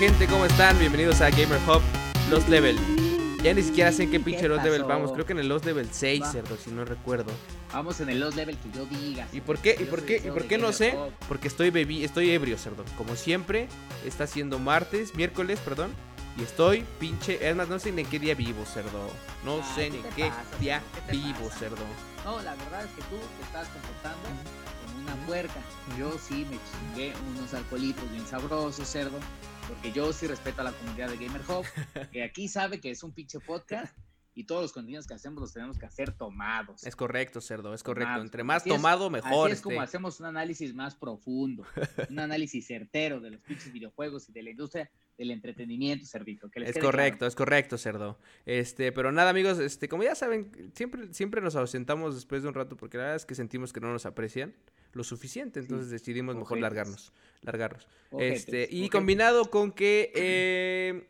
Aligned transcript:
gente? 0.00 0.26
¿Cómo 0.28 0.46
están? 0.46 0.78
Bienvenidos 0.78 1.20
a 1.20 1.28
Gamer 1.28 1.60
Hub 1.68 1.82
Lost 2.30 2.48
Level. 2.48 2.78
Ya 3.42 3.52
ni 3.52 3.62
siquiera 3.62 3.92
sé 3.92 4.04
en 4.04 4.10
qué 4.10 4.18
pinche 4.18 4.40
¿Qué 4.40 4.48
Lost 4.48 4.64
Level 4.64 4.84
vamos. 4.84 5.12
Creo 5.12 5.26
que 5.26 5.32
en 5.34 5.40
el 5.40 5.48
Lost 5.48 5.66
Level 5.66 5.86
6, 5.92 6.22
Va. 6.22 6.32
cerdo, 6.32 6.56
si 6.56 6.70
no 6.70 6.86
recuerdo. 6.86 7.30
Vamos 7.70 8.00
en 8.00 8.08
el 8.08 8.18
Lost 8.18 8.34
Level 8.34 8.56
que 8.56 8.70
yo 8.70 8.86
diga. 8.86 9.28
¿Y 9.30 9.42
por 9.42 9.58
qué? 9.58 9.76
¿Y 9.78 9.84
por 9.84 10.02
qué? 10.02 10.16
¿Y 10.24 10.30
por 10.30 10.46
qué 10.46 10.56
no 10.56 10.72
sé? 10.72 10.96
Porque 11.28 11.48
estoy 11.48 11.68
bebi 11.68 12.02
estoy 12.02 12.30
ebrio, 12.30 12.56
cerdo. 12.56 12.82
Como 12.96 13.14
siempre, 13.14 13.68
está 14.06 14.26
siendo 14.26 14.58
martes, 14.58 15.14
miércoles, 15.14 15.60
perdón. 15.60 15.92
Y 16.38 16.44
estoy 16.44 16.86
pinche. 16.98 17.46
Es 17.46 17.54
más, 17.54 17.68
no 17.68 17.78
sé 17.78 17.92
ni 17.92 18.00
en 18.00 18.08
qué 18.08 18.18
día 18.18 18.34
vivo, 18.34 18.64
cerdo. 18.64 19.06
No 19.44 19.56
Ay, 19.56 19.62
sé 19.74 19.82
¿qué 19.82 19.90
ni 19.90 19.96
en 19.98 20.14
qué 20.14 20.28
pasa, 20.30 20.58
día? 20.60 20.82
¿Qué 21.10 21.12
vivo, 21.12 21.44
pasa? 21.46 21.58
cerdo. 21.58 21.84
No, 22.24 22.40
la 22.40 22.54
verdad 22.54 22.84
es 22.86 22.90
que 22.92 23.02
tú 23.02 23.16
te 23.36 23.44
estás 23.44 23.68
comportando 23.68 24.28
como 24.86 25.04
una 25.04 25.26
puerca. 25.26 25.60
Yo 25.98 26.16
sí 26.26 26.46
me 26.50 26.56
chingué 26.70 27.12
unos 27.36 27.52
alcoholitos 27.52 28.10
bien 28.10 28.26
sabrosos, 28.26 28.88
cerdo. 28.88 29.18
Porque 29.70 29.92
yo 29.92 30.12
sí 30.12 30.26
respeto 30.26 30.62
a 30.62 30.64
la 30.64 30.72
comunidad 30.72 31.08
de 31.10 31.16
Gamer 31.24 31.42
Hub. 31.48 31.64
Que 32.12 32.24
aquí 32.24 32.48
sabe 32.48 32.80
que 32.80 32.90
es 32.90 33.02
un 33.04 33.12
pinche 33.12 33.38
podcast. 33.38 33.96
Y 34.32 34.44
todos 34.44 34.62
los 34.62 34.72
contenidos 34.72 35.06
que 35.06 35.14
hacemos 35.14 35.40
los 35.40 35.52
tenemos 35.52 35.76
que 35.78 35.86
hacer 35.86 36.12
tomados. 36.12 36.84
Es 36.84 36.94
correcto, 36.96 37.40
cerdo, 37.40 37.74
es 37.74 37.82
correcto. 37.82 38.06
Tomados. 38.08 38.24
Entre 38.24 38.44
más 38.44 38.62
Así 38.62 38.70
es- 38.70 38.76
tomado, 38.76 39.10
mejor. 39.10 39.48
Así 39.48 39.54
es 39.54 39.60
como 39.60 39.74
este. 39.76 39.84
hacemos 39.84 40.20
un 40.20 40.26
análisis 40.26 40.74
más 40.74 40.94
profundo, 40.94 41.64
un 42.08 42.18
análisis 42.20 42.66
certero 42.66 43.20
de 43.20 43.30
los 43.30 43.42
pinches 43.42 43.72
videojuegos 43.72 44.28
y 44.28 44.32
de 44.32 44.42
la 44.44 44.50
industria 44.50 44.90
del 45.18 45.32
entretenimiento, 45.32 46.06
cerdito. 46.06 46.48
Que 46.50 46.60
les 46.60 46.76
Es 46.76 46.82
correcto, 46.82 47.26
es 47.26 47.34
correcto, 47.34 47.76
cerdo. 47.76 48.18
Este, 48.46 48.92
pero 48.92 49.12
nada, 49.12 49.30
amigos, 49.30 49.58
este, 49.58 49.88
como 49.88 50.04
ya 50.04 50.14
saben, 50.14 50.72
siempre, 50.74 51.12
siempre 51.12 51.40
nos 51.42 51.56
ausentamos 51.56 52.14
después 52.14 52.42
de 52.42 52.48
un 52.48 52.54
rato 52.54 52.76
porque 52.76 52.96
la 52.98 53.02
verdad 53.04 53.16
es 53.16 53.26
que 53.26 53.34
sentimos 53.34 53.72
que 53.72 53.80
no 53.80 53.92
nos 53.92 54.06
aprecian 54.06 54.54
lo 54.92 55.04
suficiente, 55.04 55.60
entonces 55.60 55.90
decidimos 55.90 56.34
mejor 56.34 56.58
Ojetes. 56.58 56.62
largarnos, 56.62 57.12
largarnos. 57.42 57.88
Ojetes, 58.10 58.40
este, 58.40 58.68
y 58.70 58.80
ojetes. 58.80 58.90
combinado 58.90 59.50
con 59.50 59.72
que 59.72 60.12
eh, 60.14 61.08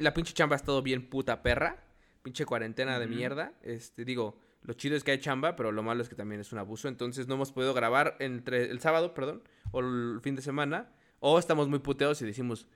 la 0.00 0.14
pinche 0.14 0.32
chamba 0.32 0.56
ha 0.56 0.58
estado 0.58 0.82
bien 0.82 1.08
puta 1.08 1.42
perra, 1.42 1.84
pinche 2.22 2.44
cuarentena 2.46 2.98
de 2.98 3.06
mierda, 3.06 3.52
este, 3.62 4.04
digo, 4.04 4.38
lo 4.62 4.74
chido 4.74 4.96
es 4.96 5.04
que 5.04 5.10
hay 5.10 5.18
chamba, 5.18 5.56
pero 5.56 5.72
lo 5.72 5.82
malo 5.82 6.02
es 6.02 6.08
que 6.08 6.14
también 6.14 6.40
es 6.40 6.52
un 6.52 6.58
abuso, 6.58 6.88
entonces 6.88 7.26
no 7.26 7.34
hemos 7.34 7.52
podido 7.52 7.74
grabar 7.74 8.16
entre 8.20 8.70
el 8.70 8.80
sábado, 8.80 9.12
perdón, 9.14 9.42
o 9.72 9.80
el 9.80 10.20
fin 10.22 10.36
de 10.36 10.42
semana, 10.42 10.92
o 11.20 11.38
estamos 11.38 11.68
muy 11.68 11.80
puteados 11.80 12.22
y 12.22 12.26
decimos, 12.26 12.68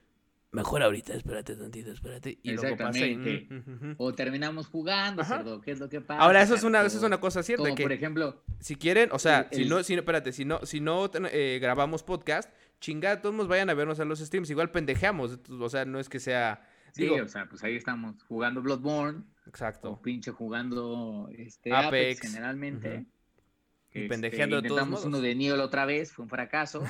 mejor 0.53 0.83
ahorita, 0.83 1.15
espérate 1.15 1.55
tantito, 1.57 1.91
espérate, 1.93 2.39
y 2.43 2.53
luego 2.53 2.77
pasa 2.77 2.99
y- 3.07 3.13
Exactamente. 3.13 3.55
mm. 3.87 3.95
O 3.99 4.13
terminamos 4.15 4.67
jugando, 4.69 5.23
cerdo. 5.25 5.61
¿Qué 5.61 5.73
es 5.73 5.79
lo 5.81 5.89
que 5.89 6.01
pasa? 6.01 6.23
Ahora, 6.23 6.41
eso 6.43 6.55
es 6.55 6.63
una, 6.65 6.85
eso 6.85 6.97
es 6.99 7.03
una 7.05 7.19
cosa 7.21 7.43
cierta, 7.43 7.65
Como 7.65 7.75
que 7.75 7.83
por 7.83 7.93
ejemplo, 7.93 8.43
si 8.61 8.77
quieren, 8.77 9.11
o 9.13 9.19
sea, 9.19 9.49
el- 9.51 9.65
si 9.65 9.69
no, 9.69 9.83
si 9.83 9.95
no, 9.95 10.01
espérate, 10.01 10.33
si 10.33 10.45
no, 10.45 10.65
si 10.65 10.81
no 10.81 11.11
eh, 11.31 11.59
grabamos 11.61 12.03
podcast, 12.03 12.51
chingada, 12.81 13.21
todos 13.21 13.35
nos 13.35 13.49
vayan 13.49 13.69
a 13.71 13.75
vernos 13.75 14.01
a 14.01 14.05
los 14.05 14.21
streams, 14.21 14.49
igual 14.51 14.71
pendejeamos, 14.71 15.39
o 15.49 15.69
sea, 15.69 15.85
no 15.85 15.99
es 15.99 16.09
que 16.09 16.21
sea, 16.21 16.67
sí, 16.93 17.03
digo, 17.03 17.17
o 17.23 17.29
sea, 17.29 17.47
pues 17.49 17.63
ahí 17.65 17.77
estamos 17.77 18.23
jugando 18.25 18.63
Bloodborne, 18.63 19.21
o 19.45 19.49
exacto, 19.49 20.01
pinche 20.03 20.31
jugando 20.31 21.29
este, 21.37 21.73
Apex. 21.73 21.87
Apex, 21.87 22.21
generalmente. 22.21 23.07
Y 23.97 24.03
Este, 24.03 24.09
pendejeando 24.09 24.61
de 24.61 24.69
todos 24.69 24.87
modos. 24.89 25.05
uno 25.07 25.21
de 25.21 25.35
Niol 25.35 25.61
otra 25.61 25.87
vez, 25.87 26.13
fue 26.13 26.25
un 26.25 26.29
fracaso. 26.29 26.83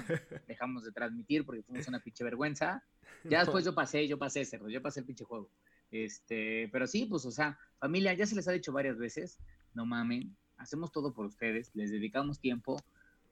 Dejamos 0.48 0.84
de 0.84 0.92
transmitir 0.92 1.44
porque 1.44 1.62
fuimos 1.62 1.86
una 1.88 2.00
pinche 2.00 2.24
vergüenza. 2.24 2.82
Ya 3.24 3.40
después 3.40 3.64
yo 3.64 3.74
pasé, 3.74 4.06
yo 4.08 4.18
pasé, 4.18 4.44
cerdo, 4.44 4.68
yo 4.68 4.82
pasé 4.82 5.00
el 5.00 5.06
pinche 5.06 5.24
juego. 5.24 5.50
Este, 5.90 6.68
pero 6.72 6.86
sí, 6.86 7.06
pues, 7.06 7.24
o 7.26 7.30
sea, 7.30 7.58
familia, 7.78 8.12
ya 8.14 8.26
se 8.26 8.34
les 8.34 8.46
ha 8.48 8.52
dicho 8.52 8.72
varias 8.72 8.98
veces, 8.98 9.38
no 9.74 9.86
mamen, 9.86 10.36
hacemos 10.56 10.90
todo 10.92 11.12
por 11.12 11.26
ustedes, 11.26 11.70
les 11.74 11.90
dedicamos 11.90 12.40
tiempo. 12.40 12.76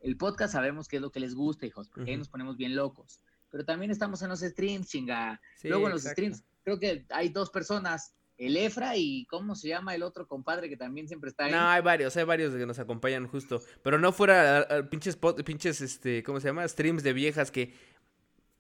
El 0.00 0.16
podcast 0.16 0.52
sabemos 0.52 0.88
qué 0.88 0.96
es 0.96 1.02
lo 1.02 1.10
que 1.10 1.20
les 1.20 1.34
gusta, 1.34 1.66
hijos, 1.66 1.88
porque 1.88 2.10
ahí 2.10 2.16
Ujú. 2.16 2.20
nos 2.20 2.28
ponemos 2.28 2.56
bien 2.56 2.74
locos. 2.76 3.20
Pero 3.50 3.64
también 3.64 3.90
estamos 3.90 4.20
en 4.22 4.28
los 4.30 4.40
streams, 4.40 4.88
chinga. 4.88 5.40
Sí, 5.56 5.68
Luego 5.68 5.86
en 5.86 5.92
los 5.92 6.02
exacto. 6.02 6.20
streams, 6.22 6.44
creo 6.64 6.78
que 6.78 7.06
hay 7.10 7.28
dos 7.28 7.50
personas, 7.50 8.14
el 8.36 8.56
Efra 8.56 8.96
y 8.96 9.26
¿cómo 9.26 9.54
se 9.54 9.68
llama 9.68 9.94
el 9.94 10.02
otro 10.02 10.26
compadre 10.26 10.68
que 10.68 10.76
también 10.76 11.06
siempre 11.08 11.30
está 11.30 11.44
ahí? 11.44 11.52
No, 11.52 11.68
hay 11.68 11.82
varios, 11.82 12.16
hay 12.16 12.24
varios 12.24 12.54
que 12.54 12.66
nos 12.66 12.78
acompañan 12.78 13.26
justo, 13.28 13.62
pero 13.82 13.98
no 13.98 14.12
fuera 14.12 14.58
ah, 14.60 14.66
ah, 14.70 14.82
pinches, 14.90 15.80
este, 15.80 16.22
¿cómo 16.22 16.40
se 16.40 16.48
llama? 16.48 16.66
Streams 16.66 17.02
de 17.02 17.12
viejas 17.12 17.50
que 17.50 17.74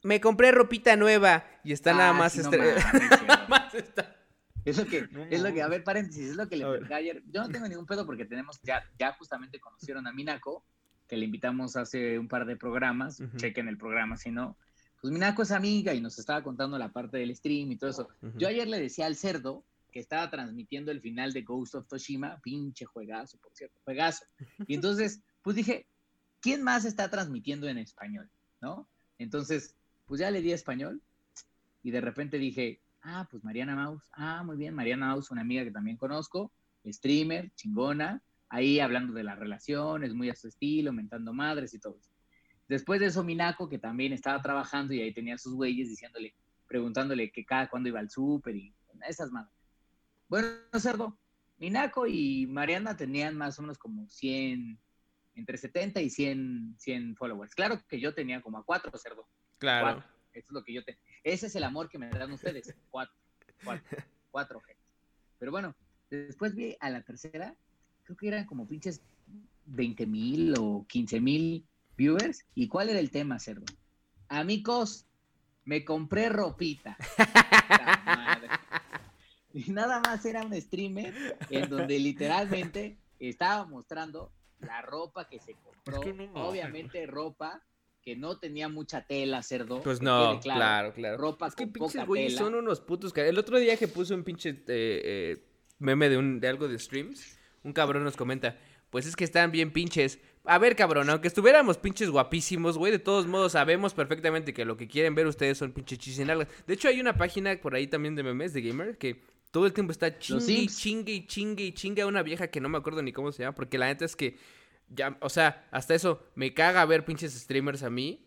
me 0.02 0.20
compré 0.20 0.52
ropita 0.52 0.96
nueva 0.96 1.44
y 1.64 1.72
está 1.72 1.92
nada 1.92 2.10
Ah, 2.10 2.12
más, 2.14 2.32
sí, 2.34 2.40
no 2.42 2.50
nada 3.26 3.46
más 3.48 3.74
está- 3.74 4.16
Es 4.64 4.78
lo 4.78 4.86
que, 4.86 5.08
es 5.30 5.42
lo 5.42 5.52
que, 5.52 5.60
a 5.62 5.68
ver, 5.68 5.82
paréntesis, 5.84 6.30
es 6.30 6.36
lo 6.36 6.48
que 6.48 6.56
le 6.56 6.64
A 6.64 6.68
platicaba 6.70 6.96
ayer. 6.96 7.22
Yo 7.30 7.42
no 7.42 7.48
tengo 7.50 7.68
ningún 7.68 7.84
pedo 7.86 8.06
porque 8.06 8.24
tenemos, 8.24 8.60
ya, 8.62 8.82
ya 8.98 9.12
justamente 9.14 9.60
conocieron 9.60 10.06
a 10.06 10.12
Minako, 10.12 10.64
que 11.08 11.16
le 11.18 11.26
invitamos 11.26 11.76
hace 11.76 12.18
un 12.18 12.28
par 12.28 12.46
de 12.46 12.56
programas, 12.56 13.22
chequen 13.36 13.68
el 13.68 13.76
programa 13.76 14.16
si 14.16 14.30
no. 14.30 14.56
Pues 15.04 15.12
Minako 15.12 15.42
es 15.42 15.50
amiga 15.50 15.92
y 15.92 16.00
nos 16.00 16.18
estaba 16.18 16.42
contando 16.42 16.78
la 16.78 16.90
parte 16.90 17.18
del 17.18 17.36
stream 17.36 17.70
y 17.70 17.76
todo 17.76 17.90
eso. 17.90 18.08
Yo 18.38 18.48
ayer 18.48 18.66
le 18.66 18.80
decía 18.80 19.04
al 19.04 19.16
cerdo 19.16 19.62
que 19.92 20.00
estaba 20.00 20.30
transmitiendo 20.30 20.90
el 20.90 21.02
final 21.02 21.34
de 21.34 21.42
Ghost 21.42 21.74
of 21.74 21.86
Toshima, 21.86 22.40
pinche 22.40 22.86
juegazo, 22.86 23.36
por 23.36 23.52
cierto, 23.52 23.78
juegazo. 23.84 24.24
Y 24.66 24.74
entonces, 24.76 25.20
pues 25.42 25.56
dije, 25.56 25.86
¿quién 26.40 26.62
más 26.62 26.86
está 26.86 27.10
transmitiendo 27.10 27.68
en 27.68 27.76
español? 27.76 28.30
¿No? 28.62 28.88
Entonces, 29.18 29.76
pues 30.06 30.22
ya 30.22 30.30
le 30.30 30.40
di 30.40 30.52
español 30.52 31.02
y 31.82 31.90
de 31.90 32.00
repente 32.00 32.38
dije, 32.38 32.80
ah, 33.02 33.28
pues 33.30 33.44
Mariana 33.44 33.76
Maus, 33.76 34.08
ah, 34.12 34.42
muy 34.42 34.56
bien, 34.56 34.72
Mariana 34.72 35.08
Maus, 35.08 35.30
una 35.30 35.42
amiga 35.42 35.64
que 35.64 35.70
también 35.70 35.98
conozco, 35.98 36.50
streamer, 36.86 37.52
chingona, 37.56 38.22
ahí 38.48 38.80
hablando 38.80 39.12
de 39.12 39.24
las 39.24 39.38
relaciones, 39.38 40.14
muy 40.14 40.30
a 40.30 40.34
su 40.34 40.48
estilo, 40.48 40.94
mentando 40.94 41.34
madres 41.34 41.74
y 41.74 41.78
todo 41.78 41.94
eso. 42.00 42.13
Después 42.68 43.00
de 43.00 43.06
eso, 43.06 43.22
Minako, 43.22 43.68
que 43.68 43.78
también 43.78 44.12
estaba 44.12 44.40
trabajando 44.40 44.94
y 44.94 45.00
ahí 45.00 45.12
tenía 45.12 45.36
sus 45.36 45.54
güeyes 45.54 45.88
diciéndole, 45.88 46.34
preguntándole 46.66 47.30
que 47.30 47.44
cada 47.44 47.68
cuándo 47.68 47.88
iba 47.88 48.00
al 48.00 48.10
súper 48.10 48.56
y 48.56 48.74
esas 49.08 49.30
madres. 49.30 49.52
Bueno, 50.28 50.48
cerdo, 50.78 51.18
Minako 51.58 52.06
y 52.06 52.46
Mariana 52.46 52.96
tenían 52.96 53.36
más 53.36 53.58
o 53.58 53.62
menos 53.62 53.78
como 53.78 54.08
100, 54.08 54.78
entre 55.34 55.58
70 55.58 56.00
y 56.00 56.10
100, 56.10 56.76
100 56.78 57.16
followers. 57.16 57.54
Claro 57.54 57.80
que 57.88 58.00
yo 58.00 58.14
tenía 58.14 58.40
como 58.40 58.58
a 58.58 58.64
cuatro, 58.64 58.96
cerdo. 58.98 59.28
Claro. 59.58 59.96
Cuatro. 59.96 60.14
Eso 60.32 60.46
es 60.48 60.52
lo 60.52 60.64
que 60.64 60.72
yo 60.72 60.84
te. 60.84 60.98
Ese 61.22 61.46
es 61.46 61.56
el 61.56 61.64
amor 61.64 61.88
que 61.88 61.98
me 61.98 62.08
dan 62.10 62.32
ustedes. 62.32 62.74
Cuatro. 62.90 63.14
Cuatro. 63.62 63.98
Cuatro 64.30 64.60
gente. 64.60 64.82
Pero 65.38 65.52
bueno, 65.52 65.76
después 66.10 66.54
vi 66.54 66.76
a 66.80 66.90
la 66.90 67.02
tercera, 67.02 67.54
creo 68.02 68.16
que 68.16 68.28
eran 68.28 68.46
como 68.46 68.66
pinches 68.66 69.00
20 69.66 70.06
mil 70.06 70.54
o 70.58 70.84
15 70.88 71.20
mil 71.20 71.66
viewers. 71.96 72.44
¿Y 72.54 72.68
cuál 72.68 72.90
era 72.90 72.98
el 72.98 73.10
tema, 73.10 73.38
cerdo? 73.38 73.64
Amigos, 74.28 75.06
me 75.64 75.84
compré 75.84 76.28
ropita. 76.28 76.96
Madre. 78.06 78.48
Y 79.52 79.70
nada 79.70 80.00
más 80.00 80.24
era 80.24 80.42
un 80.44 80.60
streamer 80.60 81.38
en 81.50 81.70
donde 81.70 81.98
literalmente 81.98 82.98
estaba 83.20 83.64
mostrando 83.66 84.32
la 84.60 84.82
ropa 84.82 85.28
que 85.28 85.38
se 85.38 85.54
compró. 85.54 86.00
Es 86.00 86.04
que 86.04 86.12
no. 86.12 86.48
Obviamente 86.48 87.06
ropa 87.06 87.62
que 88.02 88.16
no 88.16 88.38
tenía 88.38 88.68
mucha 88.68 89.06
tela, 89.06 89.42
cerdo. 89.42 89.80
Pues 89.80 90.02
no, 90.02 90.32
quede 90.32 90.52
claro, 90.54 90.92
claro. 90.92 91.16
Ropa 91.16 91.46
Es 91.46 91.54
que 91.54 91.64
con 91.64 91.72
pinches 91.72 91.92
poca 91.92 92.04
güeyes 92.04 92.34
tela. 92.34 92.46
son 92.46 92.54
unos 92.54 92.80
putos. 92.80 93.16
El 93.16 93.38
otro 93.38 93.58
día 93.58 93.76
que 93.76 93.88
puse 93.88 94.12
un 94.12 94.24
pinche 94.24 94.50
eh, 94.50 94.64
eh, 94.68 95.44
meme 95.78 96.08
de, 96.10 96.18
un, 96.18 96.38
de 96.38 96.48
algo 96.48 96.68
de 96.68 96.78
streams, 96.78 97.38
un 97.62 97.72
cabrón 97.72 98.04
nos 98.04 98.16
comenta, 98.16 98.58
pues 98.94 99.06
es 99.06 99.16
que 99.16 99.24
están 99.24 99.50
bien 99.50 99.72
pinches. 99.72 100.20
A 100.44 100.56
ver, 100.56 100.76
cabrón, 100.76 101.10
aunque 101.10 101.26
estuviéramos 101.26 101.78
pinches 101.78 102.10
guapísimos, 102.10 102.78
güey, 102.78 102.92
de 102.92 103.00
todos 103.00 103.26
modos 103.26 103.50
sabemos 103.50 103.92
perfectamente 103.92 104.54
que 104.54 104.64
lo 104.64 104.76
que 104.76 104.86
quieren 104.86 105.16
ver 105.16 105.26
ustedes 105.26 105.58
son 105.58 105.72
pinches 105.72 105.98
chisinalgas. 105.98 106.46
De 106.64 106.74
hecho, 106.74 106.86
hay 106.86 107.00
una 107.00 107.16
página 107.16 107.60
por 107.60 107.74
ahí 107.74 107.88
también 107.88 108.14
de 108.14 108.22
memes 108.22 108.52
de 108.52 108.62
gamer 108.62 108.96
que 108.96 109.20
todo 109.50 109.66
el 109.66 109.72
tiempo 109.72 109.90
está 109.90 110.16
chingue 110.16 110.52
y 110.52 110.68
chingue 110.68 111.12
y 111.12 111.26
chingue 111.26 111.64
y 111.64 111.72
chingue 111.72 112.02
a 112.02 112.06
una 112.06 112.22
vieja 112.22 112.46
que 112.46 112.60
no 112.60 112.68
me 112.68 112.78
acuerdo 112.78 113.02
ni 113.02 113.12
cómo 113.12 113.32
se 113.32 113.42
llama, 113.42 113.56
porque 113.56 113.78
la 113.78 113.86
neta 113.86 114.04
es 114.04 114.14
que 114.14 114.36
ya, 114.88 115.18
o 115.20 115.28
sea, 115.28 115.66
hasta 115.72 115.96
eso 115.96 116.22
me 116.36 116.54
caga 116.54 116.84
ver 116.84 117.04
pinches 117.04 117.34
streamers 117.34 117.82
a 117.82 117.90
mí 117.90 118.23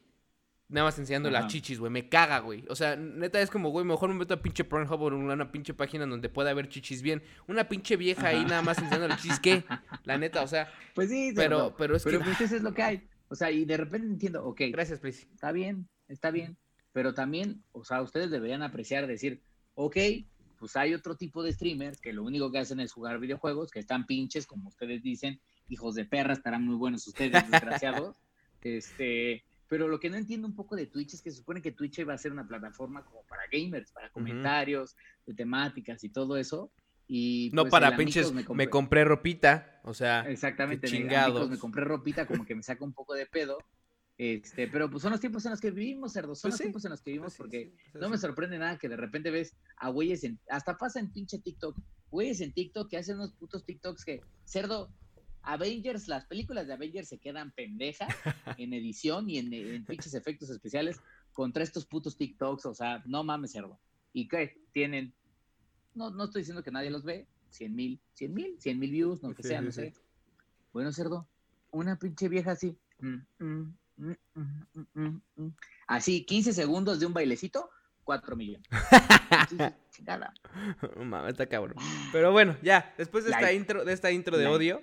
Nada 0.70 0.88
más 0.88 1.00
enseñando 1.00 1.30
las 1.32 1.48
chichis, 1.48 1.80
güey. 1.80 1.92
Me 1.92 2.10
caga, 2.10 2.40
güey. 2.40 2.66
O 2.70 2.76
sea, 2.76 2.98
neta 2.98 3.40
es 3.40 3.50
como, 3.50 3.70
güey, 3.70 3.86
mejor 3.86 4.10
me 4.10 4.16
meto 4.16 4.34
a 4.34 4.42
pinche 4.42 4.66
Pornhub 4.66 5.02
o 5.02 5.08
una, 5.08 5.34
una 5.34 5.52
pinche 5.52 5.74
página 5.74 6.06
donde 6.06 6.28
pueda 6.28 6.50
haber 6.50 6.68
chichis 6.68 7.02
bien. 7.02 7.24
Una 7.48 7.70
pinche 7.70 7.96
vieja 7.96 8.28
ahí 8.28 8.44
nada 8.44 8.62
más 8.62 8.78
enseñando 8.78 9.08
las 9.08 9.22
chichis, 9.22 9.40
¿qué? 9.40 9.64
La 10.04 10.18
neta, 10.18 10.42
o 10.42 10.48
sea, 10.48 10.70
Pues 10.94 11.10
sí, 11.10 11.32
pero, 11.34 11.74
pero 11.78 11.96
es 11.96 12.04
pero 12.04 12.20
que... 12.20 12.26
pues 12.26 12.42
eso 12.42 12.58
es 12.58 12.64
lo 12.64 12.74
que 12.74 12.84
hay. 12.84 13.08
O 13.30 13.36
sea, 13.36 13.50
y 13.50 13.64
de 13.66 13.78
repente 13.78 14.08
entiendo, 14.08 14.44
ok, 14.46 14.62
Gracias, 14.72 15.00
Prissy. 15.00 15.28
está 15.34 15.52
bien, 15.52 15.88
está 16.08 16.32
bien, 16.32 16.58
pero 16.92 17.14
también, 17.14 17.64
o 17.72 17.86
sea, 17.86 18.02
ustedes 18.02 18.30
deberían 18.30 18.62
apreciar, 18.62 19.08
decir, 19.08 19.42
ok, 19.76 19.98
pues 20.58 20.76
hay 20.76 20.94
otro 20.94 21.16
tipo 21.16 21.44
de 21.44 21.54
streamers 21.54 22.02
que 22.02 22.14
lo 22.14 22.24
único 22.24 22.52
que 22.52 22.60
hacen 22.60 22.80
es 22.80 22.92
jugar 22.92 23.20
videojuegos, 23.20 23.72
que 23.72 23.80
están 23.80 24.06
pinches, 24.06 24.48
como 24.48 24.70
ustedes 24.70 25.04
dicen, 25.04 25.40
hijos 25.70 25.96
de 25.96 26.06
perra, 26.06 26.34
estarán 26.34 26.66
muy 26.66 26.76
buenos 26.76 27.08
ustedes, 27.08 27.50
desgraciados. 27.50 28.18
este, 28.62 29.46
pero 29.68 29.88
lo 29.88 30.00
que 30.00 30.10
no 30.10 30.18
entiendo 30.18 30.48
un 30.48 30.56
poco 30.56 30.76
de 30.76 30.88
Twitch 30.88 31.14
es 31.16 31.22
que 31.22 31.32
se 31.32 31.38
supone 31.38 31.62
que 31.62 31.72
Twitch 31.72 32.00
iba 32.00 32.14
a 32.14 32.18
ser 32.18 32.32
una 32.32 32.48
plataforma 32.48 33.04
como 33.04 33.24
para 33.24 33.44
gamers, 33.52 33.92
para 33.92 34.10
comentarios, 34.12 34.96
de 35.26 35.34
temáticas 35.34 36.04
y 36.04 36.10
todo 36.10 36.38
eso. 36.38 36.72
Y 37.08 37.50
No 37.54 37.64
pues, 37.64 37.72
para 37.72 37.96
pinches, 37.96 38.32
me 38.34 38.44
compré- 38.44 38.70
compré 38.70 39.06
ropita, 39.06 39.80
o 39.84 39.94
sea, 39.94 40.22
Exactamente, 40.30 40.88
chingados. 40.88 41.50
Me 41.50 41.58
compré 41.58 41.86
ropita 41.86 42.26
como 42.28 42.46
que 42.46 42.56
me 42.56 42.64
saca 42.64 42.84
un 42.84 42.94
poco 42.94 43.14
de 43.14 43.26
pedo. 43.26 43.58
Este, 44.18 44.68
pero 44.68 44.90
pues 44.90 45.04
son 45.04 45.12
los 45.12 45.20
tiempos 45.22 45.46
en 45.46 45.52
los 45.52 45.62
que 45.62 45.70
vivimos, 45.70 46.12
cerdo. 46.14 46.34
Son 46.34 46.50
Pues 46.50 46.54
los 46.54 46.58
sí, 46.58 46.64
tiempos 46.64 46.84
en 46.86 46.92
los 46.92 47.02
que 47.02 47.12
vivimos 47.12 47.34
pues 47.36 47.38
porque 47.38 47.72
sí, 47.92 47.98
no 48.00 48.10
me 48.10 48.18
sorprende 48.18 48.58
nada 48.58 48.78
que 48.80 48.90
de 48.90 48.98
repente 48.98 49.30
ves 49.30 49.56
a 49.78 49.90
güeyes 49.90 50.24
en. 50.24 50.40
Hasta 50.50 50.76
pasa 50.76 51.00
en 51.00 51.12
pinche 51.12 51.38
TikTok. 51.40 51.78
Güeyes 52.10 52.42
en 52.42 52.52
TikTok 52.52 52.90
que 52.90 52.98
hacen 52.98 53.18
unos 53.18 53.34
putos 53.34 53.64
TikToks 53.64 54.04
que, 54.04 54.22
cerdo, 54.44 54.90
Avengers, 55.48 56.08
las 56.08 56.26
películas 56.26 56.68
de 56.68 56.74
Avengers 56.74 57.08
se 57.08 57.18
quedan 57.18 57.52
pendejas 57.52 58.10
en 58.58 58.74
edición 58.74 59.30
y 59.30 59.38
en, 59.40 59.54
en 59.54 59.86
pinches 59.86 60.14
efectos 60.14 60.50
especiales 60.50 61.00
contra 61.34 61.64
estos 61.64 61.86
putos 61.86 62.18
TikToks. 62.18 62.66
O 62.66 62.74
sea, 62.76 63.02
no 63.06 63.24
mames, 63.24 63.52
cerdo. 63.52 63.80
¿Y 64.14 64.28
qué? 64.28 64.58
Tienen. 64.74 65.14
No, 65.96 66.10
no 66.12 66.26
estoy 66.26 66.42
diciendo 66.42 66.64
que 66.64 66.72
nadie 66.72 66.90
los 66.92 67.04
ve. 67.04 67.28
100 67.50 67.76
mil, 67.76 68.00
100 68.14 68.34
mil, 68.34 68.56
100 68.60 68.80
mil 68.80 68.92
views, 68.92 69.24
no 69.24 69.34
que 69.34 69.42
Sí, 69.42 69.50
sea, 69.50 69.62
no 69.62 69.72
sí. 69.72 69.82
sé. 69.82 69.94
Bueno, 70.74 70.92
cerdo, 70.92 71.28
una 71.72 71.98
pinche 71.98 72.28
vieja 72.28 72.52
así. 72.52 72.78
mm, 73.00 73.16
mm, 73.40 73.74
mm. 74.94 75.48
Así, 75.88 76.26
15 76.26 76.54
segundos 76.54 77.00
de 77.00 77.06
un 77.06 77.14
bailecito, 77.14 77.70
4 78.04 78.36
millones. 78.36 78.68
Entonces, 79.32 79.74
chingada. 79.92 80.34
Mames, 80.98 81.32
está 81.32 81.48
cabrón. 81.48 81.78
Pero 82.12 82.32
bueno, 82.32 82.56
ya, 82.62 82.94
después 82.98 83.24
de 83.24 83.32
esta 83.32 83.54
intro, 83.54 83.86
de 83.86 83.94
esta 83.94 84.12
intro 84.12 84.38
de 84.38 84.44
Like. 84.44 84.56
odio, 84.56 84.82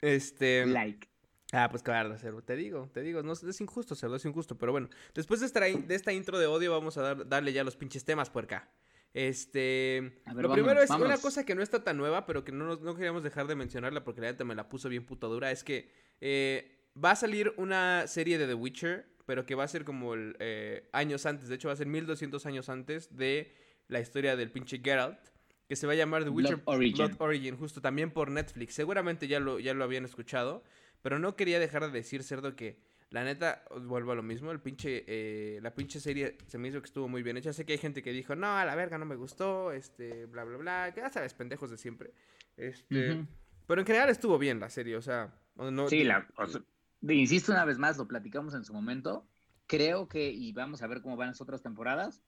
este. 0.00 0.66
Like. 0.66 1.08
Ah, 1.52 1.68
pues 1.70 1.82
claro, 1.82 2.18
Cerdo, 2.18 2.42
te 2.42 2.56
digo, 2.56 2.90
te 2.92 3.02
digo, 3.02 3.22
no, 3.22 3.32
es 3.32 3.60
injusto, 3.60 3.94
Cerdo, 3.94 4.16
es 4.16 4.24
injusto, 4.24 4.58
pero 4.58 4.72
bueno, 4.72 4.88
después 5.14 5.38
de 5.40 5.46
esta, 5.46 5.60
de 5.60 5.94
esta 5.94 6.12
intro 6.12 6.38
de 6.40 6.46
odio 6.46 6.72
vamos 6.72 6.98
a 6.98 7.02
dar- 7.02 7.28
darle 7.28 7.52
ya 7.52 7.62
los 7.62 7.76
pinches 7.76 8.04
temas, 8.04 8.30
puerca. 8.30 8.68
Este, 9.14 10.00
ver, 10.26 10.26
lo 10.26 10.48
vámonos, 10.48 10.54
primero 10.54 10.82
es 10.82 10.90
una 10.90 11.16
cosa 11.18 11.46
que 11.46 11.54
no 11.54 11.62
está 11.62 11.82
tan 11.84 11.96
nueva, 11.96 12.26
pero 12.26 12.44
que 12.44 12.52
no, 12.52 12.66
nos- 12.66 12.80
no 12.82 12.94
queríamos 12.94 13.22
dejar 13.22 13.46
de 13.46 13.54
mencionarla 13.54 14.04
porque 14.04 14.20
la 14.20 14.26
neta 14.32 14.44
me 14.44 14.54
la 14.54 14.68
puso 14.68 14.88
bien 14.88 15.06
puta 15.06 15.26
dura, 15.28 15.50
es 15.52 15.64
que 15.64 15.90
eh, 16.20 16.90
va 17.02 17.12
a 17.12 17.16
salir 17.16 17.54
una 17.56 18.06
serie 18.08 18.38
de 18.38 18.46
The 18.46 18.54
Witcher, 18.54 19.06
pero 19.24 19.46
que 19.46 19.54
va 19.54 19.64
a 19.64 19.68
ser 19.68 19.84
como 19.84 20.14
el, 20.14 20.36
eh, 20.40 20.88
años 20.92 21.26
antes, 21.26 21.48
de 21.48 21.54
hecho 21.54 21.68
va 21.68 21.74
a 21.74 21.76
ser 21.76 21.86
1200 21.86 22.44
años 22.44 22.68
antes 22.68 23.16
de 23.16 23.54
la 23.88 24.00
historia 24.00 24.36
del 24.36 24.50
pinche 24.50 24.80
Geralt, 24.84 25.18
que 25.68 25.76
se 25.76 25.86
va 25.86 25.94
a 25.94 25.96
llamar 25.96 26.24
The 26.24 26.30
Blood 26.30 26.36
Witcher 26.36 26.62
Origin. 26.66 26.96
Blood 26.96 27.16
Origin, 27.18 27.56
justo 27.56 27.80
también 27.80 28.10
por 28.10 28.30
Netflix. 28.30 28.74
Seguramente 28.74 29.28
ya 29.28 29.40
lo, 29.40 29.58
ya 29.58 29.74
lo 29.74 29.84
habían 29.84 30.04
escuchado, 30.04 30.62
pero 31.02 31.18
no 31.18 31.36
quería 31.36 31.58
dejar 31.58 31.86
de 31.86 31.90
decir, 31.90 32.22
cerdo, 32.22 32.54
que 32.54 32.78
la 33.10 33.24
neta, 33.24 33.64
vuelvo 33.82 34.12
a 34.12 34.14
lo 34.14 34.22
mismo, 34.22 34.50
el 34.50 34.60
pinche, 34.60 35.04
eh, 35.06 35.60
la 35.62 35.74
pinche 35.74 36.00
serie 36.00 36.38
se 36.46 36.58
me 36.58 36.68
hizo 36.68 36.80
que 36.80 36.86
estuvo 36.86 37.08
muy 37.08 37.22
bien 37.22 37.36
hecha. 37.36 37.52
Sé 37.52 37.64
que 37.64 37.72
hay 37.72 37.78
gente 37.78 38.02
que 38.02 38.12
dijo, 38.12 38.34
no, 38.34 38.56
a 38.56 38.64
la 38.64 38.74
verga, 38.74 38.98
no 38.98 39.06
me 39.06 39.16
gustó, 39.16 39.72
este, 39.72 40.26
bla, 40.26 40.44
bla, 40.44 40.56
bla, 40.56 40.92
que 40.94 41.00
ya 41.00 41.10
sabes, 41.10 41.34
pendejos 41.34 41.70
de 41.70 41.76
siempre. 41.76 42.12
Este, 42.56 43.24
pero 43.66 43.80
en 43.80 43.86
general 43.86 44.08
estuvo 44.08 44.38
bien 44.38 44.60
la 44.60 44.70
serie, 44.70 44.96
o 44.96 45.02
sea, 45.02 45.34
no, 45.56 45.88
Sí, 45.88 46.04
la, 46.04 46.26
o 46.36 46.46
sea, 46.46 46.62
insisto 47.08 47.52
una 47.52 47.64
vez 47.64 47.78
más, 47.78 47.96
lo 47.96 48.06
platicamos 48.08 48.54
en 48.54 48.64
su 48.64 48.72
momento. 48.72 49.26
Creo 49.66 50.08
que, 50.08 50.30
y 50.30 50.52
vamos 50.52 50.82
a 50.82 50.86
ver 50.86 51.02
cómo 51.02 51.16
van 51.16 51.28
las 51.28 51.40
otras 51.40 51.62
temporadas, 51.62 52.22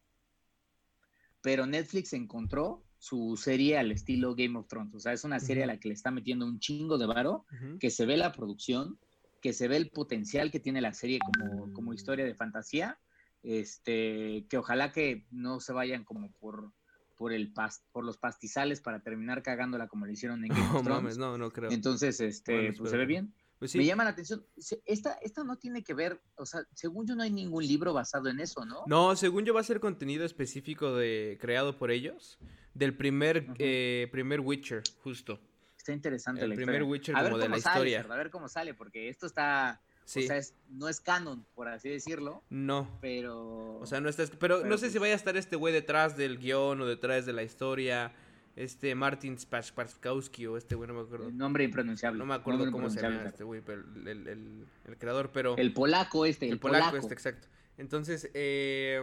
pero 1.41 1.67
Netflix 1.67 2.13
encontró 2.13 2.85
su 2.99 3.37
serie 3.37 3.79
al 3.79 3.93
estilo 3.93 4.35
Game 4.35 4.59
of 4.59 4.67
Thrones. 4.67 4.95
O 4.95 5.01
sea, 5.01 5.13
es 5.13 5.25
una 5.25 5.39
serie 5.41 5.65
a 5.65 5.67
la 5.67 5.79
que 5.79 5.89
le 5.89 5.95
está 5.95 6.11
metiendo 6.11 6.47
un 6.47 6.59
chingo 6.59 6.99
de 6.99 7.07
varo, 7.07 7.47
que 7.79 7.91
se 7.91 8.05
ve 8.07 8.17
la 8.17 8.33
producción, 8.33 8.99
que 9.41 9.53
se 9.53 9.69
ve 9.69 9.77
el 9.77 9.91
potencial 9.91 10.51
que 10.51 10.61
tiene 10.61 10.81
la 10.81 10.93
serie 10.93 11.21
como, 11.21 11.73
como 11.73 11.95
historia 11.95 12.25
de 12.25 12.35
fantasía. 12.35 12.99
Este, 13.45 14.47
que 14.51 14.59
ojalá 14.59 14.91
que 14.91 15.27
no 15.31 15.61
se 15.61 15.73
vayan 15.73 16.05
como 16.05 16.33
por, 16.41 16.73
por, 17.17 17.33
el 17.33 17.53
por 17.93 18.05
los 18.05 18.19
pastizales 18.19 18.81
para 18.81 19.01
terminar 19.01 19.45
cagándola 19.45 19.87
como 19.87 20.07
lo 20.07 20.13
hicieron 20.13 20.45
en 20.45 20.49
Game 20.49 20.67
of 20.67 20.83
Thrones. 20.83 20.89
mames, 20.89 21.19
no, 21.19 21.39
no 21.39 21.51
creo. 21.53 21.71
Entonces, 21.71 22.21
este, 22.21 22.53
Bueno, 22.53 22.75
pues 22.79 22.91
se 22.91 22.97
ve 22.97 23.07
bien. 23.07 23.33
Pues 23.59 23.73
sí. 23.73 23.79
Me 23.79 23.85
llama 23.87 24.05
la 24.05 24.11
atención. 24.11 24.45
Esta, 24.87 25.15
esta 25.15 25.43
no 25.45 25.57
tiene 25.57 25.83
que 25.83 25.93
ver, 25.95 26.21
o 26.37 26.47
sea, 26.47 26.63
según 26.75 27.07
yo 27.07 27.17
no 27.17 27.23
hay 27.25 27.31
ningún 27.31 27.67
libro 27.67 27.93
basado 27.93 28.29
en 28.29 28.39
eso, 28.41 28.65
¿no? 28.65 28.85
No, 28.87 29.17
según 29.17 29.45
yo 29.45 29.53
va 29.55 29.61
a 29.61 29.65
ser 29.65 29.81
contenido 29.81 30.25
específico 30.25 30.95
de 30.95 31.37
creado 31.41 31.77
por 31.77 31.91
ellos 31.91 32.39
del 32.75 32.97
primer 32.97 33.47
eh, 33.59 34.09
primer 34.13 34.41
Witcher, 34.41 34.83
justo. 35.03 35.41
Está 35.77 35.93
interesante 35.93 36.43
El 36.43 36.51
la 36.51 36.55
primer 36.57 36.75
historia. 36.77 36.91
Witcher 36.91 37.17
a 37.17 37.23
ver 37.23 37.31
como 37.33 37.39
de 37.39 37.45
cómo 37.47 37.57
la 37.57 37.63
sale, 37.63 37.75
historia. 37.77 37.99
Cerdo, 38.03 38.13
a 38.13 38.17
ver 38.17 38.31
cómo 38.31 38.49
sale, 38.49 38.75
porque 38.75 39.09
esto 39.09 39.27
está, 39.27 39.81
Sí. 40.05 40.23
o 40.25 40.27
sea, 40.29 40.37
es- 40.37 40.55
no 40.71 40.89
es 40.89 41.01
canon, 41.01 41.45
por 41.55 41.67
así 41.69 41.89
decirlo, 41.89 42.43
no. 42.51 42.89
pero... 43.01 43.79
O 43.81 43.87
sea, 43.87 44.01
no 44.01 44.09
está. 44.09 44.25
Pero, 44.39 44.59
Pero 44.59 44.65
no 44.69 44.79
sé 44.79 44.87
si 44.87 44.93
pues- 44.93 45.01
vaya 45.01 45.15
a 45.15 45.17
estar 45.17 45.37
este 45.37 45.57
güey 45.57 45.75
detrás 45.75 46.17
del 46.17 46.39
guion 46.39 46.81
o 46.81 46.87
detrás 46.87 47.27
de 47.27 47.33
la 47.33 47.43
historia. 47.43 48.13
Este 48.61 48.93
Martin 48.97 49.39
Spaskowski 49.39 50.47
o 50.49 50.57
este 50.57 50.75
güey, 50.75 50.89
no 50.89 50.95
me 50.95 51.03
acuerdo. 51.03 51.29
el 51.29 51.37
nombre 51.39 51.63
impronunciable. 51.63 52.19
No 52.19 52.27
me 52.27 52.35
acuerdo 52.35 52.71
cómo 52.73 52.91
se 52.91 53.01
llama 53.01 53.23
este 53.29 53.45
güey, 53.45 53.61
pero 53.61 53.83
el, 53.95 54.09
el- 54.09 54.27
el- 54.29 54.65
el 54.87 54.97
creador, 54.99 55.31
pero. 55.33 55.57
El 55.57 55.73
polaco 55.73 56.27
este, 56.27 56.47
el, 56.47 56.53
el 56.55 56.59
polaco, 56.59 56.87
polaco. 56.91 56.97
este, 56.99 57.15
exacto. 57.15 57.47
Entonces, 57.77 58.29
eh, 58.35 59.01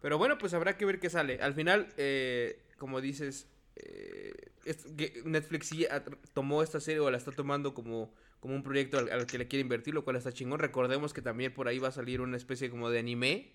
pero 0.00 0.16
bueno, 0.18 0.38
pues 0.38 0.54
habrá 0.54 0.76
que 0.78 0.84
ver 0.86 0.98
qué 0.98 1.10
sale. 1.10 1.40
Al 1.42 1.52
final, 1.54 1.88
eh, 1.98 2.62
como 2.78 3.00
dices, 3.02 3.48
eh, 3.76 4.32
Netflix 5.24 5.66
sí 5.68 5.86
tomó 6.32 6.62
esta 6.62 6.80
serie 6.80 7.00
o 7.00 7.10
la 7.10 7.18
está 7.18 7.32
tomando 7.32 7.74
como, 7.74 8.14
como 8.40 8.54
un 8.54 8.62
proyecto 8.62 8.98
al, 8.98 9.10
al 9.10 9.26
que 9.26 9.36
le 9.36 9.46
quiere 9.48 9.60
invertir, 9.60 9.92
lo 9.92 10.04
cual 10.04 10.16
está 10.16 10.32
chingón. 10.32 10.58
Recordemos 10.58 11.12
que 11.12 11.20
también 11.20 11.52
por 11.52 11.68
ahí 11.68 11.78
va 11.78 11.88
a 11.88 11.92
salir 11.92 12.20
una 12.22 12.38
especie 12.38 12.70
como 12.70 12.88
de 12.88 12.98
anime, 13.00 13.52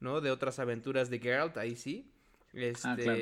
¿no? 0.00 0.20
De 0.20 0.30
otras 0.30 0.58
aventuras 0.58 1.08
de 1.08 1.18
Geralt, 1.18 1.56
ahí 1.56 1.76
sí. 1.76 2.12
Este, 2.52 2.88
Ah, 2.88 2.96
claro. 2.96 3.20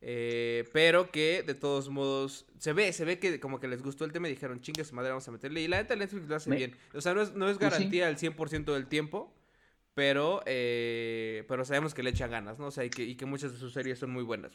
Eh, 0.00 0.64
pero 0.72 1.10
que 1.10 1.42
de 1.42 1.54
todos 1.54 1.88
modos 1.88 2.46
se 2.58 2.72
ve, 2.72 2.92
se 2.92 3.04
ve 3.04 3.18
que 3.18 3.40
como 3.40 3.58
que 3.60 3.68
les 3.68 3.82
gustó 3.82 4.04
el 4.04 4.12
tema 4.12 4.28
y 4.28 4.32
dijeron, 4.32 4.60
chingue 4.60 4.84
su 4.84 4.94
madre, 4.94 5.10
vamos 5.10 5.26
a 5.28 5.32
meterle. 5.32 5.60
Y 5.62 5.68
la 5.68 5.78
neta 5.78 5.96
Netflix 5.96 6.28
lo 6.28 6.36
hace 6.36 6.50
Me- 6.50 6.56
bien. 6.56 6.76
O 6.94 7.00
sea, 7.00 7.14
no 7.14 7.22
es, 7.22 7.34
no 7.34 7.48
es 7.48 7.58
Pues 7.58 7.72
sí. 7.74 7.78
garantía 7.78 8.06
al 8.08 8.16
100% 8.16 8.74
del 8.74 8.86
tiempo, 8.86 9.34
pero, 9.94 10.42
eh, 10.46 11.44
pero 11.48 11.64
sabemos 11.64 11.94
que 11.94 12.02
le 12.02 12.10
echan 12.10 12.30
ganas, 12.30 12.58
¿no? 12.58 12.66
O 12.66 12.70
sea, 12.70 12.84
y 12.84 12.90
que, 12.90 13.02
y 13.04 13.16
que 13.16 13.26
muchas 13.26 13.52
de 13.52 13.58
sus 13.58 13.72
series 13.72 13.98
son 13.98 14.10
muy 14.10 14.22
buenas. 14.22 14.52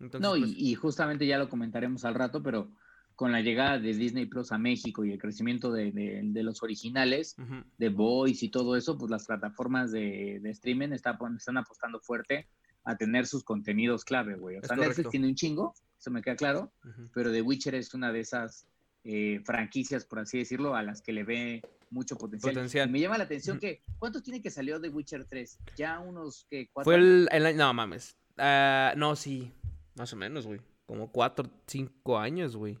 Entonces, 0.00 0.20
No, 0.22 0.36
pues, 0.38 0.50
y, 0.56 0.70
y 0.70 0.74
justamente 0.74 1.26
ya 1.26 1.38
lo 1.38 1.48
comentaremos 1.48 2.04
al 2.04 2.14
rato, 2.14 2.42
pero 2.42 2.70
con 3.14 3.30
la 3.30 3.42
llegada 3.42 3.78
de 3.78 3.92
Disney 3.94 4.24
Plus 4.26 4.50
a 4.52 4.58
México 4.58 5.04
y 5.04 5.12
el 5.12 5.18
crecimiento 5.18 5.70
de, 5.70 5.92
de- 5.92 6.20
de 6.24 6.42
los 6.42 6.62
originales, 6.62 7.36
ujú. 7.38 7.62
de 7.76 7.88
Voice 7.90 8.46
y 8.46 8.48
todo 8.48 8.74
eso, 8.74 8.96
pues 8.96 9.10
las 9.10 9.26
plataformas 9.26 9.92
de, 9.92 10.40
de 10.40 10.50
streaming 10.50 10.88
está 10.92 11.18
están 11.36 11.58
apostando 11.58 12.00
fuerte 12.00 12.48
a 12.84 12.96
tener 12.96 13.26
sus 13.26 13.44
contenidos 13.44 14.04
clave, 14.04 14.34
güey. 14.36 14.56
O 14.56 14.60
Es 14.60 14.66
sea, 14.68 14.76
correcto. 14.76 14.88
Netflix 14.96 15.10
tiene 15.10 15.28
un 15.28 15.34
chingo, 15.34 15.74
eso 15.98 16.10
me 16.10 16.22
queda 16.22 16.36
claro, 16.36 16.72
pero 17.14 17.30
The 17.30 17.42
Witcher 17.42 17.74
es 17.74 17.94
una 17.94 18.12
de 18.12 18.20
esas 18.20 18.66
eh, 19.04 19.40
franquicias, 19.44 20.04
por 20.04 20.18
así 20.20 20.38
decirlo, 20.38 20.74
a 20.74 20.82
las 20.82 21.00
que 21.02 21.12
le 21.12 21.24
ve 21.24 21.62
mucho 21.90 22.16
potencial. 22.16 22.90
Me 22.90 23.00
llama 23.00 23.18
la 23.18 23.24
atención 23.24 23.58
que, 23.58 23.82
¿cuántos 23.98 24.22
tiene 24.22 24.40
que 24.42 24.50
salió 24.50 24.80
The 24.80 24.88
Witcher 24.88 25.24
3? 25.26 25.58
Ya 25.76 26.00
unos 26.00 26.46
que 26.50 26.68
cuatro 26.72 26.84
Fue 26.90 26.94
el, 26.96 27.28
el 27.30 27.46
año- 27.46 27.58
no 27.58 27.74
mames. 27.74 28.16
Ah, 28.38 28.94
no, 28.96 29.14
sí, 29.14 29.52
más 29.96 30.12
o 30.12 30.16
menos, 30.16 30.46
güey. 30.46 30.60
Como 30.86 31.10
cuatro, 31.12 31.48
cinco 31.66 32.18
años, 32.18 32.56
güey. 32.56 32.78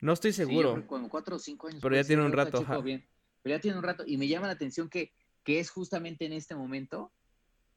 No 0.00 0.12
estoy 0.12 0.32
Sí, 0.32 0.44
seguro. 0.44 0.74
que 0.76 0.86
como 0.86 1.08
cuatro 1.08 1.36
o 1.36 1.38
cinco 1.38 1.68
años. 1.68 1.80
Pero 1.82 1.94
ya 1.96 2.04
tiene 2.04 2.24
un 2.24 2.32
rato, 2.32 2.58
checo 2.58 2.72
ajá. 2.74 2.82
bien. 2.82 3.04
Pero 3.42 3.56
ya 3.56 3.60
tiene 3.60 3.78
un 3.78 3.82
rato. 3.82 4.04
Y 4.06 4.16
me 4.18 4.28
llama 4.28 4.46
la 4.46 4.52
atención 4.52 4.88
que, 4.88 5.12
que 5.42 5.58
es 5.60 5.70
justamente 5.70 6.26
en 6.26 6.32
este 6.34 6.54
momento, 6.54 7.10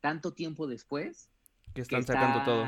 tanto 0.02 0.34
tiempo 0.34 0.68
después, 0.68 1.30
que 1.84 1.88
que 1.90 1.96
están 1.96 2.00
está 2.02 2.14
sacando 2.14 2.44
todo. 2.44 2.66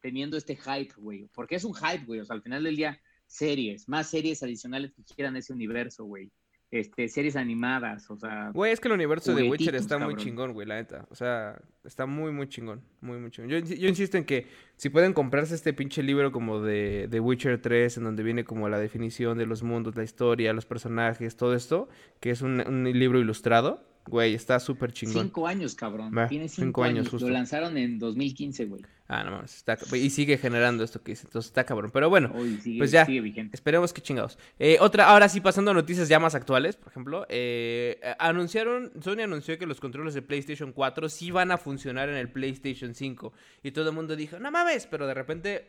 Teniendo 0.00 0.36
este 0.36 0.56
hype, 0.56 0.94
güey. 0.96 1.28
Porque 1.34 1.56
es 1.56 1.64
un 1.64 1.74
hype, 1.74 2.04
güey. 2.06 2.20
O 2.20 2.24
sea, 2.24 2.34
al 2.34 2.42
final 2.42 2.64
del 2.64 2.76
día, 2.76 2.98
series, 3.26 3.88
más 3.88 4.08
series 4.08 4.42
adicionales 4.42 4.92
que 4.92 5.02
quieran 5.14 5.36
ese 5.36 5.52
universo, 5.52 6.04
güey. 6.04 6.30
Este, 6.72 7.08
series 7.08 7.34
animadas, 7.34 8.08
o 8.12 8.16
sea, 8.16 8.52
Güey, 8.54 8.70
es 8.70 8.78
que 8.78 8.86
el 8.86 8.94
universo 8.94 9.34
de 9.34 9.42
Witcher 9.50 9.74
está 9.74 9.98
muy 9.98 10.14
chingón, 10.14 10.52
güey, 10.52 10.68
la 10.68 10.76
neta. 10.76 11.04
O 11.10 11.16
sea, 11.16 11.60
está 11.82 12.06
muy, 12.06 12.30
muy 12.30 12.48
chingón. 12.48 12.80
Muy, 13.00 13.18
muy 13.18 13.32
chingón. 13.32 13.50
Yo, 13.50 13.58
insi- 13.58 13.76
yo 13.76 13.88
insisto 13.88 14.16
en 14.16 14.24
que 14.24 14.46
si 14.76 14.88
pueden 14.88 15.12
comprarse 15.12 15.56
este 15.56 15.72
pinche 15.72 16.00
libro 16.04 16.30
como 16.30 16.60
de, 16.60 17.08
de 17.10 17.18
Witcher 17.18 17.60
3, 17.60 17.96
en 17.96 18.04
donde 18.04 18.22
viene 18.22 18.44
como 18.44 18.68
la 18.68 18.78
definición 18.78 19.36
de 19.36 19.46
los 19.46 19.64
mundos, 19.64 19.96
la 19.96 20.04
historia, 20.04 20.52
los 20.52 20.64
personajes, 20.64 21.36
todo 21.36 21.54
esto, 21.56 21.88
que 22.20 22.30
es 22.30 22.40
un, 22.40 22.60
un 22.64 22.84
libro 22.84 23.18
ilustrado, 23.18 23.84
güey, 24.10 24.34
está 24.34 24.60
súper 24.60 24.92
chingón. 24.92 25.22
cinco 25.24 25.46
años, 25.46 25.74
cabrón. 25.74 26.12
Va, 26.16 26.26
Tiene 26.28 26.48
cinco 26.48 26.66
cinco, 26.66 26.82
años, 26.84 26.98
años. 26.98 27.08
justo. 27.10 27.26
Lo 27.28 27.32
lanzaron 27.32 27.78
en 27.78 27.98
2015, 27.98 28.64
güey. 28.66 28.82
Ah, 29.08 29.24
no 29.24 29.30
mames. 29.32 29.56
está- 29.56 29.76
y 29.96 30.10
sigue 30.10 30.38
generando 30.38 30.84
esto 30.84 31.02
que 31.02 31.12
dice. 31.12 31.26
Entonces 31.26 31.50
está 31.50 31.64
cabrón. 31.64 31.90
Pero 31.92 32.08
bueno, 32.10 32.30
Hoy 32.34 32.58
sigue, 32.62 32.78
pues 32.78 32.90
ya. 32.92 33.04
sigue 33.06 33.20
vigente. 33.20 33.56
Esperemos 33.56 33.92
que 33.92 34.00
chingados. 34.02 34.38
Eh, 34.58 34.76
otra, 34.80 35.08
ahora 35.08 35.28
sí, 35.28 35.40
pasando 35.40 35.70
a 35.72 35.74
noticias 35.74 36.08
ya 36.08 36.20
más 36.20 36.34
actuales, 36.34 36.76
por 36.76 36.88
ejemplo, 36.92 37.26
eh, 37.28 37.98
eh, 38.02 38.14
anunciaron, 38.18 38.92
Sony 39.02 39.20
anunció 39.24 39.58
que 39.58 39.66
los 39.66 39.80
controles 39.80 40.14
de 40.14 40.22
PlayStation 40.22 40.72
4 40.72 41.08
sí 41.08 41.30
van 41.32 41.50
a 41.50 41.58
funcionar 41.58 42.08
en 42.08 42.16
el 42.16 42.28
PlayStation 42.30 42.94
5. 42.94 43.32
Y 43.64 43.72
todo 43.72 43.88
el 43.88 43.94
mundo 43.96 44.14
dijo, 44.14 44.38
no 44.38 44.50
mames, 44.52 44.86
pero 44.86 45.06
de 45.08 45.14
repente, 45.14 45.68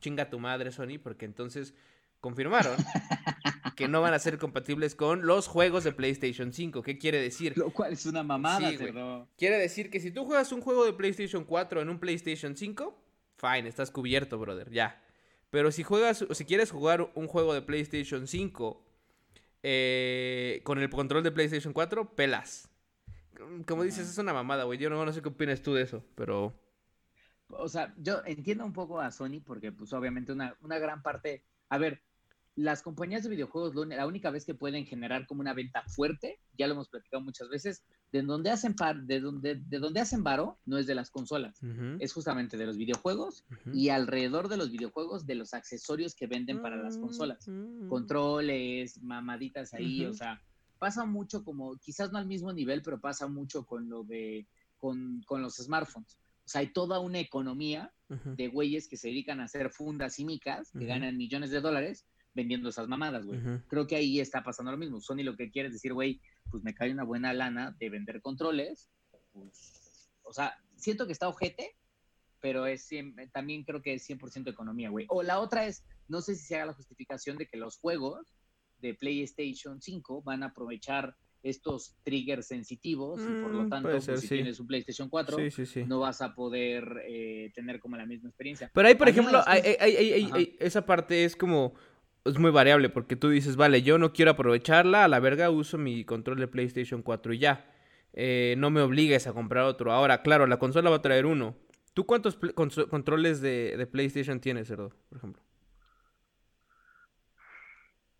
chinga 0.00 0.28
tu 0.28 0.38
madre, 0.38 0.70
Sony, 0.70 0.98
porque 1.02 1.24
entonces 1.24 1.72
confirmaron 2.26 2.74
que 3.76 3.86
no 3.86 4.00
van 4.00 4.12
a 4.12 4.18
ser 4.18 4.36
compatibles 4.36 4.96
con 4.96 5.26
los 5.26 5.46
juegos 5.46 5.84
de 5.84 5.92
PlayStation 5.92 6.52
5. 6.52 6.82
¿Qué 6.82 6.98
quiere 6.98 7.20
decir? 7.20 7.56
Lo 7.56 7.70
cual 7.70 7.92
es 7.92 8.04
una 8.04 8.24
mamada, 8.24 8.68
Sí. 8.70 8.78
Quiere 9.38 9.58
decir 9.58 9.90
que 9.90 10.00
si 10.00 10.10
tú 10.10 10.24
juegas 10.24 10.50
un 10.50 10.60
juego 10.60 10.84
de 10.84 10.92
PlayStation 10.92 11.44
4 11.44 11.82
en 11.82 11.88
un 11.88 12.00
PlayStation 12.00 12.56
5, 12.56 12.98
fine, 13.36 13.68
estás 13.68 13.92
cubierto, 13.92 14.40
brother, 14.40 14.72
ya. 14.72 15.00
Pero 15.50 15.70
si 15.70 15.84
juegas, 15.84 16.22
o 16.22 16.34
si 16.34 16.44
quieres 16.44 16.72
jugar 16.72 17.12
un 17.14 17.28
juego 17.28 17.54
de 17.54 17.62
PlayStation 17.62 18.26
5 18.26 18.84
eh, 19.62 20.62
con 20.64 20.80
el 20.80 20.90
control 20.90 21.22
de 21.22 21.30
PlayStation 21.30 21.72
4, 21.72 22.16
pelas. 22.16 22.68
Como 23.68 23.84
dices, 23.84 24.08
es 24.08 24.18
una 24.18 24.32
mamada, 24.32 24.64
güey. 24.64 24.80
Yo 24.80 24.90
no, 24.90 25.04
no 25.04 25.12
sé 25.12 25.22
qué 25.22 25.28
opinas 25.28 25.62
tú 25.62 25.74
de 25.74 25.82
eso, 25.82 26.04
pero... 26.16 26.58
O 27.50 27.68
sea, 27.68 27.94
yo 27.98 28.22
entiendo 28.24 28.64
un 28.64 28.72
poco 28.72 29.00
a 29.00 29.12
Sony 29.12 29.40
porque, 29.44 29.70
pues, 29.70 29.92
obviamente 29.92 30.32
una, 30.32 30.56
una 30.60 30.80
gran 30.80 31.04
parte... 31.04 31.44
A 31.68 31.78
ver, 31.78 32.02
las 32.56 32.82
compañías 32.82 33.22
de 33.22 33.28
videojuegos, 33.28 33.74
la 33.86 34.06
única 34.06 34.30
vez 34.30 34.46
que 34.46 34.54
pueden 34.54 34.86
generar 34.86 35.26
como 35.26 35.42
una 35.42 35.52
venta 35.52 35.82
fuerte, 35.88 36.40
ya 36.56 36.66
lo 36.66 36.72
hemos 36.72 36.88
platicado 36.88 37.22
muchas 37.22 37.50
veces, 37.50 37.84
de 38.12 38.22
donde 38.22 38.50
hacen 38.50 38.74
par, 38.74 39.02
de 39.02 39.20
donde, 39.20 39.56
de 39.56 39.78
donde 39.78 40.00
hacen 40.00 40.24
varo, 40.24 40.58
no 40.64 40.78
es 40.78 40.86
de 40.86 40.94
las 40.94 41.10
consolas, 41.10 41.60
es 42.00 42.14
justamente 42.14 42.56
de 42.56 42.64
los 42.64 42.78
videojuegos 42.78 43.44
y 43.74 43.90
alrededor 43.90 44.48
de 44.48 44.56
los 44.56 44.70
videojuegos 44.70 45.26
de 45.26 45.34
los 45.34 45.52
accesorios 45.52 46.14
que 46.14 46.26
venden 46.26 46.62
para 46.62 46.76
las 46.76 46.96
consolas, 46.96 47.46
mm. 47.46 47.88
controles, 47.88 49.02
mamaditas 49.02 49.74
ahí, 49.74 50.06
o 50.06 50.14
sea, 50.14 50.40
pasa 50.78 51.04
mucho 51.04 51.44
como, 51.44 51.76
quizás 51.76 52.10
no 52.10 52.18
al 52.18 52.26
mismo 52.26 52.54
nivel, 52.54 52.80
pero 52.80 52.98
pasa 52.98 53.26
mucho 53.28 53.66
con 53.66 53.90
lo 53.90 54.02
de, 54.02 54.46
con, 54.78 55.22
con 55.26 55.42
los 55.42 55.56
smartphones. 55.56 56.18
O 56.46 56.48
sea, 56.48 56.60
hay 56.60 56.68
toda 56.68 57.00
una 57.00 57.18
economía 57.18 57.92
de 58.08 58.46
güeyes 58.48 58.86
que 58.86 58.96
se 58.96 59.08
dedican 59.08 59.40
a 59.40 59.44
hacer 59.44 59.68
fundas 59.70 60.20
y 60.20 60.24
micas, 60.24 60.70
que 60.70 60.86
ganan 60.86 61.16
millones 61.16 61.50
de 61.50 61.60
dólares, 61.60 62.06
vendiendo 62.36 62.68
esas 62.68 62.86
mamadas, 62.86 63.24
güey. 63.24 63.40
Creo 63.66 63.86
que 63.86 63.96
ahí 63.96 64.20
está 64.20 64.44
pasando 64.44 64.70
lo 64.70 64.78
mismo. 64.78 65.00
Sony 65.00 65.24
lo 65.24 65.36
que 65.36 65.50
quiere 65.50 65.68
es 65.68 65.74
decir, 65.74 65.94
güey, 65.94 66.20
pues 66.50 66.62
me 66.62 66.74
cae 66.74 66.92
una 66.92 67.02
buena 67.02 67.32
lana 67.32 67.74
de 67.80 67.90
vender 67.90 68.20
controles. 68.20 68.90
Pues, 69.32 70.10
o 70.22 70.32
sea, 70.32 70.54
siento 70.76 71.06
que 71.06 71.12
está 71.12 71.28
ojete, 71.28 71.74
pero 72.40 72.66
es 72.66 72.88
también 73.32 73.64
creo 73.64 73.80
que 73.80 73.94
es 73.94 74.08
100% 74.08 74.50
economía, 74.50 74.90
güey. 74.90 75.06
O 75.08 75.22
la 75.22 75.40
otra 75.40 75.66
es, 75.66 75.84
no 76.08 76.20
sé 76.20 76.36
si 76.36 76.44
se 76.44 76.56
haga 76.56 76.66
la 76.66 76.74
justificación 76.74 77.38
de 77.38 77.48
que 77.48 77.56
los 77.56 77.78
juegos 77.78 78.36
de 78.78 78.94
PlayStation 78.94 79.80
5 79.80 80.22
van 80.22 80.42
a 80.42 80.46
aprovechar 80.46 81.16
estos 81.42 81.96
triggers 82.02 82.48
sensitivos 82.48 83.20
y 83.20 83.42
por 83.42 83.52
lo 83.52 83.64
mm, 83.64 83.68
tanto 83.68 83.90
pues, 83.90 84.20
si 84.20 84.28
tienes 84.28 84.58
un 84.58 84.66
PlayStation 84.66 85.08
4 85.08 85.38
no 85.86 86.00
vas 86.00 86.20
a 86.20 86.34
poder 86.34 87.02
eh, 87.06 87.52
tener 87.54 87.78
como 87.78 87.96
la 87.96 88.04
misma 88.04 88.28
experiencia. 88.28 88.70
Pero 88.74 88.88
ahí, 88.88 88.94
por 88.94 89.08
ejemplo, 89.08 89.42
esa 90.58 90.84
parte 90.84 91.24
es 91.24 91.36
como 91.36 91.74
es 92.26 92.38
muy 92.38 92.50
variable 92.50 92.88
porque 92.88 93.16
tú 93.16 93.28
dices, 93.28 93.56
vale, 93.56 93.82
yo 93.82 93.98
no 93.98 94.12
quiero 94.12 94.32
aprovecharla, 94.32 95.04
a 95.04 95.08
la 95.08 95.20
verga 95.20 95.50
uso 95.50 95.78
mi 95.78 96.04
control 96.04 96.38
de 96.38 96.48
PlayStation 96.48 97.02
4 97.02 97.32
y 97.34 97.38
ya. 97.38 97.66
Eh, 98.12 98.54
no 98.58 98.70
me 98.70 98.80
obligues 98.80 99.26
a 99.26 99.32
comprar 99.32 99.64
otro. 99.64 99.92
Ahora, 99.92 100.22
claro, 100.22 100.46
la 100.46 100.58
consola 100.58 100.90
va 100.90 100.96
a 100.96 101.02
traer 101.02 101.26
uno. 101.26 101.54
¿Tú 101.92 102.06
cuántos 102.06 102.36
controles 102.36 103.40
de, 103.40 103.88
PlayStation 103.90 104.40
tienes, 104.40 104.68
Cerdo, 104.68 104.90
por 105.08 105.18
ejemplo? 105.18 105.42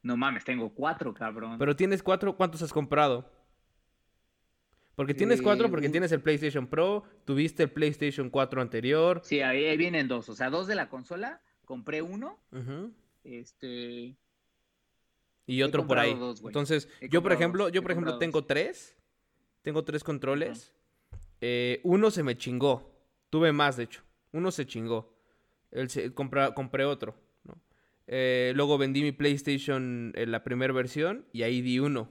No 0.03 0.17
mames, 0.17 0.45
tengo 0.45 0.73
cuatro, 0.73 1.13
cabrón. 1.13 1.59
Pero 1.59 1.75
tienes 1.75 2.03
cuatro, 2.03 2.37
¿cuántos 2.37 2.63
has 2.63 2.73
comprado? 2.73 3.31
Porque 4.95 5.13
tienes 5.13 5.43
cuatro 5.43 5.71
porque 5.71 5.91
tienes 5.91 6.11
el 6.13 6.23
PlayStation 6.23 6.67
Pro, 6.69 7.05
tuviste 7.27 7.65
el 7.65 7.71
PlayStation 7.71 8.31
4 8.31 8.63
anterior. 8.63 9.21
Sí, 9.25 9.43
ahí, 9.43 9.77
vienen 9.77 10.09
dos. 10.09 10.29
O 10.31 10.35
sea, 10.35 10.49
dos 10.49 10.67
de 10.67 10.75
la 10.75 10.89
consola, 10.89 11.43
compré 11.67 12.01
uno. 12.01 12.39
Este. 13.27 14.17
Y 15.47 15.63
otro 15.63 15.87
por 15.87 15.99
ahí. 15.99 16.17
Entonces, 16.45 16.89
yo 17.11 17.23
por 17.23 17.33
ejemplo, 17.33 17.69
yo 17.69 17.83
por 17.83 17.93
ejemplo 17.93 18.19
tengo 18.19 18.45
tres. 18.45 18.97
Tengo 19.63 19.85
tres 19.85 20.05
controles. 20.05 20.73
Eh, 21.41 21.81
uno 21.83 22.11
se 22.11 22.23
me 22.23 22.37
chingó. 22.37 22.93
Tuve 23.31 23.53
más, 23.53 23.77
de 23.77 23.85
hecho. 23.85 24.03
Uno 24.33 24.51
se 24.51 24.67
chingó. 24.67 25.13
El 25.71 26.15
compré 26.15 26.85
otro. 26.85 27.15
Eh, 28.09 28.53
luego 28.55 28.79
vendí 28.79 29.03
mi 29.03 29.11
PlayStation 29.13 30.13
en 30.15 30.31
la 30.31 30.45
primera 30.45 30.73
versión 30.73 31.27
y 31.33 31.43
ahí 31.43 31.61
di 31.61 31.81
uno. 31.81 32.09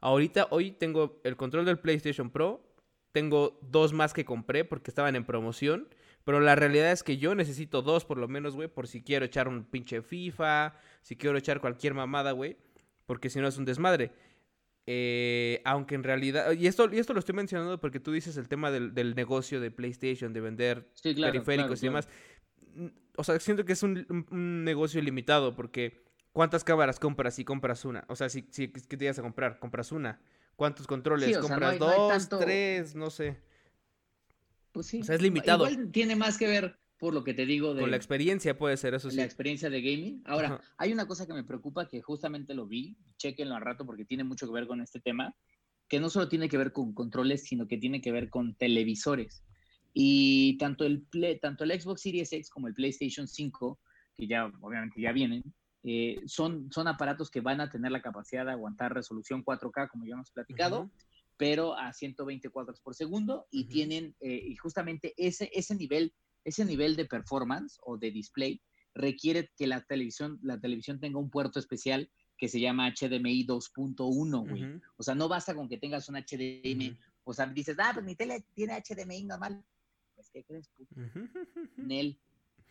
Ahorita, 0.00 0.48
hoy 0.50 0.70
tengo 0.70 1.20
el 1.24 1.36
control 1.36 1.66
del 1.66 1.78
PlayStation 1.78 2.30
Pro. 2.30 2.66
Tengo 3.12 3.58
dos 3.62 3.92
más 3.92 4.12
que 4.12 4.24
compré 4.24 4.64
porque 4.64 4.90
estaban 4.90 5.16
en 5.16 5.24
promoción. 5.24 5.88
Pero 6.24 6.40
la 6.40 6.54
realidad 6.54 6.90
es 6.90 7.02
que 7.02 7.18
yo 7.18 7.34
necesito 7.34 7.82
dos 7.82 8.04
por 8.04 8.18
lo 8.18 8.28
menos, 8.28 8.54
güey, 8.54 8.68
por 8.68 8.88
si 8.88 9.02
quiero 9.02 9.26
echar 9.26 9.46
un 9.46 9.64
pinche 9.64 10.02
FIFA, 10.02 10.74
si 11.02 11.16
quiero 11.16 11.36
echar 11.36 11.60
cualquier 11.60 11.94
mamada, 11.94 12.32
güey, 12.32 12.56
porque 13.06 13.28
si 13.28 13.40
no 13.40 13.48
es 13.48 13.58
un 13.58 13.66
desmadre. 13.66 14.12
Eh, 14.86 15.62
aunque 15.64 15.94
en 15.94 16.02
realidad, 16.02 16.52
y 16.52 16.66
esto, 16.66 16.92
y 16.92 16.98
esto 16.98 17.14
lo 17.14 17.18
estoy 17.18 17.34
mencionando 17.34 17.80
porque 17.80 18.00
tú 18.00 18.12
dices 18.12 18.36
el 18.36 18.48
tema 18.48 18.70
del, 18.70 19.14
negocio 19.14 19.60
de 19.60 19.70
PlayStation, 19.70 20.32
de 20.32 20.40
vender 20.40 20.90
periféricos 21.02 21.82
y 21.82 21.86
demás. 21.86 22.08
O 23.16 23.24
sea, 23.24 23.38
siento 23.38 23.64
que 23.64 23.72
es 23.72 23.82
un, 23.82 24.64
negocio 24.64 25.00
limitado 25.00 25.54
porque 25.54 26.02
¿cuántas 26.32 26.64
cámaras 26.64 26.98
compras 26.98 27.34
si 27.34 27.44
compras 27.44 27.84
una? 27.84 28.04
O 28.08 28.16
sea, 28.16 28.28
si, 28.28 28.46
si 28.50 28.68
¿qué 28.68 28.96
te 28.96 29.04
ibas 29.04 29.18
a 29.18 29.22
comprar? 29.22 29.58
Compras 29.58 29.92
una. 29.92 30.20
¿Cuántos 30.56 30.86
controles? 30.86 31.36
¿Compras 31.38 31.78
dos, 31.78 32.28
tres? 32.28 32.94
No 32.94 33.10
sé. 33.10 33.38
Pues 34.74 34.88
sí. 34.88 35.00
O 35.00 35.04
sea, 35.04 35.14
es 35.14 35.22
limitado. 35.22 35.70
Igual 35.70 35.92
tiene 35.92 36.16
más 36.16 36.36
que 36.36 36.48
ver 36.48 36.78
por 36.98 37.14
lo 37.14 37.22
que 37.22 37.32
te 37.32 37.46
digo 37.46 37.74
de... 37.74 37.80
Con 37.80 37.92
la 37.92 37.96
experiencia 37.96 38.58
puede 38.58 38.76
ser, 38.76 38.92
eso 38.94 39.08
sí. 39.08 39.16
La 39.16 39.24
experiencia 39.24 39.70
de 39.70 39.80
gaming. 39.80 40.22
Ahora, 40.26 40.60
hay 40.76 40.92
una 40.92 41.06
cosa 41.06 41.26
que 41.26 41.32
me 41.32 41.44
preocupa 41.44 41.88
que 41.88 42.02
justamente 42.02 42.54
lo 42.54 42.66
vi, 42.66 42.96
chequenlo 43.16 43.54
al 43.54 43.62
rato 43.62 43.86
porque 43.86 44.04
tiene 44.04 44.24
mucho 44.24 44.46
que 44.46 44.52
ver 44.52 44.66
con 44.66 44.80
este 44.80 44.98
tema, 44.98 45.34
que 45.88 46.00
no 46.00 46.10
solo 46.10 46.28
tiene 46.28 46.48
que 46.48 46.58
ver 46.58 46.72
con 46.72 46.92
controles, 46.92 47.44
sino 47.44 47.68
que 47.68 47.78
tiene 47.78 48.00
que 48.00 48.10
ver 48.10 48.30
con 48.30 48.56
televisores. 48.56 49.44
Y 49.92 50.58
tanto 50.58 50.84
el, 50.84 51.06
tanto 51.40 51.62
el 51.62 51.80
Xbox 51.80 52.02
Series 52.02 52.32
X 52.32 52.50
como 52.50 52.66
el 52.66 52.74
PlayStation 52.74 53.28
5, 53.28 53.78
que 54.16 54.26
ya 54.26 54.50
obviamente 54.60 55.00
ya 55.00 55.12
vienen, 55.12 55.44
eh, 55.84 56.16
son, 56.26 56.72
son 56.72 56.88
aparatos 56.88 57.30
que 57.30 57.40
van 57.40 57.60
a 57.60 57.70
tener 57.70 57.92
la 57.92 58.02
capacidad 58.02 58.44
de 58.44 58.52
aguantar 58.52 58.92
resolución 58.92 59.44
4K, 59.44 59.88
como 59.88 60.04
ya 60.04 60.14
hemos 60.14 60.32
platicado, 60.32 60.90
pero 61.36 61.76
a 61.76 61.92
120 61.92 62.48
cuadros 62.50 62.80
por 62.80 62.94
segundo 62.94 63.46
y 63.50 63.64
tienen, 63.64 64.16
eh, 64.20 64.40
y 64.46 64.56
justamente 64.56 65.14
ese, 65.16 65.50
ese, 65.52 65.74
nivel, 65.74 66.14
ese 66.44 66.64
nivel 66.64 66.96
de 66.96 67.06
performance 67.06 67.78
o 67.82 67.96
de 67.96 68.10
display 68.10 68.62
requiere 68.94 69.50
que 69.56 69.66
la 69.66 69.82
televisión, 69.82 70.38
la 70.42 70.60
televisión 70.60 71.00
tenga 71.00 71.18
un 71.18 71.30
puerto 71.30 71.58
especial 71.58 72.10
que 72.36 72.48
se 72.48 72.60
llama 72.60 72.88
HDMI 72.90 73.46
2.1, 73.46 74.48
güey. 74.48 74.80
O 74.96 75.02
sea, 75.02 75.14
no 75.14 75.28
basta 75.28 75.54
con 75.54 75.68
que 75.68 75.78
tengas 75.78 76.08
un 76.08 76.16
HDMI, 76.16 76.96
o 77.24 77.32
sea, 77.32 77.46
dices, 77.46 77.76
ah, 77.78 77.90
pues 77.94 78.04
mi 78.04 78.14
tele 78.14 78.44
tiene 78.54 78.80
HDMI 78.80 79.24
normal. 79.24 79.64
Pues, 80.14 80.30
¿qué 80.30 80.44
crees, 80.44 80.68
puto? 80.68 80.94
Nel, 81.76 82.20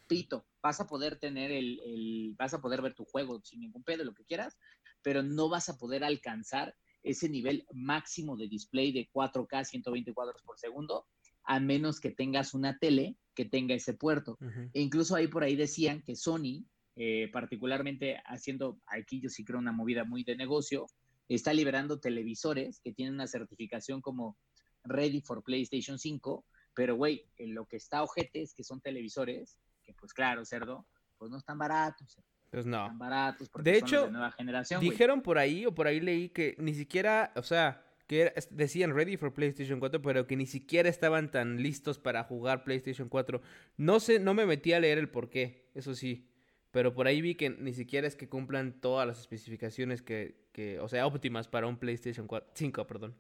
pito, 0.08 0.46
vas 0.62 0.80
a 0.80 0.88
poder 0.88 1.18
tener 1.18 1.52
el, 1.52 1.80
el, 1.80 2.36
vas 2.38 2.54
a 2.54 2.62
poder 2.62 2.82
ver 2.82 2.94
tu 2.94 3.06
juego 3.06 3.42
sin 3.44 3.62
ningún 3.62 3.84
pedo, 3.84 4.04
lo 4.04 4.14
que 4.14 4.26
quieras, 4.26 4.58
pero 5.02 5.24
no 5.24 5.50
vas 5.50 5.70
a 5.70 5.78
poder 5.78 6.04
alcanzar 6.04 6.76
ese 7.04 7.30
nivel 7.30 7.66
máximo 7.74 8.36
de 8.38 8.48
display 8.48 8.92
de 8.92 9.10
4K 9.12 9.66
120 9.66 10.14
cuadros 10.14 10.42
por 10.42 10.58
segundo, 10.58 11.06
a 11.44 11.60
menos 11.60 12.00
que 12.00 12.12
tengas 12.12 12.54
una 12.54 12.78
tele 12.80 13.18
que 13.36 13.46
tenga 13.46 13.76
ese 13.76 13.94
puerto. 13.94 14.38
E 14.74 14.82
incluso 14.82 15.16
ahí 15.16 15.28
por 15.28 15.44
ahí 15.44 15.56
decían 15.56 16.02
que 16.02 16.16
Sony, 16.16 16.66
eh, 16.96 17.30
particularmente 17.32 18.22
haciendo, 18.26 18.80
aquí 18.88 19.20
yo 19.20 19.30
sí 19.30 19.44
creo 19.44 19.60
una 19.60 19.72
movida 19.72 20.06
muy 20.06 20.24
de 20.24 20.36
negocio, 20.36 20.88
está 21.28 21.54
liberando 21.54 22.00
televisores 22.00 22.80
que 22.80 22.94
tienen 22.94 23.16
una 23.16 23.28
certificación 23.28 24.02
como 24.02 24.38
Ready 24.84 25.22
for 25.22 25.44
PlayStation 25.44 26.00
5, 26.00 26.46
pero 26.76 26.96
güey, 26.96 27.26
lo 27.38 27.66
que 27.66 27.78
está 27.78 28.04
ojete 28.04 28.42
es 28.42 28.54
que 28.54 28.64
son 28.64 28.82
televisores 28.82 29.58
que 29.84 29.94
pues 29.94 30.14
claro, 30.14 30.46
cerdo, 30.46 30.88
pues 31.18 31.30
no 31.32 31.38
están 31.38 31.58
baratos. 31.58 32.18
Pues 32.54 32.68
no. 32.68 32.88
baratos 33.00 33.50
de 33.64 33.78
hecho, 33.80 34.12
nueva 34.12 34.32
generación. 34.32 34.80
Dijeron 34.80 35.24
por 35.24 35.40
ahí, 35.40 35.66
o 35.66 35.74
por 35.74 35.88
ahí 35.88 36.00
leí 36.00 36.30
que 36.30 36.56
ni 36.60 36.76
siquiera, 36.76 37.34
o 37.36 37.42
sea, 37.42 37.84
que 38.06 38.32
decían 38.52 38.94
ready 38.94 39.18
for 39.18 39.34
PlayStation 39.34 39.80
4, 39.80 40.04
pero 40.04 40.28
que 40.28 40.36
ni 40.36 40.46
siquiera 40.46 40.88
estaban 40.88 41.32
tan 41.32 41.64
listos 41.64 41.98
para 41.98 42.24
jugar 42.26 42.64
PlayStation 42.64 43.10
4. 43.10 43.42
No 43.78 44.00
sé, 44.00 44.20
no 44.20 44.36
me 44.36 44.46
metí 44.46 44.72
a 44.72 44.80
leer 44.80 45.00
el 45.00 45.10
por 45.10 45.32
qué, 45.32 45.72
eso 45.74 45.96
sí. 45.96 46.30
Pero 46.70 46.94
por 46.94 47.08
ahí 47.08 47.24
vi 47.24 47.34
que 47.34 47.50
ni 47.50 47.74
siquiera 47.74 48.06
es 48.06 48.16
que 48.16 48.30
cumplan 48.30 48.80
todas 48.80 49.08
las 49.08 49.20
especificaciones 49.20 50.04
que, 50.04 50.48
que 50.52 50.80
o 50.80 50.88
sea, 50.88 51.08
óptimas 51.08 51.48
para 51.48 51.66
un 51.66 51.78
PlayStation 51.78 52.28
4, 52.28 52.52
5, 52.54 52.86
perdón. 52.86 53.16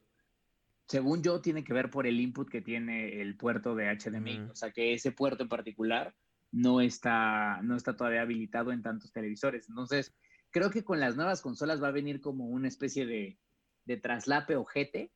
Según 0.86 1.24
yo, 1.24 1.42
tiene 1.42 1.63
que 1.63 1.74
ver 1.74 1.90
por 1.90 2.06
el 2.06 2.20
input 2.20 2.48
que 2.48 2.62
tiene 2.62 3.20
el 3.20 3.36
puerto 3.36 3.74
de 3.74 3.90
HDMI. 3.98 4.42
O 4.52 4.56
sea, 4.56 4.70
que 4.70 4.94
ese 4.94 5.12
puerto 5.12 5.42
en 5.42 5.50
particular 5.50 6.13
no 6.53 6.81
está, 6.81 7.60
no 7.63 7.75
está 7.75 7.98
todavía 7.98 8.22
habilitado 8.22 8.72
en 8.72 8.83
tantos 8.83 9.12
televisores. 9.12 9.67
Entonces, 9.67 10.13
creo 10.51 10.69
que 10.69 10.83
con 10.83 11.00
las 11.00 11.15
nuevas 11.15 11.41
consolas 11.41 11.81
va 11.81 11.88
a 11.88 11.91
venir 11.91 12.22
como 12.22 12.45
una 12.45 12.67
especie 12.67 13.07
de, 13.07 13.39
de 13.86 13.98
traslape 13.98 14.55
o 14.55 14.65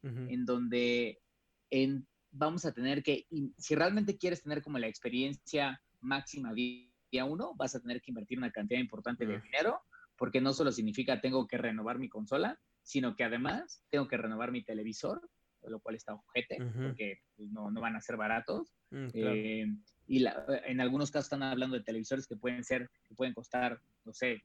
en 0.01 0.45
donde 0.45 1.21
en, 1.69 2.07
vamos 2.31 2.65
a 2.65 2.73
tener 2.73 3.03
que, 3.03 3.27
si 3.57 3.75
realmente 3.75 4.17
quieres 4.17 4.41
tener 4.41 4.63
como 4.63 4.79
la 4.79 4.87
experiencia 4.87 5.79
máxima 6.01 6.53
día 6.53 6.89
uno, 7.25 7.53
vas 7.55 7.75
a 7.75 7.81
tener 7.81 8.01
que 8.01 8.11
invertir 8.11 8.39
una 8.39 8.51
cantidad 8.51 8.79
importante 8.79 9.27
de 9.27 9.39
dinero, 9.39 9.79
porque 10.17 10.41
no 10.41 10.53
solo 10.53 10.71
significa 10.71 11.21
tengo 11.21 11.45
que 11.45 11.57
renovar 11.57 11.99
mi 11.99 12.09
consola, 12.09 12.59
sino 12.81 13.15
que 13.15 13.23
además 13.23 13.83
tengo 13.91 14.07
que 14.07 14.17
renovar 14.17 14.51
mi 14.51 14.63
televisor, 14.63 15.29
lo 15.63 15.79
cual 15.79 15.95
está 15.95 16.13
ojete, 16.13 16.57
porque 16.73 17.19
pues, 17.35 17.49
no, 17.49 17.71
no, 17.71 17.81
van 17.81 17.95
a 17.95 18.01
ser 18.01 18.17
baratos. 18.17 18.73
Mm, 18.91 19.07
eh, 19.13 19.65
y 20.07 20.25
en 20.25 20.81
algunos 20.81 21.11
casos 21.11 21.25
están 21.25 21.43
hablando 21.43 21.77
de 21.77 21.83
televisores 21.83 22.27
que 22.27 22.37
pueden 22.37 22.63
ser, 22.63 22.89
que 23.07 23.15
pueden 23.15 23.33
costar, 23.33 23.79
no 24.05 24.13
sé, 24.13 24.41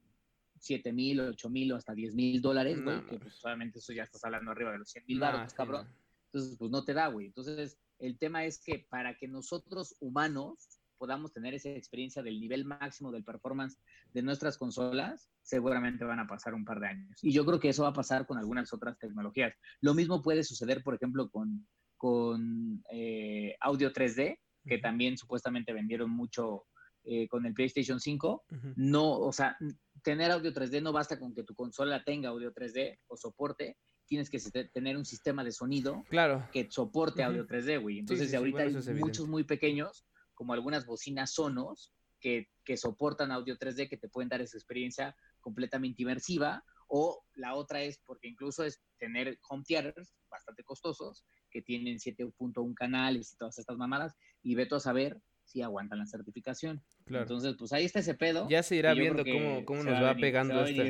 7 0.59 0.91
mil, 0.93 1.19
8 1.19 1.49
mil 1.49 1.71
o 1.71 1.75
hasta 1.75 1.93
10 1.93 2.15
mil 2.15 2.41
dólares, 2.41 2.81
güey, 2.83 3.05
que 3.05 3.19
pues 3.19 3.35
solamente 3.35 3.79
eso 3.79 3.93
ya 3.93 4.03
estás 4.03 4.23
hablando 4.25 4.51
arriba 4.51 4.71
de 4.71 4.79
los 4.79 4.89
100 4.89 5.05
mil 5.07 5.19
dólares, 5.19 5.53
cabrón. 5.53 5.87
Entonces, 6.25 6.57
pues 6.57 6.71
no 6.71 6.83
te 6.83 6.93
da, 6.93 7.07
güey. 7.07 7.27
Entonces, 7.27 7.77
el 7.99 8.17
tema 8.17 8.45
es 8.45 8.59
que 8.59 8.85
para 8.89 9.15
que 9.15 9.27
nosotros 9.27 9.95
humanos 9.99 10.79
podamos 11.03 11.33
tener 11.33 11.53
esa 11.53 11.67
experiencia 11.67 12.23
del 12.23 12.39
nivel 12.39 12.63
máximo 12.63 13.11
del 13.11 13.25
performance 13.25 13.77
de 14.13 14.21
nuestras 14.21 14.57
consolas, 14.57 15.29
seguramente 15.41 16.05
van 16.05 16.19
a 16.19 16.27
pasar 16.27 16.53
un 16.53 16.63
par 16.63 16.79
de 16.79 16.87
años. 16.87 17.19
Y 17.21 17.33
yo 17.33 17.45
creo 17.45 17.59
que 17.59 17.67
eso 17.67 17.83
va 17.83 17.89
a 17.89 17.93
pasar 17.93 18.25
con 18.25 18.37
algunas 18.37 18.71
otras 18.71 18.97
tecnologías. 18.97 19.53
Lo 19.81 19.93
mismo 19.93 20.21
puede 20.21 20.45
suceder, 20.45 20.81
por 20.81 20.95
ejemplo, 20.95 21.29
con, 21.29 21.67
con 21.97 22.81
eh, 22.89 23.57
audio 23.59 23.91
3D, 23.91 24.39
que 24.65 24.77
también 24.77 25.17
supuestamente 25.17 25.73
vendieron 25.73 26.09
mucho 26.09 26.67
eh, 27.03 27.27
con 27.27 27.45
el 27.45 27.53
PlayStation 27.53 27.99
5. 27.99 28.45
No, 28.77 29.11
o 29.11 29.33
sea, 29.33 29.57
tener 30.03 30.31
audio 30.31 30.53
3D 30.53 30.81
no 30.81 30.93
basta 30.93 31.19
con 31.19 31.33
que 31.33 31.43
tu 31.43 31.53
consola 31.53 32.01
tenga 32.05 32.29
audio 32.29 32.53
3D 32.53 32.97
o 33.07 33.17
soporte, 33.17 33.75
tienes 34.07 34.29
que 34.29 34.39
tener 34.71 34.95
un 34.95 35.03
sistema 35.03 35.43
de 35.43 35.51
sonido 35.51 36.05
claro. 36.09 36.47
que 36.53 36.71
soporte 36.71 37.23
audio 37.23 37.45
3D, 37.45 37.81
güey. 37.81 37.99
Entonces, 37.99 38.33
ahorita 38.33 38.61
hay 38.61 38.73
muchos 38.95 39.27
muy 39.27 39.43
pequeños, 39.43 40.05
como 40.43 40.51
algunas 40.51 40.85
bocinas 40.85 41.35
Sonos, 41.35 41.93
que, 42.19 42.49
que, 42.65 42.75
soportan 42.75 43.31
audio 43.31 43.57
3D, 43.57 43.87
que 43.87 43.95
te 43.95 44.09
pueden 44.09 44.27
dar 44.27 44.41
esa 44.41 44.57
experiencia 44.57 45.15
completamente 45.39 46.01
inmersiva. 46.01 46.65
O 46.89 47.23
la 47.35 47.55
otra 47.55 47.81
es, 47.81 47.97
porque 48.05 48.27
incluso 48.27 48.65
es 48.65 48.81
tener 48.97 49.39
home 49.47 49.63
theaters 49.65 50.13
bastante 50.29 50.65
costosos, 50.65 51.23
que 51.49 51.61
tienen 51.61 51.97
7.1 51.97 52.73
canales 52.73 53.31
y 53.31 53.37
todas 53.37 53.57
estas 53.57 53.77
mamadas, 53.77 54.15
y 54.41 54.55
veto 54.55 54.75
a 54.75 54.81
saber 54.81 55.21
si 55.45 55.61
aguantan 55.61 55.99
la 55.99 56.07
certificación. 56.07 56.83
Entonces, 57.07 57.55
pues 57.57 57.71
ahí 57.71 57.85
está 57.85 57.99
ese 57.99 58.13
pedo. 58.13 58.49
Ya 58.49 58.63
se 58.63 58.75
irá 58.75 58.93
viendo 58.93 59.23
cómo, 59.23 59.63
cómo 59.63 59.83
nos 59.83 60.03
va, 60.03 60.13
pegando 60.13 60.65
este, 60.65 60.89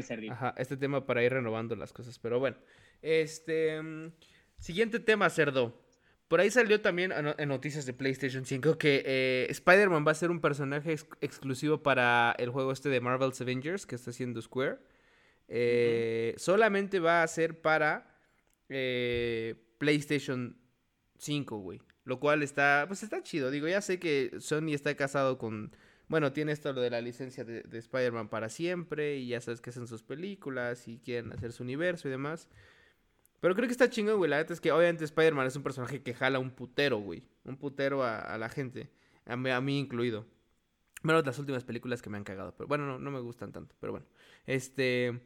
este 0.57 0.77
tema 0.77 1.05
para 1.05 1.23
ir 1.23 1.31
renovando 1.31 1.75
las 1.75 1.93
cosas. 1.93 2.17
Pero 2.17 2.39
bueno, 2.39 2.57
este. 3.03 3.79
Mm, 3.79 4.13
siguiente 4.57 4.99
tema, 4.99 5.29
cerdo. 5.29 5.79
Por 6.27 6.39
ahí 6.39 6.49
salió 6.49 6.81
también 6.81 7.13
en 7.37 7.49
noticias 7.49 7.85
de 7.85 7.93
PlayStation 7.93 8.45
5 8.45 8.77
que 8.77 9.03
eh, 9.05 9.47
Spider-Man 9.49 10.05
va 10.07 10.11
a 10.11 10.15
ser 10.15 10.31
un 10.31 10.39
personaje 10.39 10.95
exclusivo 11.21 11.83
para 11.83 12.35
el 12.39 12.49
juego 12.49 12.71
este 12.71 12.89
de 12.89 13.01
Marvel's 13.01 13.39
Avengers 13.41 13.85
que 13.85 13.95
está 13.95 14.11
haciendo 14.11 14.41
Square. 14.41 14.79
Eh, 15.47 16.33
solamente 16.37 16.99
va 16.99 17.21
a 17.21 17.27
ser 17.27 17.61
para 17.61 18.17
eh, 18.69 19.55
PlayStation 19.77 20.57
5, 21.19 21.57
güey. 21.57 21.81
Lo 22.05 22.19
cual 22.19 22.41
está, 22.41 22.85
pues 22.87 23.03
está 23.03 23.21
chido. 23.21 23.51
Digo, 23.51 23.67
ya 23.67 23.81
sé 23.81 23.99
que 23.99 24.31
Sony 24.39 24.73
está 24.73 24.95
casado 24.95 25.37
con... 25.37 25.75
Bueno, 26.07 26.33
tiene 26.33 26.51
esto 26.51 26.73
lo 26.73 26.81
de 26.81 26.89
la 26.89 27.01
licencia 27.01 27.43
de, 27.43 27.61
de 27.61 27.77
Spider-Man 27.77 28.29
para 28.29 28.49
siempre 28.49 29.17
y 29.17 29.27
ya 29.27 29.41
sabes 29.41 29.61
que 29.61 29.69
hacen 29.69 29.87
sus 29.87 30.03
películas 30.03 30.87
y 30.87 30.99
quieren 30.99 31.31
hacer 31.31 31.51
su 31.53 31.63
universo 31.63 32.07
y 32.07 32.11
demás. 32.11 32.49
Pero 33.43 33.55
creo 33.55 33.67
que 33.67 33.73
está 33.73 33.89
chingón, 33.89 34.15
güey. 34.19 34.29
La 34.29 34.37
neta 34.37 34.53
es 34.53 34.61
que 34.61 34.71
obviamente 34.71 35.03
Spider-Man 35.03 35.47
es 35.47 35.57
un 35.57 35.63
personaje 35.63 36.01
que 36.01 36.13
jala 36.13 36.39
un 36.39 36.51
putero, 36.51 36.99
güey. 36.99 37.23
Un 37.43 37.57
putero 37.57 38.01
a, 38.01 38.37
la 38.37 38.47
gente. 38.47 38.89
A 39.25 39.35
mí, 39.35 39.79
incluido. 39.79 40.25
Menos 41.01 41.25
las 41.25 41.37
últimas 41.39 41.65
películas 41.65 42.01
que 42.01 42.09
me 42.09 42.15
han 42.15 42.23
cagado. 42.23 42.55
Pero 42.55 42.69
bueno, 42.69 42.97
no, 42.97 43.11
me 43.11 43.19
gustan 43.19 43.51
tanto. 43.51 43.75
Pero 43.81 43.91
bueno. 43.91 44.05
Este. 44.45 45.19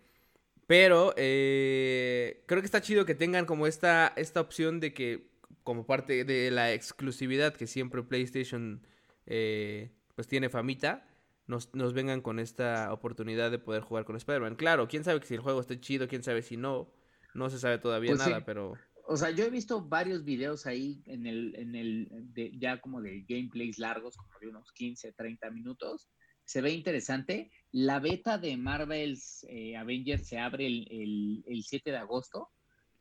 Pero 0.66 1.14
eh, 1.16 2.44
creo 2.48 2.60
que 2.60 2.66
está 2.66 2.82
chido 2.82 3.06
que 3.06 3.14
tengan 3.14 3.46
como 3.46 3.68
esta, 3.68 4.14
esta 4.16 4.42
opción 4.42 4.80
de 4.80 4.96
que, 4.96 5.30
como 5.64 5.86
parte 5.86 6.24
de 6.24 6.50
la 6.50 6.74
exclusividad 6.74 7.54
que 7.54 7.68
siempre 7.68 8.02
PlayStation 8.02 8.82
eh, 9.28 9.92
pues 10.16 10.28
tiene 10.28 10.50
famita, 10.50 11.08
nos, 11.46 11.72
nos, 11.76 11.94
vengan 11.94 12.22
con 12.22 12.40
esta 12.40 12.92
oportunidad 12.92 13.52
de 13.52 13.60
poder 13.60 13.84
jugar 13.84 14.06
con 14.06 14.16
Spider-Man. 14.16 14.56
Claro, 14.56 14.88
quién 14.88 15.04
sabe 15.04 15.24
si 15.24 15.36
el 15.36 15.40
juego 15.42 15.62
está 15.62 15.80
chido, 15.80 16.08
quién 16.08 16.24
sabe 16.24 16.42
si 16.42 16.58
no. 16.58 16.97
No 17.38 17.52
se 17.52 17.60
sabe 17.60 17.78
todavía 17.78 18.10
pues 18.16 18.28
nada, 18.28 18.44
pero... 18.44 18.74
O 19.06 19.16
sea, 19.16 19.30
yo 19.30 19.46
he 19.46 19.50
visto 19.50 19.80
varios 19.88 20.26
videos 20.26 20.66
ahí 20.66 21.04
en 21.06 21.28
el, 21.28 21.56
en 21.56 21.76
el, 21.76 22.10
de, 22.34 22.52
ya 22.58 22.82
como 22.82 23.00
de 23.00 23.22
gameplays 23.30 23.78
largos, 23.78 24.18
como 24.18 24.38
de 24.42 24.48
unos 24.48 24.72
15, 24.74 25.14
30 25.14 25.52
minutos. 25.52 26.10
Se 26.44 26.62
ve 26.62 26.72
interesante. 26.72 27.52
La 27.72 28.00
beta 28.00 28.40
de 28.40 28.58
Marvel's 28.58 29.46
eh, 29.50 29.78
Avengers 29.78 30.28
se 30.28 30.40
abre 30.40 30.66
el, 30.66 31.44
el, 31.48 31.64
7 31.64 31.92
de 31.92 31.98
agosto. 31.98 32.50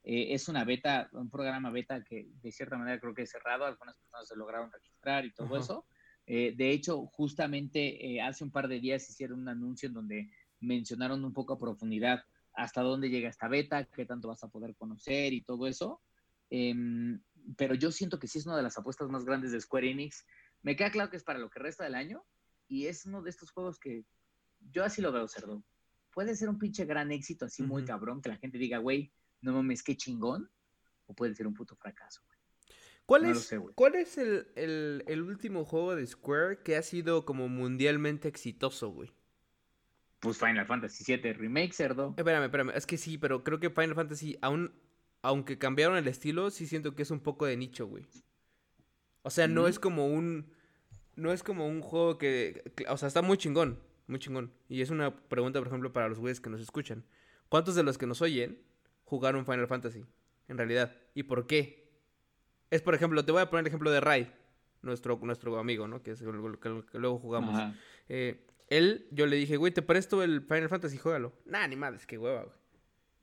Eh, 0.04 0.34
es 0.34 0.48
una 0.48 0.64
beta, 0.64 1.08
un 1.12 1.30
programa 1.30 1.70
beta 1.70 2.04
que 2.04 2.28
de 2.42 2.52
cierta 2.52 2.76
manera 2.76 3.00
creo 3.00 3.14
que 3.14 3.22
es 3.22 3.30
cerrado. 3.30 3.64
Algunas 3.64 3.96
personas 3.96 4.28
se 4.28 4.36
lograron 4.36 4.70
registrar 4.70 5.24
y 5.24 5.32
todo 5.32 5.56
eso. 5.56 5.86
Eh, 6.26 6.52
de 6.56 6.70
hecho, 6.70 7.06
justamente 7.06 8.20
hace 8.20 8.44
un 8.44 8.50
par 8.50 8.68
de 8.68 8.80
días 8.80 9.08
hicieron 9.08 9.40
un 9.40 9.48
anuncio 9.48 9.88
en 9.88 9.94
donde 9.94 10.30
mencionaron 10.60 11.24
un 11.24 11.32
poco 11.32 11.54
a 11.54 11.58
profundidad 11.58 12.22
hasta 12.56 12.80
dónde 12.80 13.10
llega 13.10 13.28
esta 13.28 13.48
beta, 13.48 13.84
qué 13.84 14.06
tanto 14.06 14.28
vas 14.28 14.42
a 14.42 14.48
poder 14.48 14.74
conocer 14.76 15.32
y 15.32 15.42
todo 15.42 15.66
eso. 15.66 16.00
Em, 16.50 17.20
pero 17.56 17.74
yo 17.74 17.92
siento 17.92 18.18
que 18.18 18.28
sí 18.28 18.38
es 18.38 18.46
una 18.46 18.56
de 18.56 18.62
las 18.62 18.78
apuestas 18.78 19.08
más 19.08 19.24
grandes 19.24 19.52
de 19.52 19.60
Square 19.60 19.90
Enix. 19.90 20.26
Me 20.62 20.74
queda 20.74 20.90
claro 20.90 21.10
que 21.10 21.16
es 21.16 21.22
para 21.22 21.38
lo 21.38 21.50
que 21.50 21.60
resta 21.60 21.84
del 21.84 21.94
año 21.94 22.24
y 22.66 22.86
es 22.86 23.04
uno 23.04 23.22
de 23.22 23.30
estos 23.30 23.50
juegos 23.50 23.78
que 23.78 24.04
yo 24.72 24.84
así 24.84 25.02
lo 25.02 25.12
veo, 25.12 25.28
cerdo. 25.28 25.62
Puede 26.12 26.34
ser 26.34 26.48
un 26.48 26.58
pinche 26.58 26.86
gran 26.86 27.12
éxito 27.12 27.44
así 27.44 27.62
muy 27.62 27.84
cabrón, 27.84 28.22
que 28.22 28.30
la 28.30 28.38
gente 28.38 28.56
diga, 28.56 28.78
güey, 28.78 29.12
no 29.42 29.52
mames, 29.52 29.82
qué 29.82 29.96
chingón, 29.96 30.50
o 31.04 31.14
puede 31.14 31.34
ser 31.34 31.46
un 31.46 31.54
puto 31.54 31.76
fracaso, 31.76 32.22
güey. 32.26 32.38
¿Cuál, 33.04 33.26
es, 33.26 33.54
¿Cuál 33.76 33.94
es 33.94 34.18
el, 34.18 35.04
el 35.06 35.22
último 35.22 35.64
juego 35.64 35.94
de 35.94 36.06
Square 36.06 36.62
que 36.64 36.76
ha 36.76 36.82
sido 36.82 37.24
como 37.24 37.48
mundialmente 37.48 38.26
exitoso, 38.26 38.88
güey? 38.88 39.12
Pues 40.20 40.38
Final 40.38 40.66
Fantasy 40.66 41.04
VII 41.16 41.34
Remake, 41.34 41.72
cerdo. 41.72 42.14
Espérame, 42.16 42.44
espérame. 42.44 42.70
Es 42.74 42.86
que 42.86 42.96
sí, 42.96 43.18
pero 43.18 43.44
creo 43.44 43.60
que 43.60 43.70
Final 43.70 43.94
Fantasy, 43.94 44.38
aún, 44.40 44.72
aunque 45.22 45.58
cambiaron 45.58 45.96
el 45.96 46.08
estilo, 46.08 46.50
sí 46.50 46.66
siento 46.66 46.94
que 46.94 47.02
es 47.02 47.10
un 47.10 47.20
poco 47.20 47.46
de 47.46 47.56
nicho, 47.56 47.86
güey. 47.86 48.06
O 49.22 49.30
sea, 49.30 49.48
no 49.48 49.66
es 49.66 49.78
como 49.78 50.06
un. 50.06 50.52
No 51.16 51.32
es 51.32 51.42
como 51.42 51.66
un 51.66 51.80
juego 51.80 52.18
que. 52.18 52.62
O 52.88 52.96
sea, 52.96 53.08
está 53.08 53.22
muy 53.22 53.36
chingón. 53.36 53.80
Muy 54.06 54.18
chingón. 54.18 54.52
Y 54.68 54.82
es 54.82 54.90
una 54.90 55.16
pregunta, 55.16 55.58
por 55.58 55.68
ejemplo, 55.68 55.92
para 55.92 56.08
los 56.08 56.18
güeyes 56.18 56.40
que 56.40 56.50
nos 56.50 56.60
escuchan. 56.60 57.04
¿Cuántos 57.48 57.74
de 57.74 57.82
los 57.82 57.98
que 57.98 58.06
nos 58.06 58.22
oyen 58.22 58.62
jugaron 59.04 59.44
Final 59.44 59.66
Fantasy? 59.66 60.04
En 60.48 60.58
realidad. 60.58 60.96
¿Y 61.14 61.24
por 61.24 61.46
qué? 61.46 61.90
Es, 62.70 62.82
por 62.82 62.94
ejemplo, 62.94 63.24
te 63.24 63.32
voy 63.32 63.42
a 63.42 63.50
poner 63.50 63.62
el 63.62 63.68
ejemplo 63.68 63.90
de 63.90 64.00
Rai, 64.00 64.32
nuestro, 64.82 65.18
nuestro 65.22 65.58
amigo, 65.58 65.88
¿no? 65.88 66.02
Que 66.02 66.12
es 66.12 66.20
el 66.20 66.58
que, 66.58 66.98
luego 66.98 67.18
jugamos. 67.18 67.74
Eh, 68.08 68.46
él, 68.68 69.06
yo 69.10 69.26
le 69.26 69.36
dije, 69.36 69.56
güey, 69.56 69.72
te 69.72 69.82
presto 69.82 70.22
el 70.22 70.42
Final 70.42 70.68
Fantasy, 70.68 70.98
juégalo. 70.98 71.32
Nah, 71.44 71.66
ni 71.66 71.76
madres, 71.76 72.06
qué 72.06 72.18
hueva, 72.18 72.44
güey. 72.44 72.56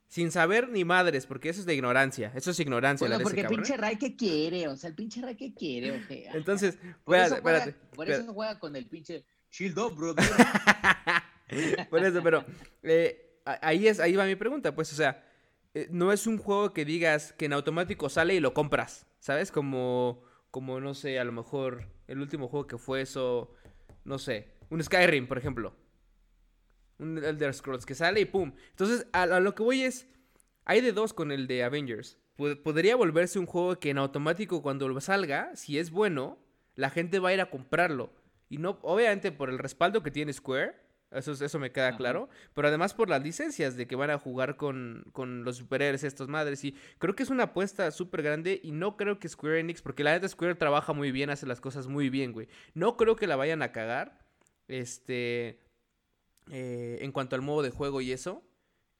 Sin 0.08 0.30
saber 0.30 0.68
ni 0.68 0.84
madres, 0.84 1.26
porque 1.26 1.48
eso 1.48 1.60
es 1.60 1.66
de 1.66 1.74
ignorancia. 1.74 2.30
Eso 2.36 2.52
es 2.52 2.60
ignorancia. 2.60 3.06
Bueno, 3.08 3.22
porque 3.22 3.40
el 3.40 3.48
pinche 3.48 3.76
Ray 3.76 3.96
que 3.96 4.14
quiere, 4.14 4.68
o 4.68 4.76
sea, 4.76 4.90
el 4.90 4.94
pinche 4.94 5.20
Ray 5.20 5.34
que 5.34 5.52
quiere, 5.54 5.92
o 5.92 6.06
sea. 6.06 6.32
Entonces, 6.34 6.78
por 7.02 7.16
espérate, 7.16 7.26
eso 7.26 7.42
juega, 7.42 7.58
espérate. 7.58 7.96
Por 7.96 8.10
eso 8.10 8.32
juega 8.32 8.58
con 8.60 8.76
el 8.76 8.86
pinche 8.86 9.24
Shield 9.50 9.78
Up, 9.78 9.94
brother. 9.96 10.24
por 11.90 12.04
eso, 12.04 12.22
pero 12.22 12.44
eh, 12.82 13.40
ahí, 13.44 13.88
es, 13.88 14.00
ahí 14.00 14.14
va 14.14 14.24
mi 14.24 14.36
pregunta, 14.36 14.74
pues, 14.74 14.92
o 14.92 14.96
sea, 14.96 15.24
eh, 15.74 15.88
no 15.90 16.12
es 16.12 16.26
un 16.26 16.38
juego 16.38 16.72
que 16.72 16.84
digas 16.84 17.32
que 17.32 17.46
en 17.46 17.52
automático 17.52 18.08
sale 18.08 18.34
y 18.34 18.40
lo 18.40 18.54
compras, 18.54 19.06
¿sabes? 19.18 19.50
Como, 19.50 20.22
como 20.50 20.80
no 20.80 20.94
sé, 20.94 21.18
a 21.18 21.24
lo 21.24 21.32
mejor 21.32 21.88
el 22.06 22.20
último 22.20 22.48
juego 22.48 22.66
que 22.66 22.78
fue 22.78 23.00
eso, 23.00 23.52
no 24.04 24.18
sé, 24.18 24.53
un 24.74 24.82
Skyrim, 24.82 25.28
por 25.28 25.38
ejemplo. 25.38 25.72
Un 26.98 27.18
Elder 27.18 27.54
Scrolls 27.54 27.86
que 27.86 27.94
sale 27.94 28.20
y 28.20 28.24
pum. 28.24 28.52
Entonces, 28.70 29.06
a, 29.12 29.26
lo 29.26 29.54
que 29.54 29.62
voy 29.62 29.82
es. 29.82 30.08
Hay 30.64 30.80
de 30.80 30.92
dos 30.92 31.12
con 31.12 31.30
el 31.30 31.46
de 31.46 31.62
Avengers. 31.62 32.18
podría 32.62 32.96
volverse 32.96 33.38
un 33.38 33.46
juego 33.46 33.78
que 33.78 33.90
en 33.90 33.98
automático 33.98 34.62
cuando 34.62 35.00
salga, 35.00 35.54
si 35.54 35.78
es 35.78 35.90
bueno, 35.90 36.38
la 36.74 36.90
gente 36.90 37.18
va 37.18 37.28
a 37.28 37.34
ir 37.34 37.40
a 37.40 37.50
comprarlo. 37.50 38.12
Y 38.48 38.58
no, 38.58 38.78
obviamente 38.82 39.30
por 39.30 39.50
el 39.50 39.58
respaldo 39.58 40.02
que 40.02 40.10
tiene 40.10 40.32
Square, 40.32 40.74
eso, 41.10 41.32
eso 41.32 41.58
me 41.58 41.70
queda 41.70 41.96
claro, 41.96 42.28
pero 42.54 42.66
además 42.66 42.94
por 42.94 43.08
las 43.08 43.22
licencias 43.22 43.76
de 43.76 43.86
que 43.86 43.94
van 43.94 44.10
a 44.10 44.18
jugar 44.18 44.56
con, 44.56 45.04
con 45.12 45.44
los 45.44 45.58
superhéroes 45.58 46.02
estos 46.02 46.28
madres. 46.28 46.64
Y 46.64 46.74
creo 46.98 47.14
que 47.14 47.22
es 47.22 47.30
una 47.30 47.44
apuesta 47.44 47.90
súper 47.90 48.22
grande 48.22 48.60
y 48.62 48.72
no 48.72 48.96
creo 48.96 49.20
que 49.20 49.28
Square 49.28 49.60
Enix, 49.60 49.82
porque 49.82 50.02
la 50.02 50.12
neta 50.12 50.28
Square 50.28 50.56
trabaja 50.56 50.92
muy 50.92 51.12
bien, 51.12 51.30
hace 51.30 51.46
las 51.46 51.60
cosas 51.60 51.86
muy 51.86 52.10
bien, 52.10 52.32
güey. 52.32 52.48
No 52.72 52.96
creo 52.96 53.14
que 53.14 53.26
la 53.26 53.36
vayan 53.36 53.62
a 53.62 53.70
cagar. 53.70 54.23
Este. 54.68 55.60
Eh, 56.50 56.98
en 57.00 57.12
cuanto 57.12 57.36
al 57.36 57.42
modo 57.42 57.62
de 57.62 57.70
juego 57.70 58.00
y 58.00 58.12
eso. 58.12 58.42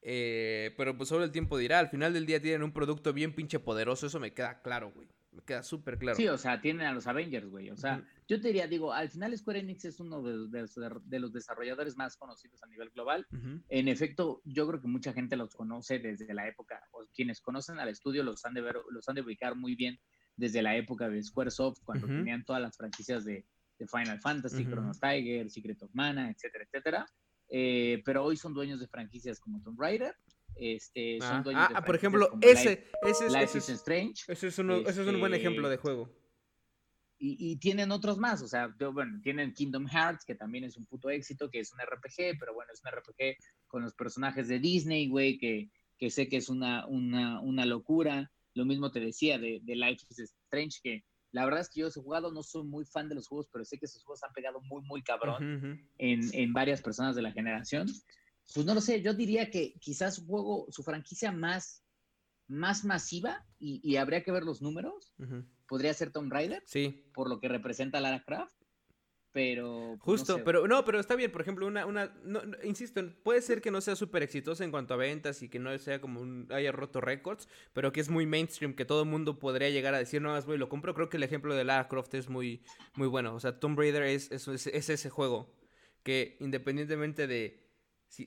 Eh, 0.07 0.75
pero 0.77 0.97
pues 0.97 1.09
solo 1.09 1.25
el 1.25 1.33
tiempo 1.33 1.59
dirá. 1.59 1.79
Al 1.79 1.89
final 1.89 2.13
del 2.13 2.27
día 2.27 2.41
tienen 2.41 2.63
un 2.63 2.73
producto 2.73 3.13
bien 3.13 3.35
pinche 3.35 3.59
poderoso. 3.59 4.07
Eso 4.07 4.21
me 4.21 4.33
queda 4.33 4.61
claro, 4.63 4.93
güey. 4.95 5.09
Me 5.33 5.43
queda 5.43 5.63
súper 5.63 5.99
claro. 5.99 6.17
Sí, 6.17 6.29
o 6.29 6.39
sea, 6.39 6.61
tienen 6.61 6.87
a 6.87 6.93
los 6.93 7.07
Avengers, 7.07 7.49
güey. 7.49 7.71
O 7.71 7.77
sea, 7.77 8.05
yo 8.29 8.41
te 8.41 8.49
diría, 8.49 8.69
digo, 8.69 8.93
al 8.93 9.11
final 9.11 9.37
Square 9.37 9.59
Enix 9.59 9.85
es 9.85 9.99
uno 9.99 10.23
de, 10.23 11.19
los 11.19 11.33
desarrolladores 11.33 11.97
más 11.97 12.17
conocidos 12.17 12.63
a 12.63 12.69
nivel 12.69 12.91
global. 12.91 13.27
En 13.69 13.89
efecto, 13.89 14.43
yo 14.45 14.69
creo 14.69 14.81
que 14.81 14.87
mucha 14.87 15.13
gente 15.13 15.37
los 15.37 15.55
conoce 15.55 15.99
desde 15.99 16.33
la 16.35 16.47
época, 16.47 16.81
o 16.93 17.05
quienes 17.13 17.41
conocen 17.41 17.81
al 17.81 17.89
estudio 17.89 18.23
los 18.23 18.45
han 18.45 18.55
de 18.55 18.61
ver, 18.61 18.77
los 18.91 19.09
han 19.09 19.17
de 19.17 19.23
ubicar 19.23 19.57
muy 19.57 19.75
bien 19.75 19.99
desde 20.37 20.63
la 20.63 20.77
época 20.77 21.09
de 21.09 21.23
Squaresoft, 21.23 21.81
cuando 21.85 22.07
tenían 22.07 22.45
todas 22.45 22.63
las 22.63 22.77
franquicias 22.77 23.25
de, 23.25 23.45
de 23.79 23.87
Final 23.87 24.21
Fantasy, 24.21 24.65
Chrono 24.67 24.93
Tiger, 24.93 25.51
Secret 25.51 25.83
of 25.83 25.91
Mana, 25.95 26.31
etcétera, 26.31 26.65
etcétera. 26.65 27.07
eh, 27.51 28.03
pero 28.05 28.25
hoy 28.25 28.37
son 28.37 28.55
dueños 28.55 28.81
de 28.81 28.89
franquicias 28.89 29.39
como 29.39 29.61
Tomb 29.63 29.79
Raider. 29.81 30.17
Este, 30.57 31.19
son 31.21 31.29
Ah, 31.39 31.43
dueños 31.43 31.63
ah, 31.65 31.69
de 31.69 31.75
por 31.75 31.99
franquicias 31.99 31.99
ejemplo, 32.03 32.31
como 32.31 32.43
ese, 32.43 32.69
Life, 32.71 32.91
ese, 33.03 33.27
es, 33.27 33.33
Life 33.33 33.45
ese 33.45 33.59
is 33.59 33.69
es- 33.69 33.77
Strange. 33.77 34.25
ese 34.29 34.47
es 34.49 34.59
uno- 34.59 34.77
ese 34.79 35.03
es 35.03 35.09
un 35.09 35.21
buen 35.21 35.35
Este, 35.35 35.47
ejemplo 35.47 35.69
de 35.69 35.77
juego. 35.77 36.11
Y, 37.19 37.37
y 37.53 37.57
tienen 37.57 37.91
otros 37.93 38.19
más, 38.19 38.43
o 38.43 38.49
sea, 38.49 38.69
bueno, 38.93 39.21
tienen 39.23 39.53
Kingdom 39.55 39.87
Hearts, 39.89 40.25
que 40.25 40.35
también 40.35 40.65
es 40.65 40.77
un 40.77 40.85
puto 40.87 41.11
éxito, 41.11 41.49
que 41.51 41.61
es 41.61 41.73
un 41.73 41.79
RPG, 41.81 42.39
pero 42.39 42.55
bueno, 42.55 42.73
es 42.73 42.83
un 42.85 42.91
RPG 42.91 43.37
con 43.67 43.83
los 43.83 43.95
personajes 43.95 44.49
de 44.49 44.59
Disney, 44.59 45.09
güey, 45.09 45.39
que, 45.39 45.71
que 45.97 46.11
sé 46.11 46.29
que 46.29 46.37
es 46.39 46.49
una, 46.49 46.87
una, 46.87 47.41
una 47.41 47.65
locura. 47.67 48.31
Lo 48.55 48.65
mismo 48.65 48.91
te 48.91 49.01
decía 49.01 49.39
de, 49.39 49.61
de 49.63 49.77
Life 49.77 50.05
is 50.11 50.19
Strange, 50.19 50.81
que 50.83 51.05
la 51.35 51.45
verdad 51.45 51.63
es 51.63 51.69
que 51.69 51.81
yo 51.81 51.89
he 51.89 51.91
jugado, 51.91 52.31
no 52.31 52.45
soy 52.45 52.63
muy 52.63 52.85
fan 52.85 53.09
de 53.09 53.17
los 53.17 53.27
juegos, 53.27 53.49
pero 53.53 53.65
sé 53.65 53.77
que 53.77 53.87
esos 53.87 54.05
juegos 54.05 54.23
han 54.23 54.33
pegado 54.33 54.61
muy, 54.61 54.83
muy 54.83 55.03
cabrón 55.03 55.89
en, 55.99 56.21
en 56.33 56.53
varias 56.53 56.81
personas 56.81 57.17
de 57.17 57.23
la 57.23 57.33
generación. 57.33 57.89
Pues 58.55 58.65
no 58.65 58.73
lo 58.73 58.81
sé, 58.81 59.03
yo 59.03 59.15
diría 59.15 59.51
que 59.51 59.75
quizás 59.81 60.15
su 60.15 60.27
juego, 60.27 60.67
su 60.71 60.85
franquicia 60.85 61.33
más, 61.33 61.85
más 62.47 62.85
masiva, 62.85 63.45
y, 63.59 63.81
y 63.83 63.97
habría 63.97 64.23
que 64.23 64.31
ver 64.31 64.45
los 64.45 64.63
números, 64.63 65.13
podría 65.67 65.93
ser 65.93 66.13
Tomb 66.13 66.33
Raider 66.33 66.63
Sí, 66.67 67.11
por 67.13 67.29
lo 67.29 67.41
que 67.41 67.49
representa 67.49 68.01
Lara 68.01 68.23
Croft, 68.25 68.55
pero... 69.35 69.99
pues, 69.99 69.99
no 69.99 70.05
justo, 70.05 70.37
sé, 70.37 70.43
pero 70.45 70.67
no, 70.67 70.85
pero 70.87 71.01
está 71.01 71.17
bien, 71.17 71.31
por 71.31 71.43
ejemplo, 71.43 71.67
una, 71.67 71.85
una, 71.85 72.15
no, 72.25 72.41
no, 72.43 72.57
insisto, 72.63 73.03
puede 73.23 73.43
ser 73.43 73.61
que 73.61 73.71
no 73.71 73.81
sea 73.83 73.97
súper 73.97 74.23
exitosa 74.23 74.65
en 74.65 74.71
cuanto 74.71 74.95
a 74.95 74.97
ventas 74.97 75.43
y 75.43 75.49
que 75.51 75.59
no 75.59 75.77
sea 75.79 76.01
como 76.01 76.21
un, 76.21 76.47
haya 76.51 76.73
roto 76.73 77.01
récords, 77.03 77.49
pero 77.73 77.93
que 77.93 78.01
es 78.01 78.09
muy 78.09 78.25
mainstream, 78.27 78.75
que 78.75 78.85
todo 78.85 79.03
el 79.03 79.09
mundo 79.11 79.39
podría 79.39 79.69
llegar 79.71 79.93
a 79.93 79.99
decir, 79.99 80.23
no, 80.23 80.31
más 80.31 80.47
güey, 80.47 80.57
lo 80.57 80.69
compro, 80.71 80.95
creo 80.95 81.11
que 81.11 81.17
el 81.19 81.25
ejemplo 81.25 81.55
de 81.55 81.65
Lara 81.65 81.89
Croft 81.89 82.15
es 82.15 82.29
muy, 82.31 82.63
muy 82.95 83.09
bueno, 83.09 83.35
o 83.35 83.41
sea, 83.41 83.59
Tomb 83.61 83.79
Raider 83.79 84.05
es, 84.05 84.31
es- 84.33 84.49
es 84.49 84.89
ese 84.89 85.11
juego, 85.11 85.53
que 86.05 86.37
independientemente 86.41 87.27
de, 87.27 87.64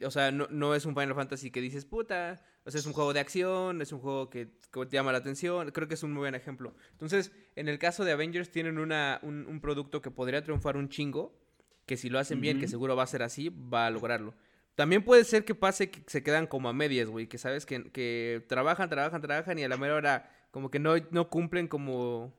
o 0.04 0.12
sea, 0.12 0.32
no, 0.32 0.47
no 0.50 0.76
es 0.76 0.86
un 0.86 0.93
Final 0.95 1.15
Fantasy 1.15 1.52
que 1.52 1.62
dices, 1.62 1.86
puta, 1.86 2.41
o 2.65 2.71
sea, 2.71 2.80
es 2.80 2.86
un 2.86 2.93
juego 2.93 3.13
de 3.13 3.19
acción, 3.19 3.82
es 3.82 3.91
un 3.91 4.00
juego 4.00 4.30
que, 4.30 4.50
que 4.71 4.86
te 4.86 4.97
llama 4.97 5.12
la 5.12 5.19
atención, 5.19 5.69
creo 5.71 5.88
que 5.88 5.93
es 5.95 6.04
un 6.04 6.12
muy 6.13 6.21
buen 6.21 6.36
ejemplo. 6.36 6.76
Entonces, 6.91 7.32
en 7.56 7.67
el 7.67 7.80
caso 7.80 8.04
de 8.06 8.12
Avengers 8.12 8.52
tienen 8.52 8.78
una, 8.80 9.19
un, 9.23 9.45
un 9.47 9.62
producto 9.62 10.02
que 10.02 10.12
podría 10.12 10.43
triunfar 10.43 10.78
un 10.78 10.89
chingo, 10.89 11.39
que 11.86 11.95
si 11.97 12.10
lo 12.10 12.19
hacen 12.19 12.41
bien, 12.41 12.60
que 12.60 12.67
seguro 12.67 12.95
va 12.95 13.04
a 13.04 13.08
ser 13.08 13.23
así, 13.23 13.50
va 13.50 13.86
a 13.88 13.89
lograrlo. 13.91 14.34
También 14.76 15.04
puede 15.04 15.23
ser 15.23 15.45
que 15.45 15.56
pase 15.56 15.89
que 15.89 16.04
se 16.08 16.21
quedan 16.21 16.45
como 16.47 16.69
a 16.69 16.73
medias, 16.73 17.08
güey, 17.10 17.28
que 17.28 17.38
sabes 17.38 17.65
que, 17.65 17.91
que 17.91 18.45
trabajan, 18.47 18.89
trabajan, 18.89 19.21
trabajan 19.21 19.58
y 19.58 19.63
a 19.63 19.69
la 19.69 19.78
mera 19.78 19.95
hora 19.95 20.32
como 20.52 20.69
que 20.69 20.80
no, 20.80 20.95
no 21.12 21.30
cumplen 21.30 21.67
como 21.67 22.34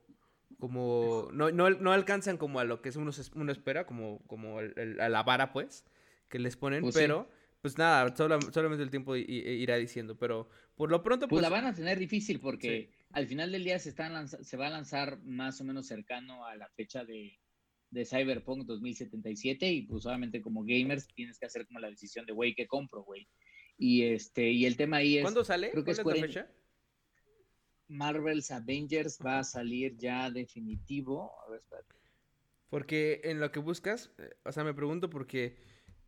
como 0.59 1.29
no, 1.31 1.51
no, 1.51 1.69
no 1.69 1.91
alcanzan 1.91 2.37
como 2.37 2.59
a 2.59 2.63
lo 2.65 2.81
que 2.81 2.89
uno, 2.97 3.11
uno 3.35 3.51
espera, 3.51 3.85
como, 3.85 4.19
como 4.27 4.59
el- 4.59 4.73
el- 4.77 4.99
a 4.99 5.07
la 5.09 5.23
vara, 5.23 5.53
pues, 5.53 5.85
que 6.27 6.39
les 6.39 6.57
ponen, 6.57 6.81
Pues 6.81 6.95
sí. 6.95 7.01
Pues 7.61 7.77
nada, 7.77 8.15
sola- 8.15 8.39
solamente 8.53 8.83
el 8.83 8.89
tiempo 8.89 9.15
i- 9.15 9.25
i- 9.27 9.61
irá 9.61 9.75
diciendo, 9.77 10.17
pero 10.17 10.49
por 10.75 10.89
lo 10.89 11.01
pronto 11.03 11.27
Pues 11.27 11.41
pues, 11.41 11.41
la 11.41 11.49
van 11.49 11.65
a 11.65 11.73
tener 11.73 11.99
difícil 11.99 12.39
porque 12.39 12.91
al 13.11 13.27
final 13.27 13.51
del 13.51 13.63
día 13.63 13.79
se, 13.79 13.89
están 13.89 14.27
se 14.27 14.57
va 14.57 14.67
a 14.67 14.71
lanzar 14.71 15.19
más 15.23 15.59
o 15.59 15.63
menos 15.65 15.87
cercano 15.87 16.45
a 16.45 16.55
la 16.55 16.69
fecha 16.69 17.03
de, 17.03 17.37
de 17.89 18.05
Cyberpunk 18.05 18.65
2077 18.65 19.71
y 19.71 19.81
pues 19.83 20.05
obviamente 20.05 20.41
como 20.41 20.63
gamers 20.63 21.07
tienes 21.13 21.37
que 21.37 21.45
hacer 21.47 21.65
como 21.67 21.79
la 21.79 21.89
decisión 21.89 22.25
de, 22.25 22.33
güey, 22.33 22.55
¿qué 22.55 22.67
compro, 22.67 23.03
güey? 23.03 23.27
Y, 23.77 24.03
este, 24.03 24.49
y 24.51 24.65
el 24.65 24.75
tema 24.77 24.97
ahí 24.97 25.17
es, 25.17 25.21
¿cuándo 25.23 25.43
sale? 25.43 25.71
creo 25.71 25.83
que 25.83 25.95
¿Cuál 26.01 26.15
es 26.17 26.21
fecha? 26.21 26.51
Marvel's 27.87 28.51
Avengers 28.51 29.17
va 29.25 29.39
a 29.39 29.43
salir 29.43 29.97
ya 29.97 30.29
definitivo. 30.29 31.31
A 31.45 31.49
ver, 31.51 31.59
espérate. 31.61 31.95
Porque 32.69 33.21
en 33.23 33.39
lo 33.39 33.51
que 33.51 33.59
buscas, 33.59 34.11
eh, 34.19 34.29
o 34.45 34.51
sea, 34.51 34.63
me 34.63 34.73
pregunto 34.75 35.09
porque 35.09 35.57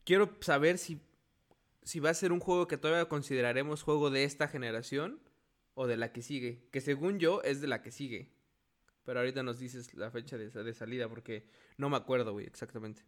quiero 0.03 0.37
saber 0.41 0.77
si, 0.77 1.01
si 1.83 1.99
va 1.99 2.09
a 2.09 2.13
ser 2.13 2.31
un 2.31 2.39
juego 2.39 2.67
que 2.67 2.77
todavía 2.77 3.09
consideraremos 3.09 3.83
juego 3.83 4.09
de 4.11 4.23
esta 4.23 4.47
generación 4.47 5.19
o 5.73 5.87
de 5.87 5.97
la 5.97 6.11
que 6.11 6.21
sigue, 6.21 6.67
que 6.71 6.81
según 6.81 7.19
yo 7.19 7.41
es 7.43 7.61
de 7.61 7.67
la 7.67 7.81
que 7.81 7.91
sigue. 7.91 8.29
Pero 9.03 9.19
ahorita 9.19 9.41
nos 9.41 9.57
dices 9.59 9.93
la 9.95 10.11
fecha 10.11 10.37
de, 10.37 10.51
sa- 10.51 10.63
de 10.63 10.73
salida 10.73 11.09
porque 11.09 11.47
no 11.77 11.89
me 11.89 11.97
acuerdo, 11.97 12.33
güey, 12.33 12.45
exactamente. 12.45 13.03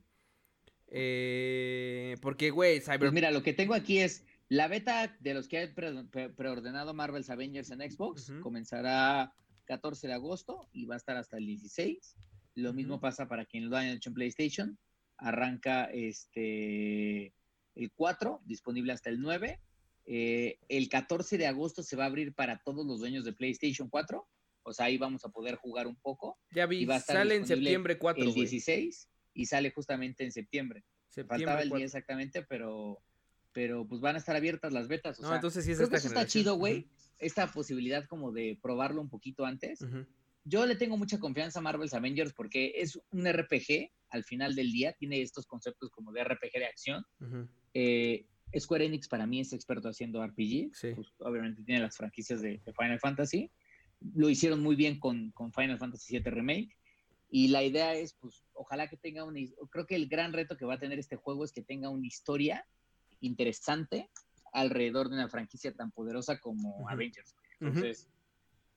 Eh, 0.96 2.18
porque, 2.22 2.50
güey, 2.52 2.80
Cyber... 2.80 3.00
Pues 3.00 3.14
mira, 3.14 3.32
lo 3.32 3.44
que 3.44 3.54
tengo 3.54 3.74
aquí 3.74 4.00
es 4.00 4.26
la 4.50 4.68
beta 4.68 5.16
de 5.20 5.34
los 5.34 5.48
que 5.48 5.60
han 5.60 5.74
pre- 5.74 6.04
pre- 6.06 6.30
preordenado 6.30 6.94
Marvel's 6.94 7.30
Avengers 7.30 7.72
en 7.72 7.80
Xbox. 7.92 8.30
Ujú. 8.30 8.42
Comenzará 8.42 9.34
14 9.66 10.08
de 10.08 10.14
agosto 10.14 10.68
y 10.72 10.86
va 10.86 10.96
a 10.96 10.98
estar 10.98 11.18
hasta 11.18 11.38
el 11.38 11.46
16. 11.46 12.16
Lo 12.56 12.74
mismo 12.74 13.00
pasa 13.00 13.28
para 13.28 13.46
quien 13.46 13.70
lo 13.70 13.78
haya 13.78 13.94
hecho 13.94 14.10
en 14.10 14.14
PlayStation. 14.16 14.78
Arranca 15.18 15.86
este 15.86 17.34
el 17.76 17.92
4, 17.92 18.42
disponible 18.46 18.94
hasta 18.94 19.10
el 19.10 19.20
9. 19.22 19.60
Eh, 20.06 20.60
el 20.68 20.90
14 20.90 21.38
de 21.38 21.48
agosto 21.48 21.82
se 21.84 21.96
va 21.96 22.04
a 22.04 22.08
abrir 22.08 22.34
para 22.34 22.60
todos 22.60 22.86
los 22.86 23.00
dueños 23.00 23.24
de 23.26 23.34
PlayStation 23.34 23.90
4. 23.90 24.28
O 24.64 24.74
sea, 24.74 24.86
ahí 24.86 24.98
vamos 24.98 25.26
a 25.26 25.30
poder 25.30 25.56
jugar 25.56 25.88
un 25.88 25.96
poco. 25.96 26.38
ya 26.52 26.66
vi, 26.66 26.80
y 26.80 26.86
va 26.86 26.96
a 26.96 26.98
estar 27.00 27.16
sale 27.18 27.36
en 27.36 27.46
septiembre 27.48 27.98
4, 27.98 28.24
el 28.24 28.30
güey. 28.32 28.42
16 28.42 29.10
y 29.34 29.46
sale 29.46 29.72
justamente 29.72 30.24
en 30.24 30.32
septiembre. 30.32 30.84
Septiembre 31.10 31.46
Faltaba 31.46 31.62
el 31.62 31.70
4. 31.70 31.78
día 31.78 31.86
exactamente, 31.86 32.44
pero, 32.44 33.00
pero 33.52 33.86
pues 33.88 34.02
van 34.02 34.16
a 34.16 34.20
estar 34.20 34.36
abiertas 34.36 34.72
las 34.74 34.88
betas. 34.88 35.20
O 35.20 35.22
No, 35.24 35.28
sea, 35.30 35.36
entonces 35.38 35.66
sí 35.66 35.72
es 35.72 35.78
creo 35.78 35.90
que 35.90 35.98
eso 35.98 36.08
está 36.08 36.26
chido, 36.28 36.56
güey. 36.56 36.88
Esta 37.20 37.48
posibilidad 37.52 38.06
como 38.08 38.32
de 38.32 38.58
probarlo 38.62 39.02
un 39.02 39.10
poquito 39.10 39.46
antes. 39.46 39.80
Yo 40.46 40.66
le 40.66 40.76
tengo 40.76 40.98
mucha 40.98 41.20
confianza 41.20 41.60
a 41.60 41.62
Marvel's 41.62 41.94
Avengers 41.94 42.34
porque 42.34 42.74
es 42.76 43.00
un 43.12 43.26
RPG 43.32 43.92
al 44.10 44.24
final 44.26 44.56
del 44.56 44.72
día. 44.72 44.92
Tiene 44.94 45.22
estos 45.22 45.46
conceptos 45.46 45.90
como 45.90 46.12
de 46.12 46.24
RPG 46.24 46.52
de 46.54 46.66
acción. 46.66 47.06
Ujú. 47.22 47.48
Eh, 47.74 48.26
Square 48.58 48.86
Enix 48.86 49.08
para 49.08 49.26
mí 49.26 49.40
es 49.40 49.54
experto 49.54 49.90
haciendo 49.90 50.24
RPG. 50.24 50.74
Sí. 50.74 50.94
Pues, 50.96 51.08
obviamente 51.20 51.64
tiene 51.64 51.82
las 51.82 51.98
franquicias 51.98 52.42
de, 52.42 52.62
de 52.64 52.74
Final 52.74 53.00
Fantasy. 53.00 53.52
Lo 54.16 54.30
hicieron 54.30 54.62
muy 54.62 54.76
bien 54.76 55.00
con, 55.00 55.32
con 55.32 55.52
Final 55.52 55.80
Fantasy 55.80 56.18
VII 56.18 56.30
Remake. 56.32 56.78
Y 57.30 57.48
la 57.48 57.64
idea 57.64 57.96
es, 57.96 58.14
pues, 58.14 58.44
ojalá 58.54 58.88
que 58.90 58.98
tenga 58.98 59.24
una... 59.24 59.40
Creo 59.72 59.88
que 59.88 59.96
el 59.96 60.08
gran 60.08 60.34
reto 60.34 60.56
que 60.56 60.66
va 60.66 60.76
a 60.76 60.80
tener 60.80 61.00
este 61.00 61.16
juego 61.16 61.44
es 61.44 61.52
que 61.52 61.64
tenga 61.64 61.90
una 61.90 62.06
historia 62.06 62.68
interesante 63.22 64.10
alrededor 64.52 65.10
de 65.10 65.16
una 65.16 65.30
franquicia 65.30 65.74
tan 65.74 65.92
poderosa 65.92 66.40
como 66.40 66.78
Ujú. 66.78 66.90
Avengers. 66.90 67.36
Ujú. 67.60 67.70
Entonces, 67.70 68.08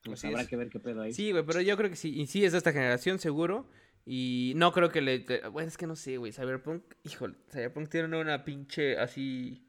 pues 0.02 0.20
Así 0.20 0.28
habrá 0.28 0.42
es. 0.42 0.48
que 0.48 0.56
ver 0.56 0.70
qué 0.70 0.80
pedo 0.80 1.02
ahí. 1.02 1.12
Sí, 1.12 1.32
güey, 1.32 1.44
pero 1.44 1.60
yo 1.60 1.76
creo 1.76 1.90
que 1.90 1.96
sí. 1.96 2.18
Y 2.18 2.26
sí 2.26 2.44
es 2.44 2.52
de 2.52 2.58
esta 2.58 2.72
generación, 2.72 3.18
seguro. 3.18 3.68
Y 4.08 4.52
no 4.54 4.72
creo 4.72 4.90
que 4.90 5.00
le. 5.00 5.24
Bueno, 5.50 5.68
es 5.68 5.76
que 5.76 5.88
no 5.88 5.96
sé, 5.96 6.16
güey. 6.16 6.32
Cyberpunk, 6.32 6.84
híjole, 7.02 7.34
Cyberpunk 7.50 7.88
tiene 7.88 8.16
una 8.16 8.44
pinche 8.44 8.96
así. 8.98 9.65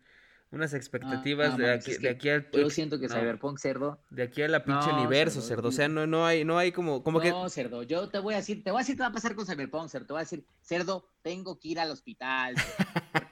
Unas 0.58 0.74
expectativas 0.74 1.54
ah, 1.54 1.58
de, 1.58 1.72
aquí, 1.72 1.91
es 1.91 2.02
de 2.02 2.10
aquí 2.10 2.30
al. 2.30 2.50
Yo 2.52 2.72
siento 2.72 3.00
que 3.00 3.08
no, 3.08 3.13
Cyberpunk 3.13 3.60
cerdo. 3.60 4.02
De 4.10 4.24
aquí 4.24 4.41
a 4.41 4.48
la 4.48 4.65
pinche 4.65 4.88
No, 4.88 4.98
universo, 4.98 5.39
cerdo, 5.39 5.48
cerdo. 5.48 5.67
O 5.70 5.72
sea, 5.72 5.88
no, 5.88 6.08
no 6.08 6.26
hay, 6.26 6.43
no 6.46 6.58
hay 6.58 6.72
como. 6.72 7.04
como 7.04 7.20
que. 7.20 7.30
No, 7.30 7.48
cerdo, 7.50 7.84
yo 7.84 8.10
te 8.10 8.17
voy 8.17 8.34
a 8.34 8.38
decir, 8.38 8.63
te 8.63 8.72
voy 8.72 8.80
a 8.80 8.82
decir 8.82 8.96
qué 8.96 9.04
va 9.04 9.10
a 9.10 9.12
pasar 9.12 9.36
con 9.36 9.46
Cyberpunk, 9.46 9.88
cerdo. 9.89 10.08
Te 10.08 10.13
voy 10.13 10.22
a 10.22 10.24
decir, 10.24 10.48
cerdo, 10.63 11.12
tengo 11.22 11.60
que 11.60 11.67
ir 11.67 11.80
al 11.80 11.91
hospital, 11.91 12.56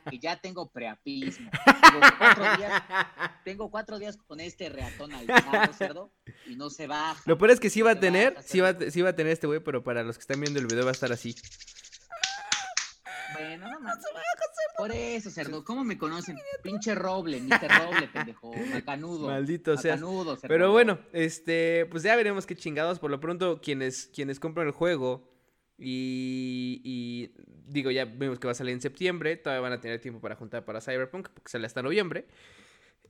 porque 0.03 0.19
ya 0.19 0.39
tengo 0.39 0.71
preapismo. 0.71 1.49
Tengo 1.81 1.99
cuatro 2.19 2.57
días, 2.57 2.83
tengo 3.43 3.71
cuatro 3.71 3.97
días 3.97 4.17
con 4.17 4.39
este 4.39 4.69
reatón 4.69 5.11
alzado, 5.11 5.73
cerdo, 5.73 6.13
y 6.45 6.55
no 6.55 6.69
se 6.69 6.85
baja. 6.85 7.23
Lo 7.25 7.39
peor 7.39 7.49
es 7.49 7.59
que 7.59 7.71
sí 7.71 7.81
va 7.81 7.91
a 7.91 7.99
tener, 7.99 8.35
baja, 8.35 8.47
sí 8.47 8.59
va, 8.59 8.77
sí 8.91 9.01
va 9.01 9.09
a 9.09 9.15
tener 9.15 9.33
este 9.33 9.47
güey, 9.47 9.61
pero 9.61 9.83
para 9.83 10.03
los 10.03 10.17
que 10.17 10.21
están 10.21 10.39
viendo 10.39 10.59
el 10.59 10.67
video 10.67 10.83
va 10.83 10.91
a 10.91 10.93
estar 10.93 11.11
así. 11.11 11.33
Bueno. 13.33 13.67
Por 14.77 14.91
eso, 14.91 15.29
cerdo, 15.29 15.63
¿cómo 15.63 15.83
me 15.83 15.97
conocen? 15.97 16.37
Pinche 16.61 16.95
roble, 16.95 17.39
Mr. 17.39 17.69
Roble, 17.69 18.07
pendejo, 18.09 18.53
macanudo. 18.73 19.27
Maldito 19.27 19.77
sea. 19.77 19.95
macanudo, 19.95 20.35
cerdo. 20.35 20.47
Pero 20.49 20.71
bueno, 20.71 20.99
este, 21.13 21.85
pues 21.85 22.03
ya 22.03 22.15
veremos 22.15 22.45
qué 22.45 22.55
chingados. 22.55 22.99
Por 22.99 23.09
lo 23.09 23.19
pronto, 23.19 23.61
quienes, 23.61 24.07
quienes 24.07 24.39
compran 24.39 24.67
el 24.67 24.73
juego 24.73 25.31
y, 25.77 26.81
y 26.83 27.31
digo, 27.67 27.89
ya 27.91 28.05
vimos 28.05 28.39
que 28.39 28.47
va 28.47 28.51
a 28.51 28.55
salir 28.55 28.73
en 28.73 28.81
septiembre. 28.81 29.37
Todavía 29.37 29.61
van 29.61 29.73
a 29.73 29.81
tener 29.81 30.01
tiempo 30.01 30.19
para 30.19 30.35
juntar 30.35 30.65
para 30.65 30.81
Cyberpunk, 30.81 31.29
porque 31.29 31.49
sale 31.49 31.65
hasta 31.65 31.81
noviembre. 31.81 32.27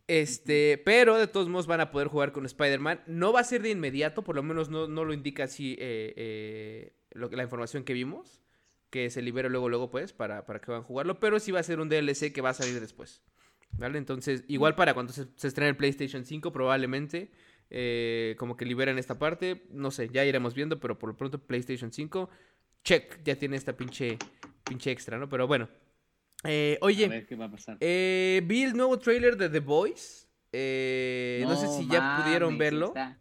Este, 0.08 0.80
pero 0.86 1.18
de 1.18 1.26
todos 1.26 1.50
modos 1.50 1.66
van 1.66 1.82
a 1.82 1.90
poder 1.90 2.08
jugar 2.08 2.32
con 2.32 2.46
Spider-Man. 2.46 3.02
No 3.08 3.34
va 3.34 3.40
a 3.40 3.44
ser 3.44 3.62
de 3.62 3.72
inmediato, 3.72 4.24
por 4.24 4.36
lo 4.36 4.44
menos 4.44 4.70
no, 4.70 4.88
no 4.88 5.04
lo 5.04 5.14
indica 5.14 5.46
así 5.46 5.76
eh, 5.80 6.14
eh, 6.16 6.94
lo 7.12 7.30
que, 7.30 7.38
la 7.38 7.44
información 7.44 7.84
que 7.84 7.94
vimos. 7.94 8.45
Que 8.96 9.10
se 9.10 9.22
libere 9.22 9.50
luego, 9.50 9.68
luego, 9.68 9.90
pues, 9.92 10.14
para, 10.14 10.46
para 10.46 10.62
que 10.62 10.72
van 10.72 10.80
a 10.80 10.84
jugarlo. 10.86 11.20
Pero 11.20 11.38
sí 11.42 11.52
va 11.52 11.60
a 11.60 11.64
ser 11.64 11.82
un 11.82 11.90
DLC 11.90 12.32
que 12.32 12.40
va 12.40 12.52
a 12.52 12.54
salir 12.54 12.80
después. 12.80 13.22
¿Vale? 13.74 13.98
Entonces, 13.98 14.46
igual 14.48 14.74
para 14.76 14.94
cuando 14.94 15.12
se, 15.12 15.26
se 15.36 15.48
estrene 15.50 15.72
el 15.72 15.76
PlayStation 15.76 16.24
5, 16.26 16.54
probablemente. 16.54 17.30
eh, 17.70 18.36
como 18.40 18.56
que 18.56 18.64
liberan 18.64 18.98
esta 18.98 19.20
parte. 19.20 19.66
No 19.70 19.92
sé, 19.92 20.08
ya 20.08 20.24
iremos 20.24 20.54
viendo. 20.54 20.80
Pero 20.80 20.98
por 20.98 21.10
lo 21.10 21.18
pronto, 21.18 21.40
PlayStation 21.46 21.92
5. 21.92 22.30
Check, 22.86 23.22
ya 23.26 23.36
tiene 23.36 23.58
esta 23.58 23.76
pinche, 23.76 24.18
pinche 24.64 24.92
extra, 24.92 25.18
¿no? 25.18 25.28
Pero 25.28 25.46
bueno. 25.46 25.68
Eh, 26.46 26.78
A 26.82 26.86
oye, 26.86 27.10
ver 27.10 27.26
qué 27.26 27.36
va 27.36 27.46
a 27.46 27.52
pasar. 27.52 27.76
eh, 27.82 28.42
vi 28.46 28.64
el 28.64 28.78
nuevo 28.78 28.98
trailer 28.98 29.36
de 29.36 29.50
The 29.50 29.60
Voice. 29.60 30.26
No, 30.54 31.56
sé 31.58 31.68
si 31.68 31.86
ya 31.90 32.22
pudieron 32.24 32.58
verlo. 32.58 32.88
Está, 32.88 33.20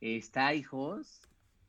está, 0.00 0.54
hijos. 0.54 1.20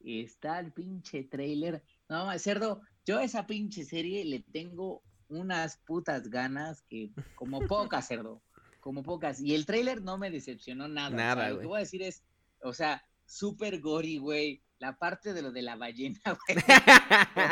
Está 0.03 0.59
el 0.59 0.71
pinche 0.71 1.23
trailer. 1.23 1.81
No, 2.09 2.37
cerdo, 2.37 2.81
yo 3.05 3.17
a 3.19 3.23
esa 3.23 3.47
pinche 3.47 3.83
serie 3.85 4.23
le 4.25 4.39
tengo 4.39 5.01
unas 5.27 5.77
putas 5.77 6.29
ganas 6.29 6.81
que 6.83 7.11
como 7.35 7.61
pocas, 7.67 8.07
cerdo, 8.07 8.41
como 8.79 9.03
pocas. 9.03 9.39
Y 9.41 9.55
el 9.55 9.65
tráiler 9.65 10.01
no 10.01 10.17
me 10.17 10.29
decepcionó 10.29 10.87
nada. 10.87 11.09
Nada, 11.15 11.49
Lo 11.49 11.59
que 11.59 11.67
voy 11.67 11.77
a 11.77 11.79
decir 11.79 12.01
es, 12.01 12.23
o 12.61 12.73
sea, 12.73 13.03
súper 13.25 13.79
gory, 13.79 14.17
güey. 14.17 14.61
La 14.79 14.97
parte 14.97 15.33
de 15.33 15.43
lo 15.43 15.51
de 15.51 15.61
la 15.61 15.75
ballena, 15.75 16.19
güey. 16.47 16.57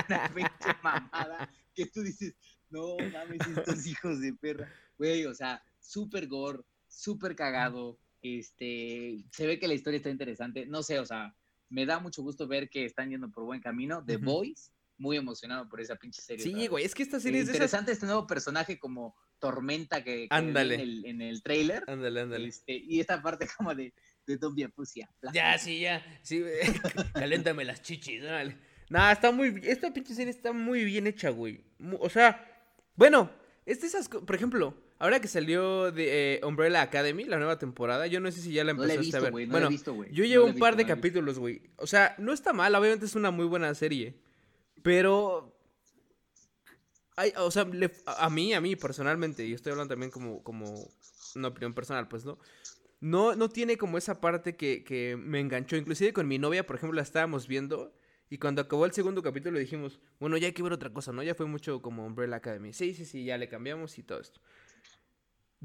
una 0.09 0.31
pinche 0.33 0.75
mamada 0.81 1.49
que 1.75 1.85
tú 1.85 2.01
dices, 2.01 2.35
no 2.69 2.97
mames, 3.13 3.39
estos 3.55 3.85
hijos 3.85 4.19
de 4.19 4.33
perra. 4.33 4.67
Güey, 4.97 5.25
o 5.25 5.33
sea, 5.33 5.63
súper 5.79 6.27
gore, 6.27 6.63
súper 6.87 7.35
cagado. 7.35 7.97
Este, 8.21 9.23
se 9.31 9.47
ve 9.47 9.59
que 9.59 9.67
la 9.67 9.75
historia 9.75 9.97
está 9.97 10.09
interesante. 10.09 10.65
No 10.65 10.83
sé, 10.83 10.99
o 10.99 11.05
sea, 11.05 11.33
me 11.69 11.85
da 11.85 11.99
mucho 11.99 12.23
gusto 12.23 12.47
ver 12.47 12.69
que 12.69 12.83
están 12.85 13.11
yendo 13.11 13.29
por 13.29 13.45
buen 13.45 13.61
camino. 13.61 14.03
The 14.03 14.17
Ujú. 14.17 14.25
Boys, 14.25 14.71
muy 14.99 15.17
emocionado 15.17 15.67
por 15.67 15.81
esa 15.81 15.95
pinche 15.95 16.21
serie. 16.21 16.43
Sí, 16.43 16.67
güey, 16.67 16.85
es 16.85 16.93
que 16.93 17.03
esta 17.03 17.19
serie 17.19 17.39
es 17.39 17.47
de 17.47 17.53
esas... 17.53 17.55
interesante 17.55 17.91
este 17.93 18.05
nuevo 18.05 18.27
personaje 18.27 18.77
como 18.77 19.15
Tormenta 19.39 20.03
que, 20.03 20.23
que 20.23 20.27
Ándale. 20.29 20.75
en 20.75 20.81
el, 20.81 21.05
en 21.05 21.21
el 21.21 21.41
trailer. 21.41 21.83
Ándale, 21.87 22.21
ándale. 22.21 22.47
Este, 22.47 22.73
y 22.73 22.99
esta 22.99 23.21
parte 23.21 23.47
como 23.57 23.73
de, 23.73 23.93
de 24.27 24.37
Don. 24.37 24.55
Ya, 25.33 25.57
sí, 25.57 25.79
ya. 25.79 26.05
Sí, 26.23 26.43
caléntame 27.13 27.65
las 27.65 27.81
chichis, 27.81 28.21
dale. 28.21 28.57
Nah, 28.89 29.11
está 29.11 29.31
muy. 29.31 29.61
Esta 29.63 29.93
pinche 29.93 30.13
serie 30.13 30.31
está 30.31 30.51
muy 30.51 30.83
bien 30.83 31.07
hecha, 31.07 31.29
güey. 31.29 31.61
O 31.99 32.09
sea, 32.09 32.45
bueno, 32.95 33.31
es 33.65 33.81
de 33.81 33.87
esas. 33.87 34.09
Por 34.09 34.35
ejemplo, 34.35 34.75
ahora 34.97 35.21
que 35.21 35.27
salió 35.27 35.91
de 35.91 36.35
eh, 36.35 36.41
Umbrella 36.43 36.81
Academy, 36.81 37.23
la 37.23 37.37
nueva 37.37 37.57
temporada, 37.59 38.07
yo 38.07 38.19
no 38.19 38.31
sé 38.31 38.41
si 38.41 38.51
ya 38.51 38.63
la 38.63 38.73
No 38.73 38.83
la 38.85 38.93
he 38.93 38.95
empezaste 38.97 39.17
a 39.17 39.19
visto, 39.19 39.35
ver. 39.35 39.47
No 39.47 39.51
bueno, 39.51 39.65
la 39.65 39.69
he 39.69 39.69
visto, 39.69 39.93
güey. 39.93 40.11
yo 40.11 40.25
llevo 40.25 40.45
un 40.45 40.57
par 40.57 40.75
visto, 40.75 40.77
de 40.77 40.83
visto. 40.83 40.95
capítulos, 40.95 41.39
güey. 41.39 41.61
O 41.77 41.87
sea, 41.87 42.15
no 42.17 42.33
está 42.33 42.51
mal, 42.51 42.73
obviamente 42.75 43.05
es 43.05 43.15
una 43.15 43.31
muy 43.31 43.45
buena 43.45 43.73
serie. 43.75 44.15
Pero. 44.83 45.55
Ay, 47.15 47.33
o 47.37 47.51
sea, 47.51 47.67
a 48.05 48.29
mí, 48.29 48.53
a 48.53 48.61
mí 48.61 48.75
personalmente, 48.77 49.45
y 49.45 49.53
estoy 49.53 49.71
hablando 49.71 49.93
también 49.93 50.09
como, 50.09 50.41
como 50.41 50.89
una 51.35 51.49
opinión 51.49 51.73
personal, 51.73 52.07
pues, 52.07 52.23
¿no? 52.23 52.39
No, 53.01 53.35
no 53.35 53.49
tiene 53.49 53.77
como 53.77 53.97
esa 53.97 54.21
parte 54.21 54.55
que, 54.55 54.83
que 54.83 55.17
me 55.17 55.39
enganchó. 55.39 55.75
Inclusive 55.75 56.13
con 56.13 56.27
mi 56.27 56.37
novia, 56.37 56.65
por 56.65 56.77
ejemplo, 56.77 56.95
la 56.95 57.01
estábamos 57.01 57.47
viendo. 57.47 57.93
Y 58.29 58.37
cuando 58.37 58.61
acabó 58.61 58.85
el 58.85 58.91
segundo 58.91 59.23
capítulo 59.23 59.57
dijimos, 59.57 59.99
bueno, 60.19 60.37
ya 60.37 60.47
hay 60.47 60.53
que 60.53 60.63
ver 60.63 60.73
otra 60.73 60.93
cosa, 60.93 61.11
¿no? 61.11 61.23
Ya 61.23 61.33
fue 61.33 61.45
mucho 61.45 61.81
como 61.81 62.05
Umbrella 62.05 62.37
Academy. 62.37 62.73
Sí, 62.73 62.93
sí, 62.93 63.05
sí, 63.05 63.25
ya 63.25 63.37
le 63.37 63.49
cambiamos 63.49 63.97
y 63.97 64.03
todo 64.03 64.19
esto. 64.19 64.39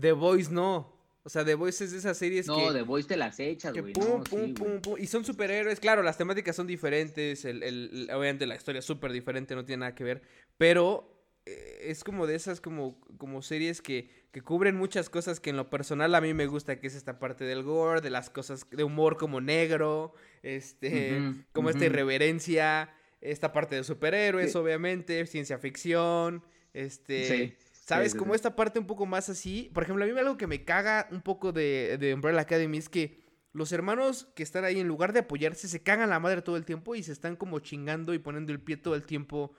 The 0.00 0.12
Voice 0.12 0.50
no. 0.50 0.93
O 1.26 1.30
sea, 1.30 1.42
The 1.44 1.54
Voice 1.54 1.82
es 1.84 1.92
de 1.92 1.98
esas 1.98 2.18
series 2.18 2.46
No, 2.46 2.56
que... 2.68 2.72
The 2.74 2.82
Voice 2.82 3.08
te 3.08 3.16
las 3.16 3.40
echas, 3.40 3.72
Que 3.72 3.80
güey. 3.80 3.92
pum, 3.94 4.04
no, 4.04 4.24
pum, 4.24 4.40
sí, 4.46 4.52
pum, 4.52 4.66
güey. 4.68 4.80
pum. 4.80 4.94
Y 4.98 5.06
son 5.06 5.24
superhéroes. 5.24 5.80
Claro, 5.80 6.02
las 6.02 6.18
temáticas 6.18 6.54
son 6.54 6.66
diferentes. 6.66 7.44
El, 7.46 7.62
el- 7.62 8.08
obviamente 8.12 8.46
la 8.46 8.56
historia 8.56 8.80
es 8.80 8.84
súper 8.84 9.10
diferente, 9.10 9.54
no 9.54 9.64
tiene 9.64 9.80
nada 9.80 9.94
que 9.94 10.04
ver. 10.04 10.20
Pero 10.58 11.10
eh, 11.46 11.78
es 11.84 12.04
como 12.04 12.26
de 12.26 12.34
esas 12.34 12.60
como, 12.60 13.00
como 13.16 13.40
series 13.40 13.80
que, 13.80 14.10
que 14.32 14.42
cubren 14.42 14.76
muchas 14.76 15.08
cosas 15.08 15.40
que 15.40 15.48
en 15.50 15.56
lo 15.56 15.70
personal 15.70 16.14
a 16.14 16.20
mí 16.20 16.34
me 16.34 16.46
gusta, 16.46 16.78
que 16.78 16.87
es 16.88 16.94
esta 16.94 17.18
parte 17.18 17.44
del 17.44 17.62
gore, 17.62 18.02
de 18.02 18.10
las 18.10 18.28
cosas 18.28 18.68
de 18.70 18.84
humor 18.84 19.16
como 19.16 19.40
negro, 19.40 20.12
este, 20.42 21.20
como 21.52 21.70
esta 21.70 21.87
irreverencia, 21.87 22.94
esta 23.22 23.50
parte 23.52 23.76
de 23.76 23.84
superhéroes, 23.84 24.52
Sí. 24.52 24.58
obviamente, 24.58 25.24
ciencia 25.26 25.56
ficción, 25.58 26.42
este... 26.74 27.24
Sí, 27.28 27.54
¿Sabes? 27.86 28.12
sí, 28.12 28.18
como 28.18 28.32
sí. 28.32 28.36
esta 28.36 28.56
parte 28.56 28.78
un 28.78 28.86
poco 28.86 29.06
más 29.06 29.28
así. 29.28 29.70
Por 29.74 29.82
ejemplo, 29.82 30.04
a 30.04 30.06
mí 30.08 30.18
algo 30.18 30.36
que 30.36 30.46
me 30.46 30.64
caga 30.64 31.08
un 31.10 31.20
poco 31.20 31.52
de, 31.52 31.98
de 31.98 32.14
Umbrella 32.14 32.40
Academy 32.40 32.78
es 32.78 32.88
que 32.88 33.22
los 33.52 33.70
hermanos 33.72 34.26
que 34.34 34.42
están 34.42 34.64
ahí, 34.64 34.80
en 34.80 34.88
lugar 34.88 35.12
de 35.12 35.20
apoyarse, 35.20 35.68
se 35.68 35.82
cagan 35.82 36.10
la 36.10 36.18
madre 36.18 36.42
todo 36.42 36.56
el 36.56 36.64
tiempo 36.64 36.94
y 36.94 37.02
se 37.02 37.12
están 37.12 37.36
como 37.36 37.60
chingando 37.60 38.14
y 38.14 38.18
poniendo 38.18 38.52
el 38.52 38.60
pie 38.60 38.76
todo 38.76 38.94
el 38.94 39.04
tiempo. 39.04 39.52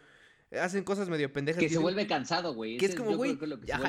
Hacen 0.51 0.83
cosas 0.83 1.07
medio 1.09 1.31
pendejas. 1.31 1.59
Que 1.59 1.69
se 1.69 1.77
vuelve 1.77 2.05
cansado, 2.07 2.53
güey. 2.53 2.77
que 2.77 2.85
es 2.85 2.95
como, 2.95 3.15
güey, 3.15 3.37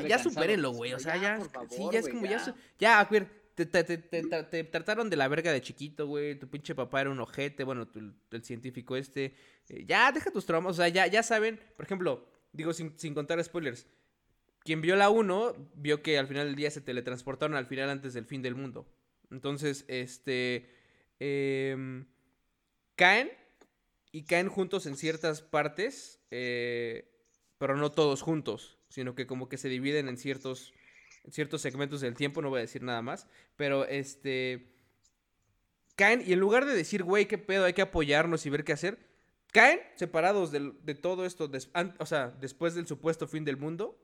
ya, 0.08 0.18
supérenlo, 0.18 0.70
güey. 0.70 0.92
O 0.94 0.98
sea, 0.98 1.16
ya, 1.16 1.38
sí, 1.70 1.82
ya 1.92 1.98
es 1.98 2.08
como, 2.08 2.24
ya, 2.24 2.44
ya. 2.44 2.54
ya, 2.78 3.04
güey, 3.04 3.26
te, 3.54 3.66
te- 3.66 3.84
te- 3.84 3.98
te- 3.98 4.22
te- 4.22 4.44
te 4.44 4.64
trataron 4.64 5.08
de 5.10 5.16
la 5.16 5.28
verga 5.28 5.50
de 5.52 5.60
chiquito, 5.60 6.06
güey. 6.06 6.38
Tu 6.38 6.48
pinche 6.48 6.74
papá 6.74 7.00
era 7.02 7.10
un 7.10 7.20
ojete, 7.20 7.64
bueno, 7.64 7.86
tu- 7.88 8.12
el 8.30 8.44
científico 8.44 8.96
este. 8.96 9.34
Eh, 9.68 9.84
ya, 9.86 10.12
deja 10.12 10.30
tus 10.30 10.46
traumas, 10.46 10.72
o 10.72 10.76
sea, 10.76 10.88
ya, 10.88 11.06
ya 11.06 11.22
saben. 11.22 11.60
Por 11.76 11.84
ejemplo, 11.84 12.28
digo 12.52 12.72
sin, 12.72 12.98
sin 12.98 13.14
contar 13.14 13.42
spoilers. 13.42 13.86
Quien 14.66 14.80
vio 14.80 14.96
la 14.96 15.10
1, 15.10 15.70
vio 15.76 16.02
que 16.02 16.18
al 16.18 16.26
final 16.26 16.48
del 16.48 16.56
día 16.56 16.72
se 16.72 16.80
teletransportaron 16.80 17.56
al 17.56 17.66
final 17.66 17.88
antes 17.88 18.14
del 18.14 18.26
fin 18.26 18.42
del 18.42 18.56
mundo. 18.56 18.84
Entonces, 19.30 19.84
este. 19.86 20.68
em, 21.20 22.04
caen 22.96 23.30
y 24.10 24.24
caen 24.24 24.48
juntos 24.48 24.86
en 24.86 24.96
ciertas 24.96 25.40
partes, 25.40 26.20
eh, 26.32 27.08
pero 27.58 27.76
no 27.76 27.92
todos 27.92 28.22
juntos, 28.22 28.78
sino 28.88 29.14
que 29.14 29.28
como 29.28 29.48
que 29.48 29.56
se 29.56 29.68
dividen 29.68 30.08
en 30.08 30.16
ciertos, 30.16 30.72
ciertos 31.30 31.62
segmentos 31.62 32.00
del 32.00 32.16
tiempo, 32.16 32.42
no 32.42 32.50
voy 32.50 32.58
a 32.58 32.62
decir 32.62 32.82
nada 32.82 33.02
más, 33.02 33.28
pero 33.56 33.86
este... 33.86 34.72
Caen 35.94 36.24
y 36.26 36.32
en 36.32 36.40
lugar 36.40 36.66
de 36.66 36.74
decir, 36.74 37.04
güey, 37.04 37.26
qué 37.26 37.38
pedo, 37.38 37.66
hay 37.66 37.72
que 37.72 37.82
apoyarnos 37.82 38.44
y 38.46 38.50
ver 38.50 38.64
qué 38.64 38.72
hacer, 38.72 38.98
caen 39.52 39.80
separados 39.94 40.50
de, 40.50 40.94
todo 40.94 41.24
esto, 41.24 41.50
o 41.98 42.06
sea, 42.06 42.34
después 42.40 42.74
del 42.74 42.86
supuesto 42.86 43.28
fin 43.28 43.44
del 43.44 43.56
mundo. 43.56 43.98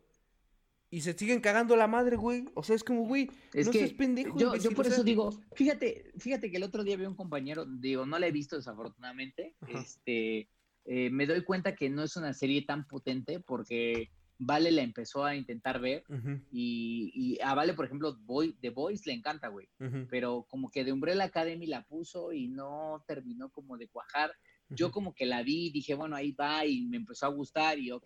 Y 0.93 1.01
se 1.01 1.15
siguen 1.15 1.41
cagando 1.41 1.75
la 1.75 1.87
madre, 1.87 2.17
güey. 2.17 2.45
O 2.55 2.63
sea, 2.63 2.77
es 2.77 2.85
como, 2.85 3.07
güey, 3.07 3.31
Es 3.55 3.65
no 3.65 3.73
que 3.73 3.79
seas 3.79 3.93
pendejo. 3.95 4.39
yo, 4.39 4.55
yo 4.57 4.71
por 4.73 4.87
eso 4.87 5.03
digo, 5.03 5.31
fíjate, 5.55 6.13
fíjate 6.19 6.51
que 6.51 6.59
el 6.59 6.65
otro 6.65 6.85
día 6.85 6.99
vi 6.99 7.07
un 7.07 7.17
compañero, 7.17 7.65
digo, 7.65 8.05
no 8.05 8.19
la 8.19 8.27
he 8.27 8.31
visto 8.31 8.57
desafortunadamente, 8.57 9.57
Ajá. 9.63 9.81
este, 9.81 10.51
eh, 10.85 11.09
me 11.11 11.27
doy 11.27 11.45
cuenta 11.45 11.75
que 11.75 11.89
no 11.89 12.03
es 12.03 12.15
una 12.17 12.35
serie 12.35 12.67
tan 12.67 12.87
potente 12.87 13.41
porque 13.41 14.11
Vale 14.39 14.71
la 14.73 14.83
empezó 14.83 15.25
a 15.25 15.37
intentar 15.37 15.81
ver 15.81 16.03
Ujú, 16.09 16.41
y, 16.51 17.13
y 17.15 17.41
a 17.41 17.55
Vale, 17.55 17.73
por 17.75 17.87
ejemplo, 17.87 18.19
Boy, 18.21 18.55
The 18.61 18.71
Voice 18.71 19.05
le 19.07 19.15
encanta, 19.15 19.49
güey, 19.49 19.69
ujú, 19.81 20.07
pero 20.11 20.47
como 20.51 20.71
que 20.71 20.85
de 20.85 20.93
Umbrella 20.93 21.25
Academy 21.25 21.67
la 21.67 21.85
puso 21.85 22.33
y 22.33 22.49
no 22.49 23.03
terminó 23.07 23.51
como 23.51 23.79
de 23.79 23.89
cuajar. 23.89 24.33
Yo 24.69 24.87
ujú. 24.87 24.93
como 24.95 25.15
que 25.15 25.25
la 25.25 25.43
vi, 25.43 25.71
dije, 25.71 25.95
bueno, 25.95 26.17
ahí 26.17 26.33
va 26.33 26.67
y 26.67 26.83
me 26.83 26.97
empezó 26.99 27.27
a 27.27 27.31
gustar 27.31 27.79
y 27.79 27.93
ok. 27.93 28.05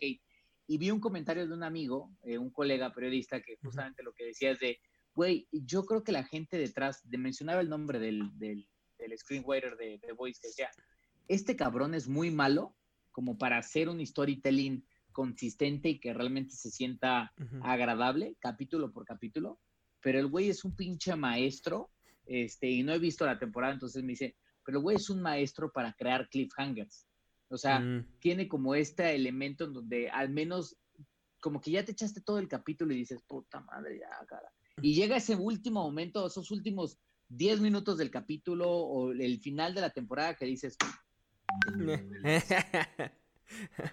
Y 0.67 0.79
vi 0.79 0.91
un 0.91 1.01
comentario 1.01 1.47
de 1.47 1.55
un 1.55 1.63
amigo, 1.63 2.11
eh, 2.25 2.39
un 2.39 2.51
colega 2.51 2.93
periodista, 2.93 3.41
que 3.41 3.57
justamente 3.57 4.03
lo 4.03 4.13
que 4.13 4.25
decía 4.25 4.51
es 4.51 4.59
de, 4.59 4.81
güey, 5.15 5.49
yo 5.53 5.85
creo 5.85 6.03
que 6.03 6.13
la 6.13 6.25
gente 6.25 6.59
detrás, 6.59 7.09
de 7.09 7.19
mencionaba 7.19 7.61
el 7.61 7.69
nombre 7.69 7.99
del, 7.99 8.37
del, 8.39 8.69
del 8.99 9.19
screenwriter 9.19 9.77
de 9.77 9.99
The 10.01 10.13
Voice, 10.13 10.41
que 10.41 10.49
decía, 10.49 10.71
este 11.29 11.57
cabrón 11.57 11.95
es 11.95 12.09
muy 12.09 12.31
malo 12.31 12.77
como 13.11 13.39
para 13.39 13.59
hacer 13.59 13.89
un 13.89 14.05
storytelling 14.05 14.85
consistente 15.13 15.89
y 15.89 15.99
que 15.99 16.13
realmente 16.13 16.55
se 16.55 16.71
sienta 16.71 17.33
agradable, 17.63 18.37
capítulo 18.39 18.93
por 18.93 19.07
capítulo, 19.07 19.59
pero 20.03 20.19
el 20.19 20.27
güey 20.27 20.51
es 20.51 20.65
un 20.65 20.77
pinche 20.77 21.17
maestro, 21.17 21.91
este, 22.27 22.69
y 22.69 22.83
no 22.83 22.93
he 22.93 22.99
visto 22.99 23.25
la 23.25 23.39
temporada, 23.39 23.73
entonces 23.73 24.03
me 24.03 24.13
dice, 24.13 24.37
pero 24.63 24.79
el 24.79 24.83
güey 24.83 24.97
es 24.97 25.09
un 25.09 25.23
maestro 25.23 25.73
para 25.73 25.95
crear 25.95 26.29
cliffhangers. 26.29 27.07
O 27.49 27.57
sea, 27.59 27.81
Mm. 27.81 28.07
tiene 28.19 28.49
como 28.49 28.75
este 28.75 29.15
elemento 29.15 29.65
en 29.65 29.73
donde 29.73 30.11
al 30.11 30.31
menos 30.31 30.77
como 31.41 31.61
que 31.61 31.71
ya 31.71 31.85
te 31.85 31.93
echaste 31.93 32.21
todo 32.21 32.39
el 32.39 32.49
capítulo 32.49 32.93
y 32.93 32.99
dices, 32.99 33.23
puta 33.23 33.61
madre, 33.61 34.01
ya, 34.01 34.27
cara. 34.27 34.53
Y 34.83 34.95
llega 34.95 35.17
ese 35.17 35.37
último 35.37 35.83
momento, 35.83 36.27
esos 36.27 36.51
últimos 36.51 36.99
10 37.29 37.61
minutos 37.61 37.99
del 37.99 38.11
capítulo 38.11 38.69
o 38.69 39.13
el 39.13 39.41
final 39.41 39.75
de 39.75 39.81
la 39.81 39.91
temporada 39.91 40.35
que 40.35 40.47
dices, 40.47 40.77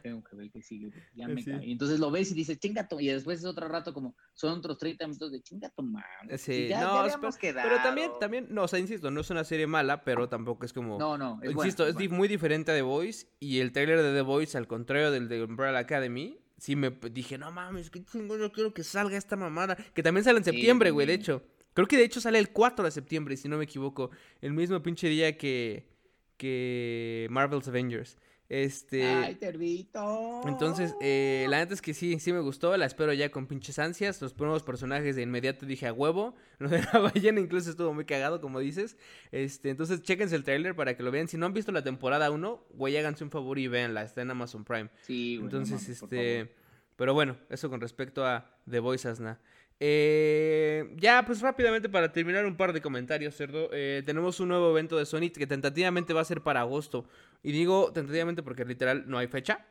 tengo 0.02 0.24
que 0.24 0.36
ver 0.36 0.52
que 0.52 0.62
sigue, 0.62 0.92
ya 1.16 1.28
me 1.28 1.42
Sí. 1.42 1.52
cae. 1.52 1.66
Y 1.66 1.72
entonces 1.74 2.00
lo 2.00 2.10
ves 2.12 2.32
y 2.32 2.34
dices, 2.34 2.60
chingato, 2.60 3.00
y 3.00 3.08
después 3.08 3.40
es 3.40 3.46
otro 3.46 3.68
rato 3.68 3.94
como, 3.94 4.16
son 4.34 4.60
otros 4.60 4.78
30 4.78 5.06
minutos 5.08 5.32
de 5.32 5.42
chingato, 5.42 5.82
man. 5.84 6.04
Sí, 6.38 6.68
ya, 6.68 6.82
no, 6.82 6.96
ya 7.02 7.08
es- 7.08 7.14
habíamos 7.16 7.38
Pero 7.38 7.76
también, 7.84 8.12
también, 8.20 8.48
no, 8.50 8.64
o 8.64 8.68
sea, 8.68 8.80
insisto, 8.80 9.12
no 9.12 9.22
es 9.22 9.30
una 9.30 9.44
serie 9.44 9.68
mala, 9.68 10.04
pero 10.04 10.28
tampoco 10.30 10.66
es 10.66 10.74
como... 10.74 10.98
No, 10.98 11.18
no, 11.18 11.40
es 11.42 11.52
insisto, 11.52 11.86
es 11.88 11.96
muy 12.10 12.28
diferente 12.28 12.72
a 12.72 12.76
The 12.76 12.82
Voice 12.82 13.28
y 13.40 13.60
el 13.60 13.72
trailer 13.72 14.02
de 14.02 14.14
The 14.14 14.22
Voice, 14.22 14.58
al 14.58 14.68
contrario 14.68 15.12
del 15.12 15.28
de 15.28 15.44
Umbrella 15.44 15.78
Academy, 15.80 16.38
sí 16.58 16.76
me 16.76 16.90
dije, 17.12 17.38
no 17.38 17.52
mames, 17.52 17.90
qué 17.90 18.04
chingón, 18.06 18.40
yo 18.40 18.52
quiero 18.52 18.74
que 18.74 18.84
salga 18.84 19.18
esta 19.18 19.36
mamada. 19.36 19.76
Que 19.94 20.02
también 20.02 20.24
sale 20.24 20.38
en 20.38 20.44
septiembre, 20.46 20.92
güey, 20.92 21.06
de 21.08 21.14
hecho. 21.16 21.44
Creo 21.74 21.88
que 21.88 21.98
de 21.98 22.04
hecho 22.04 22.22
sale 22.22 22.38
el 22.40 22.52
4 22.52 22.86
de 22.86 22.92
septiembre, 22.92 23.36
si 23.36 23.50
no 23.50 23.58
me 23.58 23.64
equivoco. 23.64 24.12
El 24.42 24.54
mismo 24.54 24.82
pinche 24.84 25.08
día 25.10 25.38
que, 25.38 25.90
que 26.38 27.28
Marvel's 27.32 27.68
Avengers. 27.68 28.18
Este... 28.54 29.04
Ay, 29.04 29.34
Tervito. 29.34 30.42
Entonces, 30.46 30.94
eh, 31.02 31.48
la 31.50 31.58
neta 31.58 31.74
es 31.74 31.82
que 31.82 31.96
sí, 31.96 32.20
sí 32.20 32.32
me 32.32 32.40
gustó, 32.40 32.78
la 32.78 32.86
espero 32.86 33.12
ya 33.12 33.32
con 33.32 33.48
pinches 33.48 33.80
ansias. 33.80 34.22
Los 34.22 34.38
nuevos 34.38 34.62
personajes 34.62 35.16
de 35.16 35.24
inmediato 35.24 35.66
dije 35.66 35.88
a 35.88 35.94
huevo. 35.94 36.36
Lo 36.60 36.70
de 36.70 36.84
la 36.94 37.00
ballena 37.00 37.40
incluso 37.40 37.72
estuvo 37.72 37.96
muy 37.96 38.06
cagado, 38.06 38.42
como 38.42 38.60
dices. 38.60 38.96
Este, 39.32 39.72
entonces, 39.72 40.04
chéquense 40.04 40.36
el 40.36 40.44
tráiler 40.44 40.76
para 40.76 40.96
que 40.96 41.02
lo 41.02 41.10
vean. 41.10 41.28
Si 41.28 41.36
no 41.36 41.48
han 41.48 41.54
visto 41.54 41.72
la 41.72 41.84
temporada 41.84 42.30
1, 42.30 42.66
güey, 42.76 42.96
háganse 42.96 43.24
un 43.24 43.32
favor 43.32 43.58
y 43.58 43.68
véanla, 43.68 44.04
está 44.04 44.22
en 44.22 44.30
Amazon 44.30 44.64
Prime. 44.64 44.92
Sí, 45.02 45.38
güey, 45.38 45.46
Entonces, 45.46 45.90
este. 45.90 46.54
Pero 46.96 47.16
bueno, 47.16 47.38
eso 47.50 47.72
con 47.72 47.82
respecto 47.82 48.24
a 48.24 48.56
The 48.70 48.80
Voice 48.80 49.08
Asna. 49.08 49.40
Eh, 49.80 50.94
ya, 50.98 51.24
pues 51.26 51.42
rápidamente 51.42 51.90
para 51.90 52.12
terminar 52.12 52.46
un 52.46 52.56
par 52.56 52.74
de 52.74 52.82
comentarios, 52.82 53.36
cerdo. 53.36 53.70
Eh, 53.74 54.04
tenemos 54.06 54.40
un 54.40 54.50
nuevo 54.50 54.72
evento 54.72 54.98
de 54.98 55.06
Sony 55.06 55.30
que 55.30 55.48
tentativamente 55.48 56.14
va 56.14 56.22
a 56.22 56.26
ser 56.26 56.42
para 56.42 56.62
agosto. 56.62 57.06
Y 57.42 57.52
digo 57.52 57.92
tentativamente 57.92 58.44
porque 58.44 58.66
literal 58.66 59.04
no 59.08 59.18
hay 59.18 59.28
fecha. 59.28 59.66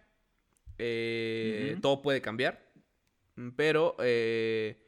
Eh. 0.78 1.76
Todo 1.80 2.02
puede 2.02 2.20
cambiar. 2.20 2.72
Mm, 3.36 3.50
pero, 3.50 3.96
eh, 4.00 4.78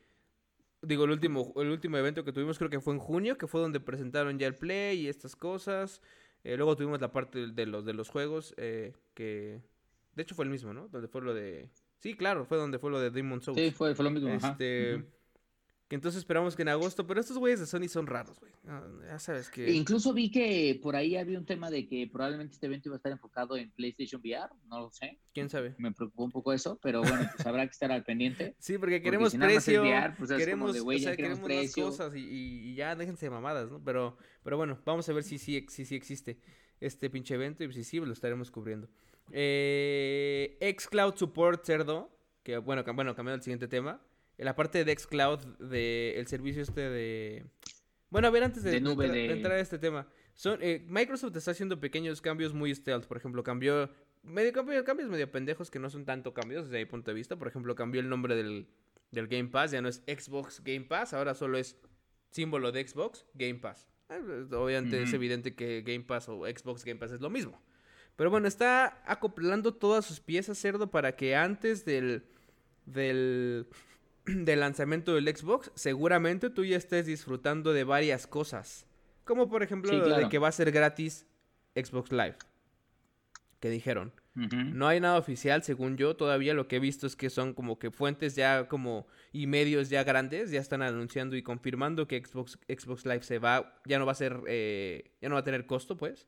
digo, 0.83 1.05
el 1.05 1.11
último, 1.11 1.53
el 1.57 1.70
último 1.70 1.96
evento 1.96 2.24
que 2.24 2.33
tuvimos 2.33 2.59
creo 2.59 2.70
que 2.70 2.81
fue 2.81 2.94
en 2.94 3.00
junio, 3.00 3.38
que 3.38 3.46
fue 3.46 3.61
donde 3.61 3.81
presentaron 3.81 4.38
ya 4.38 4.46
el 4.46 4.55
Play 4.55 5.00
y 5.00 5.09
estas 5.09 5.37
cosas. 5.37 6.03
Eh, 6.44 6.57
luego 6.57 6.77
tuvimos 6.77 7.00
la 7.00 7.11
parte 7.11 7.48
de 7.48 7.66
los, 7.66 7.85
de 7.85 7.94
los 7.94 8.11
juegos, 8.11 8.55
eh, 8.59 8.92
que 9.14 9.62
de 10.14 10.22
hecho 10.22 10.35
fue 10.35 10.44
el 10.44 10.50
mismo, 10.50 10.74
¿no? 10.74 10.88
Donde 10.88 11.09
fue 11.09 11.22
lo 11.22 11.33
de... 11.35 11.70
Sí, 12.05 12.12
claro, 12.12 12.45
fue 12.45 12.59
donde 12.59 12.79
fue 12.79 12.90
lo 12.90 13.01
de 13.01 13.09
Demon 13.09 13.40
Souls. 13.40 13.59
Sí, 13.59 13.71
fue, 13.71 13.95
fue 13.95 14.05
lo 14.05 14.11
mismo. 14.11 14.29
Este... 14.29 15.03
Que 15.88 15.97
entonces 15.97 16.19
esperamos 16.19 16.55
que 16.55 16.61
en 16.61 16.69
agosto, 16.69 17.07
pero 17.07 17.19
estos 17.19 17.38
güeyes 17.38 17.61
de 17.61 17.67
Sony 17.67 17.88
son 17.88 18.07
raros, 18.07 18.38
güey. 18.40 18.53
ya 19.07 19.19
sabes 19.19 19.49
que. 19.49 19.71
Incluso 19.73 20.12
vi 20.12 20.31
que 20.31 20.79
por 20.83 20.97
ahí 20.97 21.17
había 21.17 21.38
un 21.38 21.47
tema 21.47 21.71
de 21.71 21.87
que 21.87 22.07
probablemente 22.12 22.53
este 22.55 22.67
evento 22.67 22.90
iba 22.90 22.97
a 22.97 22.99
estar 22.99 23.11
enfocado 23.11 23.57
en 23.57 23.71
PlayStation 23.71 24.21
VR, 24.23 24.51
no 24.67 24.81
lo 24.81 24.90
sé. 24.90 25.19
¿Quién 25.33 25.49
sabe? 25.49 25.75
Me 25.79 25.93
preocupó 25.93 26.25
un 26.25 26.31
poco 26.31 26.53
eso, 26.53 26.79
pero 26.83 27.01
bueno, 27.01 27.27
pues 27.35 27.47
habrá 27.47 27.67
que 27.67 27.73
estar 27.73 27.90
al 27.90 28.05
pendiente. 28.05 28.55
Sí, 28.59 28.77
porque 28.77 29.01
queremos 29.01 29.35
precio, 29.35 29.83
pues 30.19 30.31
queremos, 30.31 30.75
de, 30.75 30.81
o 30.83 30.99
sea, 30.99 31.17
queremos, 31.17 31.40
queremos 31.40 31.73
cosas 31.73 32.14
y, 32.14 32.21
y, 32.21 32.75
ya 32.75 32.97
déjense 32.97 33.27
de 33.27 33.31
mamadas, 33.31 33.71
¿no? 33.71 33.83
Pero, 33.83 34.19
pero 34.43 34.59
bueno, 34.59 34.79
vamos 34.85 35.09
a 35.09 35.12
ver 35.14 35.23
si 35.23 35.38
sí 35.38 35.64
si, 35.71 35.87
si, 35.87 35.95
existe 35.95 36.38
este 36.81 37.09
pinche 37.09 37.35
evento 37.35 37.64
y 37.64 37.73
si 37.73 37.83
sí, 37.83 37.99
lo 37.99 38.12
estaremos 38.12 38.51
cubriendo. 38.51 38.90
Eh, 39.31 40.23
Xcloud 40.72 41.16
Support 41.16 41.64
Cerdo, 41.64 42.11
que 42.42 42.59
bueno, 42.59 42.85
bueno, 42.94 43.14
cambiando 43.14 43.38
al 43.38 43.42
siguiente 43.42 43.68
tema 43.68 44.00
la 44.38 44.57
parte 44.57 44.85
de 44.85 44.96
Xcloud, 44.96 45.40
del 45.59 46.16
el 46.16 46.27
servicio 46.27 46.62
este 46.62 46.88
de... 46.88 47.46
Bueno, 48.11 48.29
a 48.29 48.31
ver, 48.31 48.44
antes 48.44 48.62
de, 48.62 48.77
entrar 48.77 49.53
a 49.53 49.61
este 49.61 49.79
tema. 49.79 50.07
Son, 50.35 50.59
eh, 50.62 50.85
Microsoft 50.88 51.37
está 51.37 51.50
haciendo 51.50 51.81
pequeños 51.81 52.20
cambios 52.20 52.53
muy 52.53 52.74
stealth. 52.74 53.07
Por 53.07 53.16
ejemplo, 53.16 53.42
cambió... 53.42 53.90
Medio, 54.22 54.53
cambios 54.53 55.09
medio 55.11 55.31
pendejos 55.31 55.70
que 55.70 55.79
no 55.79 55.90
son 55.90 56.05
tanto 56.05 56.33
cambios 56.33 56.66
desde 56.66 56.79
mi 56.79 56.87
punto 56.87 57.11
de 57.11 57.14
vista. 57.14 57.37
Por 57.37 57.48
ejemplo, 57.48 57.74
cambió 57.74 58.00
el 58.00 58.09
nombre 58.09 58.35
del, 58.37 58.68
del 59.11 59.29
Game 59.29 59.48
Pass. 59.48 59.72
Ya 59.72 59.83
no 59.83 59.88
es 59.88 60.03
Xbox 60.07 60.62
Game 60.64 60.83
Pass. 60.83 61.12
Ahora 61.12 61.35
solo 61.35 61.59
es 61.59 61.77
símbolo 62.31 62.72
de 62.72 62.87
Xbox 62.87 63.27
Game 63.35 63.57
Pass. 63.57 63.88
Pues, 64.07 64.53
obviamente 64.53 65.03
es 65.03 65.12
evidente 65.12 65.55
que 65.55 65.83
Game 65.83 66.05
Pass 66.05 66.29
o 66.29 66.44
Xbox 66.46 66.85
Game 66.85 67.00
Pass 67.00 67.12
es 67.12 67.20
lo 67.20 67.31
mismo. 67.31 67.61
Pero 68.16 68.31
bueno, 68.31 68.46
está 68.46 69.03
acoplando 69.07 69.74
todas 69.74 70.05
sus 70.05 70.20
piezas, 70.20 70.59
cerdo, 70.59 70.90
para 70.90 71.16
que 71.16 71.37
antes 71.37 71.85
del... 71.85 72.24
del 72.87 73.66
del 74.27 74.61
lanzamiento 74.61 75.14
del 75.14 75.35
Xbox, 75.35 75.70
seguramente 75.74 76.50
tú 76.50 76.64
ya 76.64 76.77
estés 76.77 77.07
disfrutando 77.07 77.72
de 77.72 77.85
varias 77.85 78.27
cosas. 78.27 78.87
Como 79.24 79.48
por 79.48 79.62
ejemplo 79.62 79.92
lo 79.92 80.16
de 80.16 80.29
que 80.29 80.38
va 80.38 80.48
a 80.48 80.53
ser 80.53 80.70
gratis 80.70 81.27
Xbox 81.74 82.12
Live. 82.12 82.37
Que 83.61 83.70
dijeron. 83.70 84.12
No 84.35 84.88
hay 84.88 84.98
nada 84.98 85.16
oficial, 85.16 85.62
según 85.62 85.96
yo. 85.96 86.16
Todavía 86.16 86.55
lo 86.55 86.66
que 86.66 86.77
he 86.77 86.81
visto 86.81 87.07
es 87.07 87.14
que 87.14 87.31
son 87.31 87.55
como 87.55 87.79
que 87.79 87.92
fuentes 87.92 88.35
ya 88.35 88.66
como 88.66 89.07
y 89.33 89.46
medios 89.46 89.90
ya 89.90 90.03
grandes 90.03 90.50
ya 90.50 90.61
están 90.61 90.83
anunciando 90.83 91.37
y 91.37 91.42
confirmando 91.42 92.09
que 92.09 92.20
Xbox, 92.22 92.59
Xbox 92.68 93.07
Live 93.07 93.22
se 93.22 93.38
va, 93.38 93.81
ya 93.87 94.00
no 94.00 94.07
va 94.07 94.12
a 94.12 94.16
ser, 94.16 94.40
eh, 94.48 95.12
ya 95.22 95.29
no 95.29 95.37
va 95.37 95.42
a 95.42 95.44
tener 95.44 95.66
costo, 95.66 95.96
pues. 95.96 96.27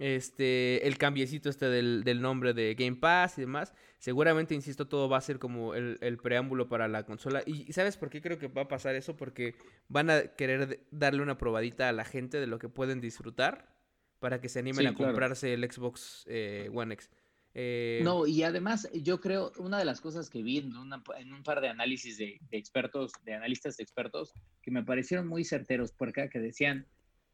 Este, 0.00 0.86
el 0.88 0.96
cambiecito 0.96 1.50
este 1.50 1.68
del, 1.68 2.04
del 2.04 2.22
nombre 2.22 2.54
de 2.54 2.74
Game 2.74 2.96
Pass 2.96 3.36
y 3.36 3.42
demás. 3.42 3.74
Seguramente, 3.98 4.54
insisto, 4.54 4.88
todo 4.88 5.10
va 5.10 5.18
a 5.18 5.20
ser 5.20 5.38
como 5.38 5.74
el, 5.74 6.16
preámbulo 6.22 6.70
para 6.70 6.88
la 6.88 7.04
consola. 7.04 7.42
Y 7.44 7.70
¿sabes 7.74 7.98
por 7.98 8.08
qué 8.08 8.22
creo 8.22 8.38
que 8.38 8.48
va 8.48 8.62
a 8.62 8.68
pasar 8.68 8.94
eso? 8.94 9.14
Porque 9.14 9.54
van 9.88 10.08
a 10.08 10.22
querer 10.22 10.86
darle 10.90 11.22
una 11.22 11.36
probadita 11.36 11.90
a 11.90 11.92
la 11.92 12.06
gente 12.06 12.40
de 12.40 12.46
lo 12.46 12.58
que 12.58 12.70
pueden 12.70 13.02
disfrutar 13.02 13.76
para 14.18 14.40
que 14.40 14.48
se 14.48 14.60
animen 14.60 14.86
a 14.86 14.94
comprarse 14.94 15.52
el 15.52 15.70
Xbox 15.70 16.24
eh, 16.28 16.70
One 16.72 16.94
X. 16.94 17.10
Eh, 17.52 18.00
no, 18.02 18.26
y 18.26 18.42
además 18.42 18.88
yo 18.94 19.20
creo, 19.20 19.52
una 19.58 19.78
de 19.78 19.84
las 19.84 20.00
cosas 20.00 20.30
que 20.30 20.42
vi 20.42 20.58
en, 20.58 20.74
un 20.74 21.42
par 21.42 21.60
de 21.60 21.68
análisis 21.68 22.16
de, 22.16 22.40
expertos, 22.52 23.12
de 23.24 23.34
analistas 23.34 23.80
expertos, 23.80 24.32
que 24.62 24.70
me 24.70 24.82
parecieron 24.82 25.26
muy 25.26 25.44
certeros, 25.44 25.92
porque 25.92 26.30
que 26.30 26.38
decían 26.38 26.86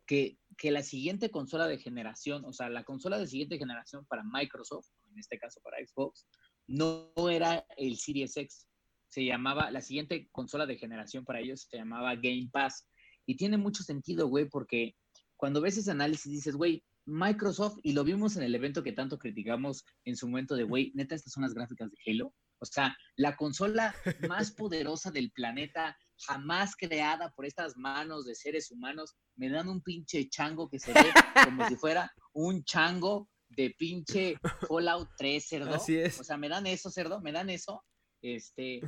que, 0.06 0.38
la 0.62 0.82
siguiente 0.82 1.30
consola 1.30 1.66
de 1.66 1.78
generación, 1.78 2.44
o 2.44 2.52
sea, 2.52 2.70
la 2.70 2.84
consola 2.84 3.18
de 3.18 3.26
siguiente 3.26 3.58
generación 3.58 4.06
para 4.06 4.24
Microsoft, 4.24 4.88
en 5.10 5.18
este 5.18 5.38
caso 5.38 5.60
para 5.60 5.78
Xbox, 5.84 6.26
no 6.66 7.12
era 7.30 7.66
el 7.76 7.96
Series 7.96 8.36
X, 8.36 8.66
se 9.08 9.24
llamaba, 9.24 9.70
la 9.70 9.80
siguiente 9.80 10.28
consola 10.32 10.66
de 10.66 10.76
generación 10.76 11.24
para 11.24 11.40
ellos 11.40 11.66
se 11.70 11.76
llamaba 11.76 12.14
Game 12.16 12.48
Pass. 12.52 12.88
Y 13.24 13.36
tiene 13.36 13.56
mucho 13.56 13.82
sentido, 13.82 14.28
güey, 14.28 14.48
porque 14.48 14.96
cuando 15.36 15.60
ves 15.60 15.76
ese 15.76 15.90
análisis 15.90 16.32
dices, 16.32 16.56
güey, 16.56 16.84
Microsoft, 17.06 17.78
y 17.82 17.92
lo 17.92 18.02
vimos 18.02 18.36
en 18.36 18.42
el 18.42 18.54
evento 18.54 18.82
que 18.82 18.92
tanto 18.92 19.18
criticamos 19.18 19.84
en 20.04 20.16
su 20.16 20.26
momento 20.28 20.56
de, 20.56 20.64
güey, 20.64 20.92
neta, 20.94 21.14
estas 21.14 21.32
son 21.32 21.44
las 21.44 21.54
gráficas 21.54 21.90
de 21.90 21.98
Halo. 22.06 22.34
O 22.58 22.66
sea, 22.66 22.96
la 23.16 23.36
consola 23.36 23.94
más 24.28 24.50
poderosa 24.50 25.10
del 25.10 25.30
planeta, 25.30 25.96
jamás 26.18 26.76
creada 26.76 27.30
por 27.32 27.46
estas 27.46 27.76
manos 27.76 28.24
de 28.26 28.34
seres 28.34 28.70
humanos, 28.70 29.14
me 29.36 29.48
dan 29.48 29.68
un 29.68 29.82
pinche 29.82 30.28
chango 30.28 30.68
que 30.68 30.78
se 30.78 30.92
ve 30.92 31.12
como 31.44 31.68
si 31.68 31.76
fuera 31.76 32.10
un 32.32 32.64
chango 32.64 33.28
de 33.48 33.74
pinche 33.78 34.36
Fallout 34.68 35.08
3, 35.16 35.46
cerdo. 35.46 35.74
Así 35.74 35.96
es. 35.96 36.18
O 36.20 36.24
sea, 36.24 36.36
me 36.36 36.48
dan 36.48 36.66
eso, 36.66 36.90
cerdo, 36.90 37.20
me 37.20 37.32
dan 37.32 37.50
eso. 37.50 37.84
Este, 38.22 38.80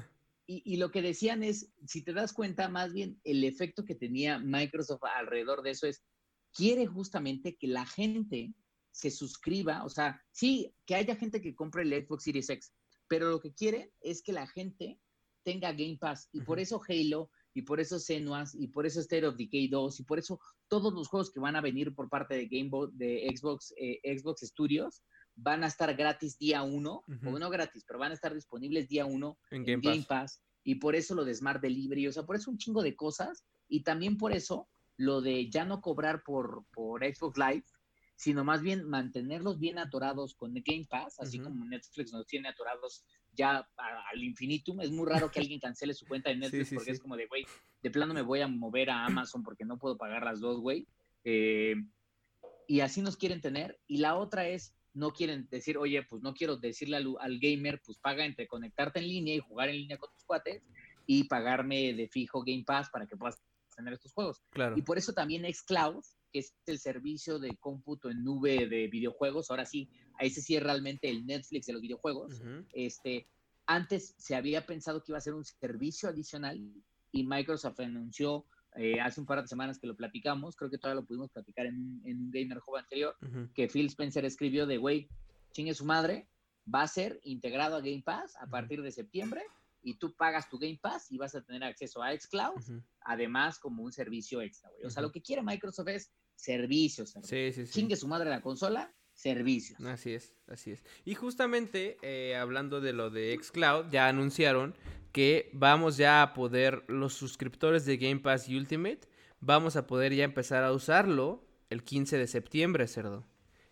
y, 0.46 0.62
y, 0.64 0.76
lo 0.78 0.90
que 0.90 1.02
decían 1.02 1.42
es, 1.42 1.70
si 1.86 2.02
te 2.02 2.12
das 2.12 2.32
cuenta, 2.32 2.68
más 2.68 2.92
bien 2.92 3.20
el 3.24 3.44
efecto 3.44 3.84
que 3.84 3.94
tenía 3.94 4.38
Microsoft 4.38 5.04
alrededor 5.04 5.62
de 5.62 5.70
eso 5.70 5.86
es, 5.86 6.02
quiere 6.52 6.86
justamente 6.86 7.56
que 7.56 7.68
la 7.68 7.86
gente 7.86 8.54
se 8.90 9.10
suscriba, 9.10 9.84
o 9.84 9.90
sea, 9.90 10.20
sí, 10.32 10.74
que 10.86 10.96
haya 10.96 11.14
gente 11.14 11.40
que 11.40 11.54
compre 11.54 11.82
el 11.82 12.04
Xbox 12.04 12.24
Series 12.24 12.50
X, 12.50 12.72
pero 13.06 13.30
lo 13.30 13.40
que 13.40 13.54
quiere 13.54 13.92
es 14.00 14.22
que 14.22 14.32
la 14.32 14.46
gente 14.46 14.98
tenga 15.48 15.72
Game 15.72 15.96
Pass. 15.98 16.28
Y 16.32 16.42
por 16.42 16.60
eso 16.60 16.78
Halo 16.86 17.30
y 17.54 17.62
por 17.62 17.80
eso 17.80 17.98
Senuas, 17.98 18.54
y 18.54 18.68
por 18.68 18.84
eso 18.84 19.00
State 19.00 19.26
of 19.26 19.36
Decay 19.36 19.68
2, 19.68 20.00
y 20.00 20.04
por 20.04 20.18
eso 20.18 20.38
todos 20.68 20.92
los 20.92 21.08
juegos 21.08 21.32
que 21.32 21.40
van 21.40 21.56
a 21.56 21.62
venir 21.62 21.94
por 21.94 22.10
parte 22.10 22.34
de 22.34 22.46
Game 22.46 22.70
de 22.92 23.34
Xbox, 23.34 23.72
eh, 23.78 23.98
Xbox 24.16 24.42
Studios 24.42 25.02
van 25.34 25.64
a 25.64 25.68
estar 25.68 25.96
gratis 25.96 26.38
día 26.38 26.62
1, 26.62 27.04
o 27.24 27.38
no 27.38 27.50
gratis, 27.50 27.84
pero 27.86 27.98
van 27.98 28.10
a 28.10 28.14
estar 28.14 28.34
disponibles 28.34 28.88
día 28.88 29.06
1 29.06 29.38
en, 29.52 29.64
Game, 29.64 30.04
Pass. 30.06 30.42
y 30.62 30.76
por 30.76 30.94
eso 30.94 31.14
lo 31.14 31.24
de 31.24 31.34
Smart 31.34 31.62
Delivery, 31.62 32.06
o 32.06 32.12
sea, 32.12 32.24
por 32.24 32.36
eso 32.36 32.50
un 32.50 32.58
chingo 32.58 32.82
de 32.82 32.94
cosas, 32.94 33.44
y 33.68 33.82
también 33.82 34.18
por 34.18 34.32
eso 34.32 34.68
lo 34.96 35.20
de 35.20 35.48
ya 35.50 35.64
no 35.64 35.80
cobrar 35.80 36.22
por, 36.22 36.64
por 36.72 37.02
Xbox 37.02 37.38
Live, 37.38 37.64
sino 38.18 38.42
más 38.42 38.62
bien 38.62 38.84
mantenerlos 38.88 39.60
bien 39.60 39.78
atorados 39.78 40.34
con 40.34 40.56
el 40.56 40.64
Game 40.64 40.84
Pass, 40.90 41.20
así 41.20 41.38
como 41.38 41.64
Netflix 41.64 42.12
nos 42.12 42.26
tiene 42.26 42.48
atorados 42.48 43.04
ya 43.32 43.64
al 43.76 44.24
infinitum. 44.24 44.80
Es 44.80 44.90
muy 44.90 45.08
raro 45.08 45.30
que 45.30 45.38
alguien 45.38 45.60
cancele 45.60 45.94
su 45.94 46.04
cuenta 46.04 46.28
de 46.28 46.36
Netflix 46.36 46.74
porque 46.74 46.90
es 46.90 46.98
como 46.98 47.16
de, 47.16 47.26
güey, 47.26 47.46
de 47.80 47.90
plano 47.92 48.12
me 48.14 48.22
voy 48.22 48.40
a 48.40 48.48
mover 48.48 48.90
a 48.90 49.04
Amazon 49.04 49.44
porque 49.44 49.64
no 49.64 49.78
puedo 49.78 49.96
pagar 49.96 50.24
las 50.24 50.40
dos, 50.40 50.60
güey. 50.60 50.88
Eh, 51.22 51.76
y 52.66 52.80
así 52.80 53.02
nos 53.02 53.16
quieren 53.16 53.40
tener. 53.40 53.78
Y 53.86 53.98
la 53.98 54.16
otra 54.16 54.48
es, 54.48 54.74
no 54.94 55.12
quieren 55.12 55.46
decir, 55.48 55.78
oye, 55.78 56.02
pues 56.02 56.20
no 56.20 56.34
quiero 56.34 56.56
decirle 56.56 56.96
al, 56.96 57.14
al, 57.20 57.38
gamer, 57.38 57.80
pues 57.86 57.98
paga 57.98 58.26
entre 58.26 58.48
conectarte 58.48 58.98
en 58.98 59.06
línea 59.06 59.36
y 59.36 59.38
jugar 59.38 59.68
en 59.68 59.76
línea 59.76 59.96
con 59.96 60.10
tus 60.10 60.24
cuates 60.24 60.64
y 61.06 61.22
pagarme 61.24 61.94
de 61.94 62.08
fijo 62.08 62.42
Game 62.42 62.64
Pass 62.66 62.90
para 62.90 63.06
que 63.06 63.16
puedas 63.16 63.40
tener 63.78 63.94
estos 63.94 64.12
juegos. 64.12 64.42
Claro. 64.50 64.76
Y 64.76 64.82
por 64.82 64.98
eso 64.98 65.12
también 65.12 65.50
Xcloud, 65.50 66.04
que 66.32 66.40
es 66.40 66.54
el 66.66 66.78
servicio 66.78 67.38
de 67.38 67.56
cómputo 67.56 68.10
en 68.10 68.24
nube 68.24 68.66
de 68.66 68.88
videojuegos, 68.88 69.50
ahora 69.50 69.64
sí, 69.64 69.88
ahí 70.18 70.30
sí 70.30 70.56
es 70.56 70.62
realmente 70.62 71.08
el 71.08 71.24
Netflix 71.24 71.66
de 71.66 71.72
los 71.72 71.82
videojuegos. 71.82 72.42
Este, 72.72 73.26
antes 73.66 74.14
se 74.18 74.34
había 74.34 74.66
pensado 74.66 75.02
que 75.02 75.12
iba 75.12 75.18
a 75.18 75.22
ser 75.22 75.34
un 75.34 75.44
servicio 75.44 76.08
adicional 76.08 76.60
y 77.12 77.24
Microsoft 77.24 77.80
anunció 77.80 78.44
eh, 78.74 79.00
hace 79.00 79.20
un 79.20 79.26
par 79.26 79.40
de 79.40 79.48
semanas 79.48 79.78
que 79.78 79.86
lo 79.86 79.96
platicamos, 79.96 80.56
creo 80.56 80.70
que 80.70 80.78
todavía 80.78 81.00
lo 81.00 81.06
pudimos 81.06 81.30
platicar 81.30 81.66
en, 81.66 82.02
un 82.04 82.30
Gamer 82.30 82.58
Hub 82.66 82.76
anterior, 82.76 83.16
que 83.54 83.68
Phil 83.68 83.86
Spencer 83.86 84.24
escribió 84.24 84.66
de, 84.66 84.76
güey, 84.76 85.08
chingue 85.52 85.74
su 85.74 85.84
madre, 85.84 86.28
va 86.72 86.82
a 86.82 86.88
ser 86.88 87.20
integrado 87.24 87.76
a 87.76 87.80
Game 87.80 88.02
Pass 88.04 88.36
a 88.36 88.46
partir 88.46 88.82
de 88.82 88.92
septiembre 88.92 89.42
y 89.82 89.94
tú 89.98 90.14
pagas 90.14 90.48
tu 90.48 90.58
Game 90.58 90.78
Pass 90.80 91.10
y 91.10 91.18
vas 91.18 91.34
a 91.34 91.42
tener 91.42 91.64
acceso 91.64 92.02
a 92.02 92.16
Xcloud, 92.16 92.60
además 93.00 93.58
como 93.58 93.82
un 93.82 93.92
servicio 93.92 94.40
extra, 94.40 94.70
güey. 94.70 94.84
O 94.84 94.90
sea, 94.90 95.02
lo 95.02 95.12
que 95.12 95.22
quiere 95.22 95.42
Microsoft 95.42 95.88
es 95.88 96.12
servicios. 96.34 97.14
Sí, 97.22 97.52
sí, 97.52 97.66
sí. 97.66 97.72
Chingue 97.72 97.96
su 97.96 98.08
madre 98.08 98.30
la 98.30 98.40
consola, 98.40 98.94
servicios. 99.12 99.80
Así 99.80 100.14
es, 100.14 100.34
así 100.46 100.70
es. 100.70 100.84
Y 101.04 101.14
justamente 101.14 101.98
eh, 102.02 102.36
hablando 102.36 102.80
de 102.80 102.92
lo 102.92 103.10
de 103.10 103.38
Xcloud, 103.40 103.90
ya 103.90 104.08
anunciaron 104.08 104.74
que 105.12 105.50
vamos 105.52 105.96
ya 105.96 106.22
a 106.22 106.34
poder, 106.34 106.84
los 106.88 107.14
suscriptores 107.14 107.84
de 107.84 107.96
Game 107.96 108.20
Pass 108.20 108.48
Ultimate, 108.48 109.00
vamos 109.40 109.76
a 109.76 109.86
poder 109.86 110.14
ya 110.14 110.24
empezar 110.24 110.64
a 110.64 110.72
usarlo 110.72 111.44
el 111.70 111.82
15 111.82 112.18
de 112.18 112.26
septiembre, 112.26 112.86
cerdo. 112.86 113.26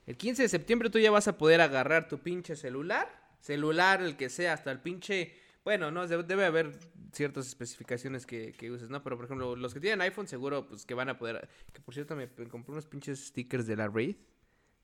El 0.07 0.17
15 0.17 0.43
de 0.43 0.49
septiembre 0.49 0.91
tú 0.91 0.99
ya 0.99 1.11
vas 1.11 1.29
a 1.29 1.39
poder 1.39 1.61
agarrar 1.61 2.09
tu 2.09 2.19
pinche 2.19 2.57
celular, 2.57 3.09
celular 3.41 4.03
el 4.03 4.17
que 4.17 4.29
sea, 4.29 4.53
hasta 4.53 4.71
el 4.71 4.81
pinche 4.81 5.35
bueno, 5.67 5.91
no, 5.91 6.07
debe 6.07 6.45
haber 6.45 6.79
ciertas 7.13 7.49
especificaciones 7.49 8.25
que, 8.25 8.71
uses, 8.71 8.89
¿no? 8.89 9.03
Pero, 9.03 9.17
por 9.17 9.25
ejemplo, 9.25 9.57
los 9.57 9.75
que 9.75 9.81
tienen 9.81 10.01
iPhone 10.03 10.29
seguro, 10.29 10.69
pues, 10.69 10.87
que 10.87 10.95
van 10.95 11.09
a 11.09 11.19
poder... 11.19 11.49
Que, 11.73 11.81
por 11.81 11.93
cierto, 11.93 12.15
me, 12.15 12.29
compré 12.29 12.71
unos 12.71 12.87
pinches 12.87 13.27
stickers 13.27 13.67
de 13.67 13.75
la 13.75 13.89
Wraith. 13.89 14.17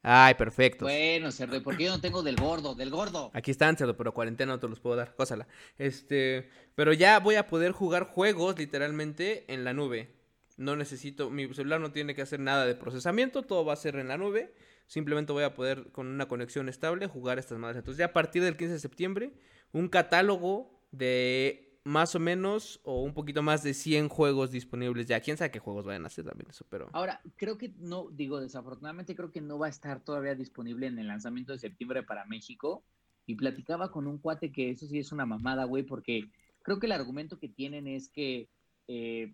Ay, 0.02 0.34
perfecto. 0.34 0.86
Bueno, 0.86 1.30
cerdo, 1.30 1.62
¿por 1.62 1.76
qué 1.76 1.84
yo 1.84 1.92
no 1.92 2.00
tengo 2.00 2.24
del 2.24 2.34
gordo? 2.34 2.74
Del 2.74 2.90
gordo. 2.90 3.30
Aquí 3.32 3.52
están, 3.52 3.76
cerdo, 3.76 3.96
pero 3.96 4.12
cuarentena 4.12 4.54
no 4.54 4.58
te 4.58 4.66
los 4.66 4.80
puedo 4.80 4.96
dar. 4.96 5.14
Cósala. 5.14 5.46
Este, 5.78 6.50
pero 6.74 6.92
ya 6.92 7.20
voy 7.20 7.36
a 7.36 7.46
poder 7.46 7.70
jugar 7.70 8.02
juegos 8.02 8.58
literalmente 8.58 9.44
en 9.54 9.62
la 9.62 9.74
nube. 9.74 10.10
No 10.58 10.76
necesito, 10.76 11.30
mi 11.30 11.52
celular 11.54 11.80
no 11.80 11.92
tiene 11.92 12.14
que 12.14 12.22
hacer 12.22 12.40
nada 12.40 12.66
de 12.66 12.74
procesamiento, 12.74 13.42
todo 13.42 13.64
va 13.64 13.72
a 13.72 13.76
ser 13.76 13.96
en 13.96 14.08
la 14.08 14.18
nube. 14.18 14.54
Simplemente 14.86 15.32
voy 15.32 15.44
a 15.44 15.54
poder 15.54 15.90
con 15.92 16.06
una 16.06 16.28
conexión 16.28 16.68
estable 16.68 17.06
jugar 17.06 17.38
estas 17.38 17.58
madres. 17.58 17.78
Entonces 17.78 17.98
ya 17.98 18.06
a 18.06 18.12
partir 18.12 18.42
del 18.42 18.56
15 18.56 18.74
de 18.74 18.78
septiembre, 18.78 19.32
un 19.72 19.88
catálogo 19.88 20.82
de 20.90 21.72
más 21.84 22.14
o 22.14 22.20
menos 22.20 22.80
o 22.84 23.02
un 23.02 23.12
poquito 23.12 23.42
más 23.42 23.62
de 23.62 23.74
100 23.74 24.08
juegos 24.08 24.50
disponibles 24.50 25.06
ya. 25.06 25.20
Quién 25.20 25.36
sabe 25.36 25.50
qué 25.50 25.58
juegos 25.58 25.84
vayan 25.84 26.04
a 26.04 26.06
hacer 26.06 26.24
también 26.24 26.48
eso, 26.50 26.64
pero... 26.68 26.88
Ahora, 26.92 27.20
creo 27.36 27.58
que 27.58 27.72
no, 27.78 28.08
digo, 28.12 28.40
desafortunadamente 28.40 29.16
creo 29.16 29.32
que 29.32 29.40
no 29.40 29.58
va 29.58 29.66
a 29.66 29.70
estar 29.70 30.00
todavía 30.04 30.34
disponible 30.34 30.86
en 30.86 30.98
el 30.98 31.08
lanzamiento 31.08 31.52
de 31.52 31.58
septiembre 31.58 32.02
para 32.02 32.24
México. 32.26 32.84
Y 33.24 33.36
platicaba 33.36 33.90
con 33.90 34.08
un 34.08 34.18
cuate 34.18 34.50
que 34.50 34.70
eso 34.70 34.86
sí 34.86 34.98
es 34.98 35.12
una 35.12 35.26
mamada, 35.26 35.64
güey, 35.64 35.84
porque 35.84 36.28
creo 36.62 36.80
que 36.80 36.86
el 36.86 36.92
argumento 36.92 37.38
que 37.38 37.48
tienen 37.48 37.86
es 37.86 38.08
que 38.08 38.48
eh, 38.88 39.32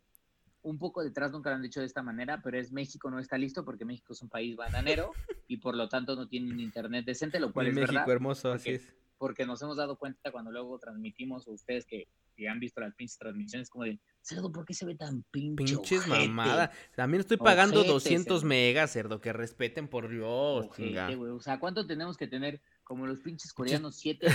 un 0.69 0.79
poco 0.79 1.03
detrás 1.03 1.33
nunca 1.33 1.51
lo 1.51 1.57
han 1.57 1.62
dicho 1.62 1.81
de 1.81 1.87
esta 1.87 2.03
manera, 2.03 2.41
pero 2.43 2.59
es 2.59 2.73
México 2.73 3.11
no 3.11 3.19
está 3.19 3.39
listo 3.39 3.64
porque 3.64 3.85
México 3.85 4.12
es 4.12 4.23
un 4.23 4.29
país 4.29 4.55
bananero 4.57 5.12
y 5.47 5.57
por 5.59 5.75
lo 5.77 5.89
tanto 5.89 6.14
no 6.14 6.29
tienen 6.29 6.61
internet 6.61 7.05
decente, 7.07 7.41
lo 7.41 7.53
cual 7.53 7.69
es 7.69 7.75
México 7.75 7.93
verdad. 7.93 8.11
hermoso, 8.11 8.53
así 8.53 8.71
es. 8.71 8.89
Porque 9.16 9.47
nos 9.47 9.61
hemos 9.62 9.77
dado 9.77 9.97
cuenta 9.97 10.31
cuando 10.31 10.53
luego 10.53 10.79
transmitimos, 10.79 11.49
o 11.49 11.53
ustedes 11.53 11.85
que, 11.87 12.07
que 12.37 12.49
han 12.49 12.61
visto 12.61 12.81
las 12.81 12.95
pinches 12.95 13.19
transmisiones, 13.19 13.69
como 13.69 13.85
de, 13.85 13.99
cerdo, 14.21 14.53
¿por 14.53 14.64
qué 14.64 14.75
se 14.75 14.87
ve 14.87 14.95
tan 14.95 15.25
pinche 15.33 15.57
Pinches 15.75 16.07
ojete? 16.07 16.29
mamada. 16.29 16.71
También 16.95 17.21
estoy 17.23 17.37
pagando 17.37 17.81
Ojete, 17.81 17.93
200 17.95 18.41
cerdo. 18.41 18.49
megas, 18.49 18.93
cerdo, 18.93 19.21
que 19.21 19.33
respeten 19.33 19.89
por 19.89 20.09
Dios, 20.09 20.66
Ojete. 20.66 21.16
O 21.16 21.41
sea, 21.41 21.59
¿cuánto 21.59 21.85
tenemos 21.87 22.16
que 22.16 22.29
tener? 22.29 22.61
Como 22.85 23.07
los 23.09 23.19
pinches 23.19 23.53
coreanos, 23.53 23.97
7 23.97 24.29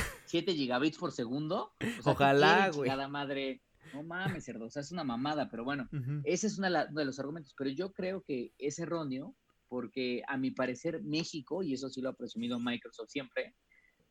gigabits 0.54 0.98
por 0.98 1.12
segundo. 1.14 1.72
O 1.80 1.80
sea, 1.80 2.02
¿qué 2.04 2.10
Ojalá, 2.10 2.70
güey. 2.72 2.90
chingada 2.90 3.08
madre. 3.08 3.62
No 3.94 4.04
mames, 4.04 4.46
cerdo. 4.46 4.66
O 4.66 4.70
sea, 4.70 4.82
es 4.82 4.92
una 4.92 5.04
mamada, 5.04 5.50
pero 5.50 5.64
bueno. 5.64 5.90
Ese 6.24 6.48
es 6.48 6.58
una 6.58 6.88
uno 6.90 7.00
de 7.00 7.06
los 7.06 7.20
argumentos, 7.20 7.54
pero 7.58 7.70
yo 7.70 7.92
creo 7.92 8.22
que 8.22 8.54
es 8.58 8.80
erróneo 8.80 9.36
porque 9.68 10.22
a 10.28 10.38
mi 10.38 10.52
parecer 10.52 11.02
México, 11.04 11.64
y 11.64 11.74
eso 11.74 11.90
sí 11.90 12.00
lo 12.02 12.10
ha 12.10 12.16
presumido 12.16 12.60
Microsoft 12.60 13.10
siempre, 13.10 13.56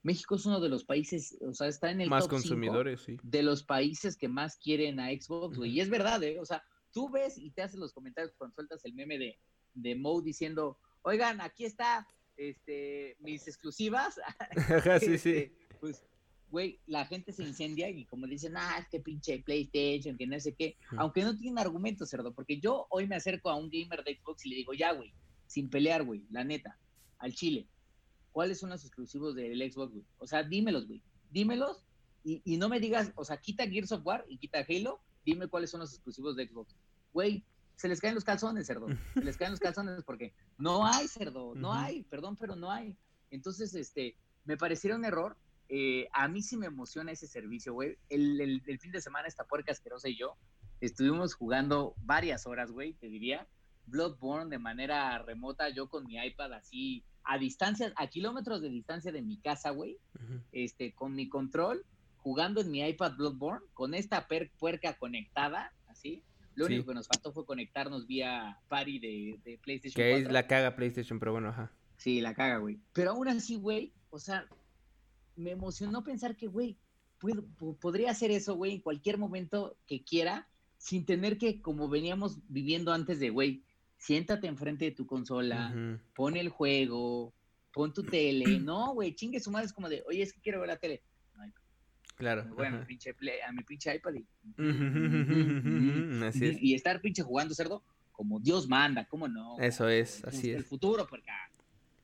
México 0.02 0.34
es 0.34 0.44
uno 0.44 0.60
de 0.60 0.68
los 0.68 0.84
países, 0.84 1.38
o 1.40 1.52
sea, 1.52 1.68
está 1.68 1.90
en 1.90 2.00
el 2.00 2.10
Más 2.10 2.24
top 2.24 2.30
cinco 2.30 2.42
consumidores, 2.42 3.02
sí. 3.02 3.16
de 3.22 3.42
los 3.42 3.62
países 3.62 4.16
que 4.16 4.28
más 4.28 4.56
quieren 4.56 4.98
a 4.98 5.10
Xbox, 5.10 5.58
güey. 5.58 5.70
Y 5.70 5.80
es 5.80 5.88
verdad, 5.88 6.20
¿eh? 6.24 6.40
O 6.40 6.44
sea, 6.44 6.62
tú 6.92 7.10
ves 7.10 7.38
y 7.38 7.52
te 7.52 7.62
haces 7.62 7.78
los 7.78 7.92
comentarios 7.92 8.34
cuando 8.36 8.54
sueltas 8.54 8.84
el 8.84 8.94
meme 8.94 9.18
de, 9.18 9.38
de 9.74 9.94
Moe 9.94 10.22
diciendo, 10.22 10.78
oigan, 11.02 11.40
aquí 11.40 11.64
está 11.64 12.06
este, 12.36 13.16
mis 13.20 13.46
exclusivas. 13.46 14.20
Ajá, 14.68 14.98
sí, 14.98 15.06
sí. 15.18 15.30
Este, 15.30 15.52
Pues, 15.80 16.04
güey, 16.52 16.78
la 16.86 17.06
gente 17.06 17.32
se 17.32 17.42
incendia 17.42 17.88
y 17.88 18.04
como 18.04 18.26
dicen, 18.26 18.56
ah, 18.58 18.76
este 18.78 19.00
pinche 19.00 19.42
PlayStation, 19.42 20.18
que 20.18 20.26
no 20.26 20.38
sé 20.38 20.54
qué, 20.54 20.76
aunque 20.98 21.22
no 21.22 21.36
tienen 21.36 21.58
argumentos, 21.58 22.10
cerdo, 22.10 22.34
porque 22.34 22.60
yo 22.60 22.86
hoy 22.90 23.08
me 23.08 23.16
acerco 23.16 23.48
a 23.48 23.56
un 23.56 23.70
gamer 23.70 24.04
de 24.04 24.20
Xbox 24.20 24.44
y 24.44 24.50
le 24.50 24.56
digo, 24.56 24.74
ya, 24.74 24.92
güey, 24.92 25.14
sin 25.46 25.70
pelear, 25.70 26.04
güey, 26.04 26.26
la 26.30 26.44
neta, 26.44 26.78
al 27.18 27.32
chile, 27.32 27.66
¿cuáles 28.32 28.60
son 28.60 28.68
los 28.68 28.84
exclusivos 28.84 29.34
del 29.34 29.58
Xbox, 29.72 29.94
güey? 29.94 30.04
O 30.18 30.26
sea, 30.26 30.42
dímelos, 30.42 30.86
güey, 30.86 31.02
dímelos 31.30 31.82
y, 32.22 32.42
y 32.44 32.58
no 32.58 32.68
me 32.68 32.80
digas, 32.80 33.12
o 33.16 33.24
sea, 33.24 33.38
quita 33.38 33.66
Gears 33.66 33.92
of 33.92 34.04
War 34.04 34.24
y 34.28 34.36
quita 34.36 34.64
Halo, 34.68 35.00
dime 35.24 35.48
cuáles 35.48 35.70
son 35.70 35.80
los 35.80 35.94
exclusivos 35.94 36.36
de 36.36 36.48
Xbox. 36.48 36.76
Güey, 37.14 37.42
se 37.76 37.88
les 37.88 37.98
caen 37.98 38.14
los 38.14 38.24
calzones, 38.24 38.66
cerdo, 38.66 38.88
se 39.14 39.24
les 39.24 39.38
caen 39.38 39.52
los 39.52 39.60
calzones 39.60 40.04
porque 40.04 40.34
no 40.58 40.86
hay, 40.86 41.08
cerdo, 41.08 41.54
no 41.54 41.72
hay, 41.72 42.02
perdón, 42.04 42.36
pero 42.36 42.56
no 42.56 42.70
hay. 42.70 42.94
Entonces, 43.30 43.74
este, 43.74 44.16
me 44.44 44.58
pareciera 44.58 44.96
un 44.96 45.04
error. 45.06 45.36
Eh, 45.68 46.08
a 46.12 46.28
mí 46.28 46.42
sí 46.42 46.56
me 46.56 46.66
emociona 46.66 47.12
ese 47.12 47.26
servicio, 47.26 47.72
güey. 47.72 47.96
El, 48.08 48.40
el- 48.40 48.62
el 48.66 48.78
fin 48.78 48.92
de 48.92 49.00
semana, 49.00 49.28
esta 49.28 49.44
puerca 49.44 49.72
asquerosa 49.72 50.08
y 50.08 50.16
yo 50.16 50.36
estuvimos 50.80 51.34
jugando 51.34 51.94
varias 51.98 52.46
horas, 52.46 52.70
güey, 52.70 52.94
te 52.94 53.08
diría. 53.08 53.46
Bloodborne 53.86 54.48
de 54.50 54.58
manera 54.58 55.18
remota, 55.18 55.68
yo 55.68 55.88
con 55.88 56.06
mi 56.06 56.16
iPad 56.16 56.52
así, 56.52 57.04
a 57.24 57.36
distancia, 57.38 57.92
a 57.96 58.06
kilómetros 58.06 58.62
de 58.62 58.68
distancia 58.70 59.10
de 59.12 59.22
mi 59.22 59.38
casa, 59.38 59.70
güey, 59.70 59.98
este, 60.52 60.92
con 60.94 61.14
mi 61.14 61.28
control, 61.28 61.84
jugando 62.18 62.60
en 62.60 62.70
mi 62.70 62.80
iPad 62.86 63.16
Bloodborne, 63.16 63.66
con 63.74 63.94
esta 63.94 64.28
per- 64.28 64.50
puerca 64.58 64.94
conectada, 64.98 65.72
así. 65.88 66.22
Lo 66.54 66.66
Sí. 66.66 66.74
único 66.74 66.88
que 66.88 66.94
nos 66.94 67.08
faltó 67.08 67.32
fue 67.32 67.44
conectarnos 67.46 68.06
vía 68.06 68.58
party 68.68 68.98
de, 68.98 69.40
de 69.44 69.58
PlayStation 69.58 69.94
Que 69.96 70.04
ahí 70.14 70.22
4. 70.22 70.32
la 70.32 70.46
caga 70.46 70.76
PlayStation, 70.76 71.18
pero 71.18 71.32
bueno, 71.32 71.48
ajá. 71.48 71.72
Sí, 71.96 72.20
la 72.20 72.34
caga, 72.34 72.58
güey. 72.58 72.78
Pero 72.92 73.12
aún 73.12 73.26
así, 73.28 73.56
güey, 73.56 73.92
o 74.10 74.18
sea, 74.18 74.46
me 75.36 75.50
emocionó 75.50 76.02
pensar 76.04 76.36
que, 76.36 76.46
güey, 76.46 76.78
puedo- 77.18 77.44
po- 77.58 77.76
podría 77.76 78.10
hacer 78.10 78.30
eso, 78.30 78.54
güey, 78.54 78.72
en 78.74 78.80
cualquier 78.80 79.18
momento 79.18 79.76
que 79.86 80.02
quiera, 80.04 80.48
sin 80.78 81.04
tener 81.06 81.38
que, 81.38 81.60
como 81.62 81.88
veníamos 81.88 82.38
viviendo 82.48 82.92
antes 82.92 83.20
de, 83.20 83.30
güey, 83.30 83.62
siéntate 83.98 84.48
enfrente 84.48 84.86
de 84.86 84.90
tu 84.90 85.06
consola, 85.06 85.72
Ujú. 85.74 85.98
pon 86.14 86.36
el 86.36 86.48
juego, 86.48 87.32
pon 87.72 87.92
tu 87.94 88.02
tele. 88.02 88.44
No, 88.68 88.92
güey, 88.94 89.14
chingue 89.14 89.38
su 89.40 89.50
madre, 89.50 89.66
es 89.66 89.72
como 89.72 89.88
de, 89.88 90.02
oye, 90.08 90.22
es 90.22 90.32
que 90.32 90.40
quiero 90.40 90.58
ver 90.60 90.68
la 90.68 90.76
tele. 90.78 91.02
Claro. 92.16 92.42
A 92.58 92.70
mi 92.70 92.84
pinche, 92.84 93.14
play- 93.14 93.40
a 93.40 93.50
mi 93.52 93.62
pinche 93.64 93.94
iPad 93.96 94.12
y, 94.14 94.26
Así 96.24 96.44
es. 96.44 96.62
y 96.62 96.74
estar 96.74 97.00
pinche 97.00 97.22
jugando 97.22 97.54
cerdo 97.54 97.82
como 98.12 98.38
Dios 98.38 98.68
manda, 98.68 99.06
¿cómo 99.06 99.26
no? 99.26 99.58
Eso 99.58 99.88
es, 99.88 100.22
así 100.24 100.50
El 100.50 100.60
es. 100.60 100.66
futuro, 100.66 101.06
porque 101.08 101.30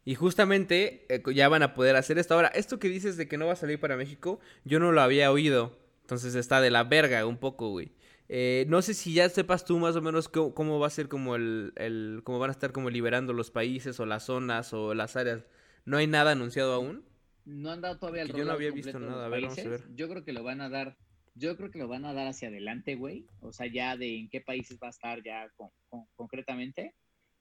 Y 0.09 0.15
justamente 0.15 1.05
eh, 1.11 1.23
ya 1.35 1.51
van 1.51 1.63
a 1.63 1.75
poder 1.75 1.95
hacer 1.97 2.19
esto. 2.19 2.33
Ahora, 2.33 2.49
esto 2.49 2.79
que 2.79 2.89
dices 2.89 3.19
de 3.19 3.29
que 3.29 3.37
no 3.37 3.47
va 3.47 3.53
a 3.53 3.57
salir 3.57 3.79
para 3.79 3.95
México, 3.99 4.41
yo 4.65 4.81
no 4.81 4.91
lo 4.91 5.03
había 5.03 5.31
oído. 5.31 5.79
Entonces 6.01 6.35
está 6.35 6.63
de 6.63 6.71
la 6.71 6.85
verga 6.85 7.27
un 7.27 7.37
poco, 7.37 7.69
güey. 7.69 7.93
Eh, 8.31 8.65
no 8.69 8.81
sé 8.81 8.95
si 8.95 9.13
ya 9.13 9.29
sepas 9.29 9.67
tú 9.67 9.79
más 9.79 9.97
o 9.97 10.01
menos 10.01 10.31
cómo, 10.31 10.55
cómo 10.55 10.79
va 10.81 10.87
a 10.87 10.91
ser 10.91 11.09
como 11.09 11.37
el, 11.37 11.75
el... 11.77 12.23
cómo 12.25 12.39
van 12.39 12.49
a 12.49 12.53
estar 12.53 12.73
como 12.73 12.89
liberando 12.89 13.35
los 13.35 13.51
países 13.51 14.01
o 14.01 14.07
las 14.07 14.23
zonas 14.25 14.73
o 14.73 14.95
las 14.95 15.15
áreas. 15.17 15.45
¿No 15.85 15.99
hay 15.99 16.07
nada 16.07 16.31
anunciado 16.33 16.73
aún? 16.73 17.05
no 17.45 17.71
han 17.71 17.83
dado 17.83 17.99
todavía 17.99 18.23
el 18.23 18.29
yo 18.33 18.47
no 18.47 18.53
había 18.53 18.71
visto 18.71 18.99
nada. 18.99 19.27
A 19.27 19.29
ver, 19.29 19.43
vamos 19.43 19.59
a 19.59 19.69
ver. 19.69 19.83
Yo 19.95 20.09
creo 20.09 20.25
que 20.25 20.33
lo 20.33 20.43
van 20.43 20.63
a 20.63 20.71
dar, 20.71 20.97
yo 21.35 21.55
creo 21.59 21.71
que 21.71 21.79
lo 21.81 21.87
van 21.89 22.07
a 22.07 22.15
dar 22.15 22.29
hacia 22.29 22.49
adelante, 22.49 22.95
güey. 22.95 23.27
O 23.41 23.53
sea, 23.53 23.67
ya 23.67 23.97
de 23.99 24.19
en 24.21 24.31
qué 24.31 24.41
países 24.41 24.79
va 24.83 24.87
a 24.87 24.91
estar 24.91 25.23
ya 25.23 25.51
con- 25.57 25.69
con- 25.91 26.07
concretamente. 26.17 26.95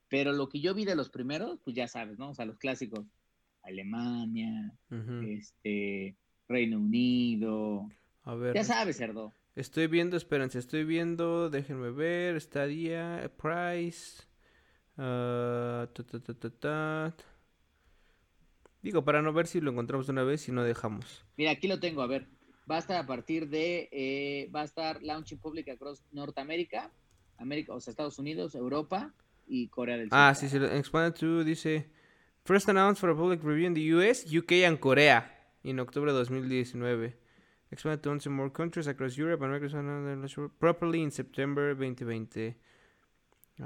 Pero 0.09 0.31
lo 0.31 0.47
que 0.49 0.61
yo 0.61 0.73
vi 0.73 0.85
de 0.85 0.95
los 0.95 1.09
primeros, 1.09 1.59
pues 1.63 1.75
ya 1.75 1.87
sabes, 1.87 2.17
¿no? 2.17 2.29
O 2.29 2.33
sea, 2.33 2.45
los 2.45 2.57
clásicos. 2.57 3.05
Alemania, 3.67 4.73
este, 5.27 6.15
Reino 6.47 6.79
Unido. 6.79 7.89
A 8.23 8.35
ver. 8.35 8.55
Ya 8.55 8.63
sabes, 8.63 8.97
cerdo. 8.97 9.33
Estoy 9.55 9.87
viendo, 9.87 10.15
espérense, 10.17 10.59
estoy 10.59 10.83
viendo, 10.85 11.49
déjenme 11.49 11.91
ver, 11.91 12.35
estadía, 12.35 13.31
price, 13.37 14.23
ah, 14.97 15.89
ta, 15.93 16.03
ta, 16.03 16.19
ta, 16.19 16.33
ta, 16.33 16.49
ta. 16.49 17.15
Digo, 18.81 19.03
para 19.03 19.21
no 19.21 19.33
ver 19.33 19.47
si 19.47 19.59
lo 19.59 19.71
encontramos 19.71 20.07
de 20.07 20.13
una 20.13 20.23
vez 20.23 20.47
y 20.47 20.51
no 20.51 20.63
dejamos. 20.63 21.25
Mira, 21.35 21.51
aquí 21.51 21.67
lo 21.67 21.79
tengo, 21.79 22.01
a 22.01 22.07
ver. 22.07 22.27
Va 22.69 22.75
a 22.75 22.79
estar 22.79 22.97
a 22.97 23.07
partir 23.07 23.49
de, 23.49 23.89
eh, 23.91 24.49
va 24.55 24.61
a 24.61 24.65
estar 24.65 25.01
launching 25.01 25.39
public 25.39 25.69
across 25.69 26.03
Norteamérica, 26.11 26.91
América, 27.37 27.73
o 27.73 27.79
sea, 27.81 27.91
Estados 27.91 28.19
Unidos, 28.19 28.55
Europa 28.55 29.13
y 29.47 29.67
Corea 29.69 29.97
del 29.97 30.09
Sur. 30.09 30.17
Ah, 30.19 30.33
sí, 30.35 30.49
sí, 30.49 30.57
expanded 30.57 31.13
to, 31.19 31.43
dice, 31.43 31.89
first 32.45 32.67
announced 32.69 32.99
for 32.99 33.09
a 33.09 33.15
public 33.15 33.43
review 33.43 33.67
in 33.67 33.73
the 33.73 33.93
US, 33.95 34.25
UK 34.31 34.63
and 34.65 34.79
Corea, 34.79 35.33
en 35.63 35.79
octubre 35.79 36.11
de 36.11 36.17
2019. 36.19 37.15
Expanded 37.71 38.01
to 38.01 38.11
11 38.11 38.31
more 38.31 38.49
countries 38.51 38.87
across 38.87 39.17
Europe 39.17 39.43
and 39.43 39.53
Microsoft 39.53 40.51
properly 40.57 41.01
in 41.01 41.11
September 41.11 41.75
2020. 41.75 42.55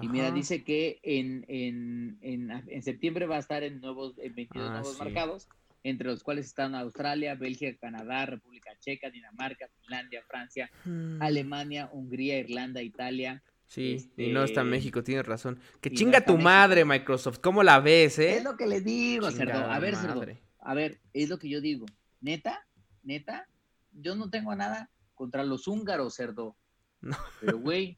Y 0.01 0.07
mira, 0.07 0.27
Ajá. 0.27 0.35
dice 0.35 0.63
que 0.63 0.99
en, 1.03 1.45
en, 1.47 2.17
en, 2.21 2.49
en 2.49 2.81
septiembre 2.81 3.25
va 3.27 3.35
a 3.35 3.39
estar 3.39 3.61
en 3.63 3.79
nuevos 3.81 4.17
en 4.17 4.33
22 4.33 4.69
Ah, 4.69 4.71
nuevos 4.71 4.97
sí. 4.97 5.03
mercados, 5.03 5.47
entre 5.83 6.07
los 6.07 6.23
cuales 6.23 6.45
están 6.45 6.73
Australia, 6.75 7.35
Bélgica, 7.35 7.77
Canadá, 7.79 8.25
República 8.25 8.71
Checa, 8.79 9.09
Dinamarca, 9.11 9.67
Finlandia, 9.81 10.23
Francia, 10.27 10.71
Hmm. 10.85 11.21
Alemania, 11.21 11.89
Hungría, 11.91 12.39
Irlanda, 12.39 12.81
Italia. 12.81 13.43
Sí, 13.71 14.11
y 14.17 14.33
no 14.33 14.43
está 14.43 14.61
Este, 14.61 14.69
México, 14.69 15.01
tienes 15.01 15.25
razón. 15.25 15.57
Que 15.79 15.87
y 15.87 15.93
chinga 15.93 16.25
tu 16.25 16.33
México. 16.33 16.43
madre, 16.43 16.83
Microsoft. 16.83 17.39
¿Cómo 17.39 17.63
la 17.63 17.79
ves, 17.79 18.19
eh? 18.19 18.35
Es 18.35 18.43
lo 18.43 18.57
que 18.57 18.67
les 18.67 18.83
digo, 18.83 19.31
cerdo. 19.31 19.59
A 19.59 19.79
ver, 19.79 19.95
cerdo. 19.95 20.25
A 20.59 20.73
ver, 20.73 20.99
es 21.13 21.29
lo 21.29 21.39
que 21.39 21.47
yo 21.47 21.61
digo. 21.61 21.85
Neta, 22.19 22.67
neta, 23.01 23.47
yo 23.93 24.15
no 24.15 24.29
tengo 24.29 24.53
nada 24.57 24.89
contra 25.15 25.45
los 25.45 25.69
húngaros, 25.69 26.15
cerdo. 26.15 26.57
No. 26.99 27.15
Pero, 27.39 27.59
güey, 27.59 27.97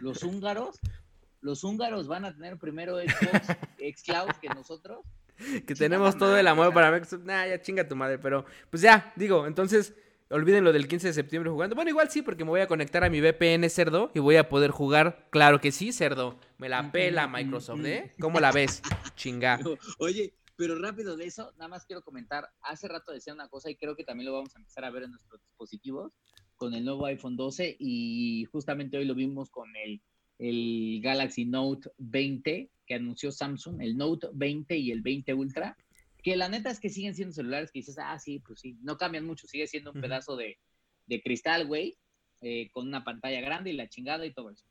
los 0.00 0.22
húngaros, 0.22 0.80
los 1.42 1.62
húngaros 1.62 2.08
van 2.08 2.24
a 2.24 2.32
tener 2.34 2.56
primero 2.56 2.96
Xbox, 2.98 3.48
Xcloud 3.78 4.30
que 4.40 4.48
nosotros. 4.48 5.04
Que 5.66 5.74
tenemos 5.74 6.16
todo 6.16 6.38
el 6.38 6.48
amor 6.48 6.72
para 6.72 6.90
Microsoft. 6.90 7.24
Nah, 7.24 7.46
ya 7.46 7.60
chinga 7.60 7.86
tu 7.86 7.96
madre. 7.96 8.18
Pero, 8.18 8.46
pues 8.70 8.82
ya, 8.82 9.12
digo, 9.14 9.46
entonces, 9.46 9.92
olviden 10.34 10.64
lo 10.64 10.72
del 10.72 10.88
15 10.88 11.08
de 11.08 11.12
septiembre 11.12 11.50
jugando. 11.50 11.76
Bueno, 11.76 11.90
igual 11.90 12.10
sí, 12.10 12.20
porque 12.20 12.44
me 12.44 12.50
voy 12.50 12.60
a 12.60 12.66
conectar 12.66 13.04
a 13.04 13.08
mi 13.08 13.20
VPN, 13.20 13.70
cerdo, 13.70 14.10
y 14.14 14.18
voy 14.18 14.36
a 14.36 14.48
poder 14.48 14.72
jugar. 14.72 15.28
Claro 15.30 15.60
que 15.60 15.70
sí, 15.70 15.92
cerdo. 15.92 16.38
Me 16.58 16.68
la 16.68 16.90
pela 16.90 17.28
Microsoft, 17.28 17.84
¿eh? 17.84 18.12
¿Cómo 18.18 18.40
la 18.40 18.50
ves? 18.50 18.82
Chinga. 19.16 19.60
Oye, 19.98 20.34
pero 20.56 20.76
rápido 20.76 21.16
de 21.16 21.26
eso, 21.26 21.52
nada 21.56 21.68
más 21.68 21.86
quiero 21.86 22.02
comentar, 22.02 22.48
hace 22.62 22.88
rato 22.88 23.12
decía 23.12 23.32
una 23.32 23.48
cosa 23.48 23.70
y 23.70 23.76
creo 23.76 23.94
que 23.94 24.04
también 24.04 24.26
lo 24.26 24.34
vamos 24.34 24.54
a 24.54 24.58
empezar 24.58 24.84
a 24.84 24.90
ver 24.90 25.04
en 25.04 25.12
nuestros 25.12 25.40
dispositivos 25.40 26.12
con 26.56 26.74
el 26.74 26.84
nuevo 26.84 27.06
iPhone 27.06 27.36
12 27.36 27.76
y 27.78 28.44
justamente 28.52 28.96
hoy 28.96 29.04
lo 29.04 29.14
vimos 29.14 29.50
con 29.50 29.74
el, 29.76 30.00
el 30.38 31.00
Galaxy 31.02 31.44
Note 31.44 31.90
20 31.98 32.70
que 32.86 32.94
anunció 32.94 33.32
Samsung, 33.32 33.80
el 33.80 33.96
Note 33.96 34.28
20 34.32 34.76
y 34.76 34.90
el 34.90 35.00
20 35.00 35.34
Ultra, 35.34 35.76
que 36.24 36.36
la 36.36 36.48
neta 36.48 36.70
es 36.70 36.80
que 36.80 36.88
siguen 36.88 37.14
siendo 37.14 37.34
celulares 37.34 37.70
que 37.70 37.80
dices, 37.80 37.98
ah, 37.98 38.18
sí, 38.18 38.38
pues 38.40 38.58
sí, 38.58 38.78
no 38.80 38.96
cambian 38.96 39.26
mucho, 39.26 39.46
sigue 39.46 39.66
siendo 39.66 39.92
un 39.92 40.00
pedazo 40.00 40.36
de, 40.36 40.58
de 41.04 41.22
cristal, 41.22 41.66
güey, 41.66 41.98
eh, 42.40 42.70
con 42.72 42.88
una 42.88 43.04
pantalla 43.04 43.42
grande 43.42 43.70
y 43.70 43.74
la 43.74 43.90
chingada 43.90 44.24
y 44.24 44.32
todo 44.32 44.48
eso. 44.48 44.66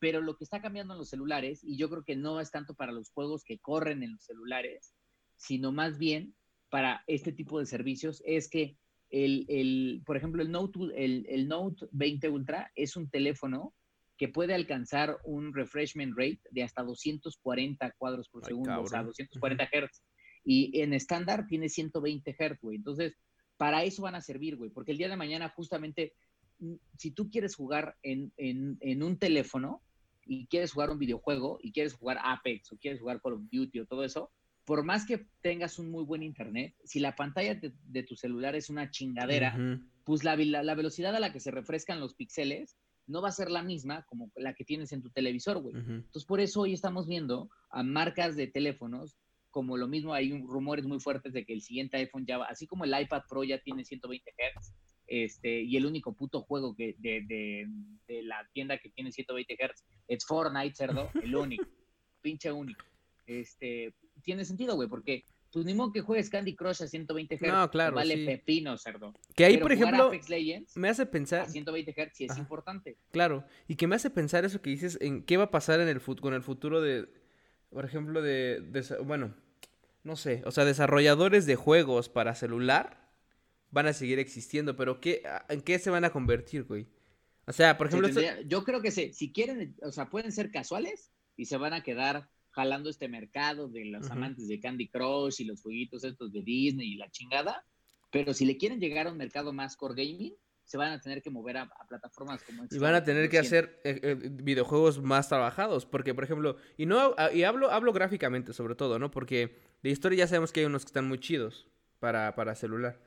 Pero 0.00 0.20
lo 0.20 0.36
que 0.36 0.42
está 0.42 0.60
cambiando 0.60 0.94
en 0.94 0.98
los 0.98 1.08
celulares, 1.08 1.62
y 1.62 1.76
yo 1.76 1.88
creo 1.88 2.02
que 2.02 2.16
no 2.16 2.40
es 2.40 2.50
tanto 2.50 2.74
para 2.74 2.90
los 2.90 3.10
juegos 3.10 3.44
que 3.44 3.60
corren 3.60 4.02
en 4.02 4.14
los 4.14 4.24
celulares, 4.24 4.92
sino 5.36 5.70
más 5.70 5.98
bien 5.98 6.34
para 6.68 7.04
este 7.06 7.30
tipo 7.30 7.60
de 7.60 7.66
servicios, 7.66 8.20
es 8.26 8.50
que 8.50 8.76
el, 9.10 9.46
el 9.48 10.02
por 10.04 10.16
ejemplo, 10.16 10.42
el 10.42 10.50
Note, 10.50 10.80
el, 10.96 11.26
el 11.28 11.46
Note 11.46 11.86
20 11.92 12.28
Ultra 12.28 12.72
es 12.74 12.96
un 12.96 13.08
teléfono 13.08 13.72
que 14.16 14.28
puede 14.28 14.54
alcanzar 14.54 15.18
un 15.24 15.54
refreshment 15.54 16.16
rate 16.16 16.40
de 16.50 16.64
hasta 16.64 16.82
240 16.82 17.92
cuadros 17.98 18.28
por 18.28 18.42
Ay, 18.42 18.48
segundo, 18.48 18.80
o 18.80 18.86
sea, 18.86 18.98
cabrón. 18.98 19.14
240 19.16 19.64
Hz. 19.64 20.02
Y 20.44 20.80
en 20.80 20.92
estándar 20.92 21.46
tiene 21.46 21.68
120 21.68 22.32
Hz, 22.32 22.60
güey. 22.60 22.76
Entonces, 22.76 23.14
para 23.56 23.84
eso 23.84 24.02
van 24.02 24.14
a 24.14 24.20
servir, 24.20 24.56
güey, 24.56 24.70
porque 24.70 24.92
el 24.92 24.98
día 24.98 25.08
de 25.08 25.16
mañana 25.16 25.48
justamente, 25.48 26.14
mm, 26.58 26.74
si 26.98 27.12
tú 27.12 27.30
quieres 27.30 27.54
jugar 27.54 27.96
en, 28.02 28.32
en, 28.36 28.76
en 28.80 29.02
un 29.02 29.18
teléfono 29.18 29.82
y 30.24 30.46
quieres 30.46 30.72
jugar 30.72 30.90
un 30.90 30.98
videojuego 30.98 31.58
y 31.62 31.72
quieres 31.72 31.94
jugar 31.94 32.18
Apex 32.22 32.72
o 32.72 32.78
quieres 32.78 33.00
jugar 33.00 33.20
Call 33.20 33.34
of 33.34 33.42
Duty 33.50 33.80
o 33.80 33.86
todo 33.86 34.04
eso, 34.04 34.30
por 34.64 34.84
más 34.84 35.06
que 35.06 35.26
tengas 35.40 35.78
un 35.78 35.90
muy 35.90 36.04
buen 36.04 36.22
internet, 36.22 36.74
si 36.84 37.00
la 37.00 37.16
pantalla 37.16 37.54
de, 37.54 37.72
de 37.84 38.02
tu 38.02 38.16
celular 38.16 38.54
es 38.54 38.70
una 38.70 38.90
chingadera, 38.90 39.56
pues 40.04 40.24
la, 40.24 40.36
la, 40.36 40.62
la 40.62 40.74
velocidad 40.74 41.14
a 41.16 41.20
la 41.20 41.32
que 41.32 41.40
se 41.40 41.50
refrescan 41.50 42.00
los 42.00 42.14
píxeles 42.14 42.76
no 43.06 43.20
va 43.20 43.28
a 43.28 43.32
ser 43.32 43.50
la 43.50 43.62
misma 43.62 44.04
como 44.04 44.30
la 44.36 44.54
que 44.54 44.64
tienes 44.64 44.92
en 44.92 45.02
tu 45.02 45.10
televisor, 45.10 45.60
güey. 45.60 45.74
Entonces, 45.76 46.24
por 46.24 46.40
eso 46.40 46.60
hoy 46.60 46.72
estamos 46.72 47.08
viendo 47.08 47.50
a 47.70 47.82
marcas 47.82 48.36
de 48.36 48.46
teléfonos, 48.46 49.18
como 49.52 49.76
lo 49.76 49.86
mismo, 49.86 50.12
hay 50.14 50.32
un- 50.32 50.48
rumores 50.48 50.84
muy 50.86 50.98
fuertes 50.98 51.32
de 51.32 51.44
que 51.44 51.52
el 51.52 51.62
siguiente 51.62 51.96
iPhone 51.98 52.26
ya 52.26 52.38
va, 52.38 52.46
así 52.46 52.66
como 52.66 52.84
el 52.84 53.00
iPad 53.00 53.22
Pro 53.28 53.44
ya 53.44 53.58
tiene 53.60 53.84
120 53.84 54.32
Hz, 54.36 54.72
este, 55.06 55.60
y 55.62 55.76
el 55.76 55.86
único 55.86 56.14
puto 56.16 56.40
juego 56.42 56.74
que 56.74 56.96
de, 56.98 57.20
de- 57.26 57.66
de 58.08 58.22
la 58.24 58.48
tienda 58.52 58.78
que 58.78 58.88
tiene 58.90 59.12
120 59.12 59.54
Hz 59.54 59.84
es 60.08 60.24
Fortnite, 60.26 60.74
cerdo, 60.74 61.10
el 61.22 61.36
único, 61.36 61.64
pinche 62.20 62.50
único. 62.50 62.82
Este, 63.26 63.94
tiene 64.22 64.44
sentido, 64.44 64.74
güey, 64.74 64.88
porque 64.88 65.24
pues 65.52 65.66
ni 65.66 65.74
modo 65.74 65.92
que 65.92 66.00
juegues 66.00 66.30
Candy 66.30 66.56
Crush 66.56 66.82
a 66.82 66.86
120 66.86 67.36
Hz, 67.36 67.42
No, 67.42 67.70
claro, 67.70 67.94
vale 67.96 68.16
sí. 68.16 68.24
pepino, 68.24 68.78
cerdo. 68.78 69.12
Que 69.36 69.44
ahí, 69.44 69.54
Pero 69.54 69.64
por 69.64 69.72
ejemplo, 69.72 70.04
Apex 70.04 70.30
Legends 70.30 70.76
me 70.78 70.88
hace 70.88 71.02
a 71.02 71.10
pensar, 71.10 71.46
120 71.50 71.92
Hz 71.92 72.10
sí 72.16 72.24
es 72.24 72.30
Ajá. 72.30 72.40
importante. 72.40 72.96
claro, 73.10 73.44
y 73.68 73.76
que 73.76 73.86
me 73.86 73.94
hace 73.96 74.08
pensar 74.08 74.46
eso 74.46 74.62
que 74.62 74.70
dices 74.70 74.96
en 75.02 75.22
qué 75.24 75.36
va 75.36 75.44
a 75.44 75.50
pasar 75.50 75.78
en 75.80 75.88
el 75.88 76.00
con 76.00 76.32
el 76.32 76.42
futuro 76.42 76.80
de, 76.80 77.06
por 77.72 77.84
ejemplo, 77.84 78.22
de, 78.22 78.62
bueno, 79.04 79.34
no 80.04 80.16
sé, 80.16 80.42
o 80.44 80.50
sea, 80.50 80.64
desarrolladores 80.64 81.46
de 81.46 81.56
juegos 81.56 82.08
para 82.08 82.34
celular 82.34 83.10
van 83.70 83.86
a 83.86 83.92
seguir 83.92 84.18
existiendo, 84.18 84.76
pero 84.76 85.00
¿qué, 85.00 85.22
¿en 85.48 85.62
qué 85.62 85.78
se 85.78 85.90
van 85.90 86.04
a 86.04 86.10
convertir, 86.10 86.64
güey? 86.64 86.86
O 87.46 87.52
sea, 87.52 87.78
por 87.78 87.86
ejemplo, 87.88 88.08
tendría- 88.08 88.40
yo 88.42 88.64
creo 88.64 88.82
que 88.82 88.90
se, 88.90 89.12
si 89.12 89.32
quieren, 89.32 89.74
o 89.82 89.90
sea, 89.90 90.10
pueden 90.10 90.30
ser 90.32 90.50
casuales 90.50 91.10
y 91.36 91.46
se 91.46 91.56
van 91.56 91.72
a 91.72 91.82
quedar 91.82 92.28
jalando 92.50 92.90
este 92.90 93.08
mercado 93.08 93.68
de 93.68 93.86
los 93.86 94.10
amantes 94.10 94.46
de 94.46 94.60
Candy 94.60 94.88
Crush 94.88 95.40
y 95.40 95.44
los 95.44 95.62
jueguitos 95.62 96.04
estos 96.04 96.32
de 96.32 96.42
Disney 96.42 96.92
y 96.92 96.96
la 96.96 97.10
chingada, 97.10 97.64
pero 98.10 98.34
si 98.34 98.44
le 98.44 98.58
quieren 98.58 98.78
llegar 98.78 99.06
a 99.06 99.10
un 99.12 99.16
mercado 99.16 99.54
más 99.54 99.74
core 99.76 100.04
gaming, 100.04 100.34
se 100.64 100.78
van 100.78 100.92
a 100.92 101.00
tener 101.00 101.22
que 101.22 101.30
mover 101.30 101.56
a, 101.58 101.62
a 101.62 101.86
plataformas 101.86 102.42
como 102.44 102.64
Y 102.70 102.78
van 102.78 102.94
a 102.94 103.04
tener 103.04 103.28
que 103.28 103.40
100. 103.40 103.46
hacer 103.46 103.80
eh, 103.84 104.00
eh, 104.02 104.14
videojuegos 104.32 105.02
más 105.02 105.28
trabajados, 105.28 105.86
porque 105.86 106.14
por 106.14 106.24
ejemplo, 106.24 106.56
y 106.76 106.86
no 106.86 107.14
y 107.34 107.42
hablo 107.42 107.70
hablo 107.70 107.92
gráficamente 107.92 108.52
sobre 108.52 108.74
todo, 108.74 108.98
¿no? 108.98 109.10
Porque 109.10 109.56
de 109.82 109.90
historia 109.90 110.18
ya 110.18 110.26
sabemos 110.26 110.52
que 110.52 110.60
hay 110.60 110.66
unos 110.66 110.84
que 110.84 110.88
están 110.90 111.06
muy 111.08 111.18
chidos 111.18 111.68
para, 111.98 112.34
para 112.34 112.54
celular. 112.54 113.00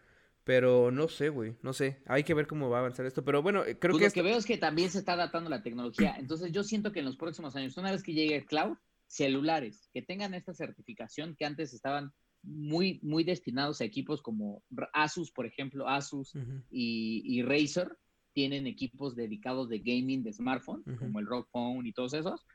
Pero 0.44 0.92
no 0.92 1.08
sé, 1.08 1.30
güey, 1.30 1.56
no 1.64 1.74
sé. 1.74 2.04
Hay 2.06 2.24
que 2.24 2.36
ver 2.36 2.46
cómo 2.46 2.70
va 2.70 2.78
a 2.78 2.80
avanzar 2.82 3.08
esto, 3.08 3.26
pero 3.26 3.42
bueno, 3.42 3.64
creo 3.80 3.98
Pues 3.98 4.00
que 4.00 4.06
lo 4.06 4.12
que 4.14 4.22
veo 4.22 4.38
es 4.38 4.46
que 4.46 4.58
también 4.58 4.92
se 4.92 5.00
está 5.00 5.14
adaptando 5.14 5.50
la 5.50 5.64
tecnología. 5.64 6.16
Entonces 6.20 6.52
yo 6.52 6.64
siento 6.64 6.92
que 6.92 7.00
en 7.00 7.06
los 7.06 7.18
próximos 7.18 7.56
años, 7.56 7.76
una 7.78 7.92
vez 7.92 8.04
que 8.04 8.14
llegue 8.14 8.36
el 8.36 8.46
cloud, 8.46 8.78
celulares 9.08 9.90
que 9.92 10.02
tengan 10.04 10.34
esta 10.36 10.54
certificación 10.54 11.36
que 11.36 11.46
antes 11.46 11.74
estaban 11.74 12.14
muy, 12.46 13.00
muy 13.04 13.24
destinados 13.24 13.82
a 13.82 13.86
equipos 13.86 14.22
como 14.22 14.64
Asus, 14.94 15.32
por 15.32 15.46
ejemplo, 15.46 15.88
Asus 15.88 16.34
Ujú. 16.36 16.64
y, 16.70 17.22
y 17.26 17.42
Razer, 17.44 17.98
tienen 18.34 18.68
equipos 18.68 19.16
dedicados 19.16 19.70
de 19.70 19.80
gaming 19.80 20.24
de 20.24 20.34
smartphone, 20.34 20.84
Ujú. 20.86 20.98
como 20.98 21.20
el 21.20 21.26
Rock 21.26 21.50
Phone 21.52 21.86
y 21.88 21.94
todos 21.94 22.14
esos, 22.14 22.46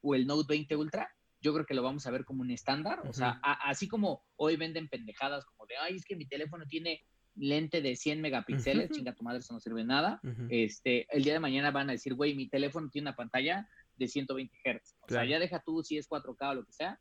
o 0.00 0.14
el 0.14 0.26
Note 0.26 0.46
20 0.48 0.76
Ultra, 0.76 1.08
yo 1.40 1.52
creo 1.52 1.66
que 1.66 1.74
lo 1.74 1.82
vamos 1.82 2.06
a 2.06 2.10
ver 2.10 2.24
como 2.24 2.42
un 2.42 2.50
estándar. 2.50 3.00
O 3.06 3.12
sea, 3.12 3.40
a- 3.42 3.68
así 3.68 3.88
como 3.88 4.24
hoy 4.36 4.56
venden 4.56 4.88
pendejadas 4.88 5.44
como 5.44 5.66
de, 5.66 5.76
ay, 5.76 5.96
es 5.96 6.04
que 6.04 6.16
mi 6.16 6.26
teléfono 6.26 6.66
tiene 6.66 7.00
lente 7.34 7.80
de 7.80 7.96
100 7.96 8.20
megapíxeles, 8.20 8.86
Ujú. 8.90 8.94
chinga 8.96 9.14
tu 9.14 9.22
madre, 9.24 9.38
eso 9.40 9.54
no 9.54 9.60
sirve 9.60 9.84
nada. 9.84 10.20
Este, 10.48 11.06
el 11.14 11.24
día 11.24 11.32
de 11.34 11.40
mañana 11.40 11.70
van 11.70 11.88
a 11.88 11.92
decir, 11.92 12.14
güey, 12.14 12.34
mi 12.34 12.48
teléfono 12.48 12.88
tiene 12.90 13.08
una 13.08 13.16
pantalla 13.16 13.68
de 13.96 14.08
120 14.08 14.56
Hz. 14.64 14.96
O 15.00 15.06
Claro. 15.06 15.24
sea, 15.26 15.30
ya 15.30 15.38
deja 15.40 15.62
tú 15.64 15.82
si 15.82 15.96
es 15.98 16.08
4K 16.08 16.50
o 16.50 16.54
lo 16.54 16.64
que 16.64 16.72
sea, 16.72 16.98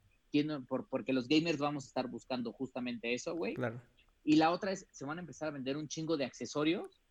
por, 0.67 0.87
porque 0.87 1.13
los 1.13 1.27
gamers 1.27 1.57
vamos 1.59 1.83
a 1.85 1.87
estar 1.87 2.07
buscando 2.07 2.51
justamente 2.53 3.13
eso, 3.13 3.35
güey. 3.35 3.55
Claro. 3.55 3.81
Y 4.23 4.35
la 4.35 4.51
otra 4.51 4.71
es, 4.71 4.87
se 4.91 5.05
van 5.05 5.17
a 5.17 5.21
empezar 5.21 5.47
a 5.49 5.51
vender 5.51 5.77
un 5.77 5.87
chingo 5.87 6.15
de 6.17 6.25
accesorios 6.25 7.01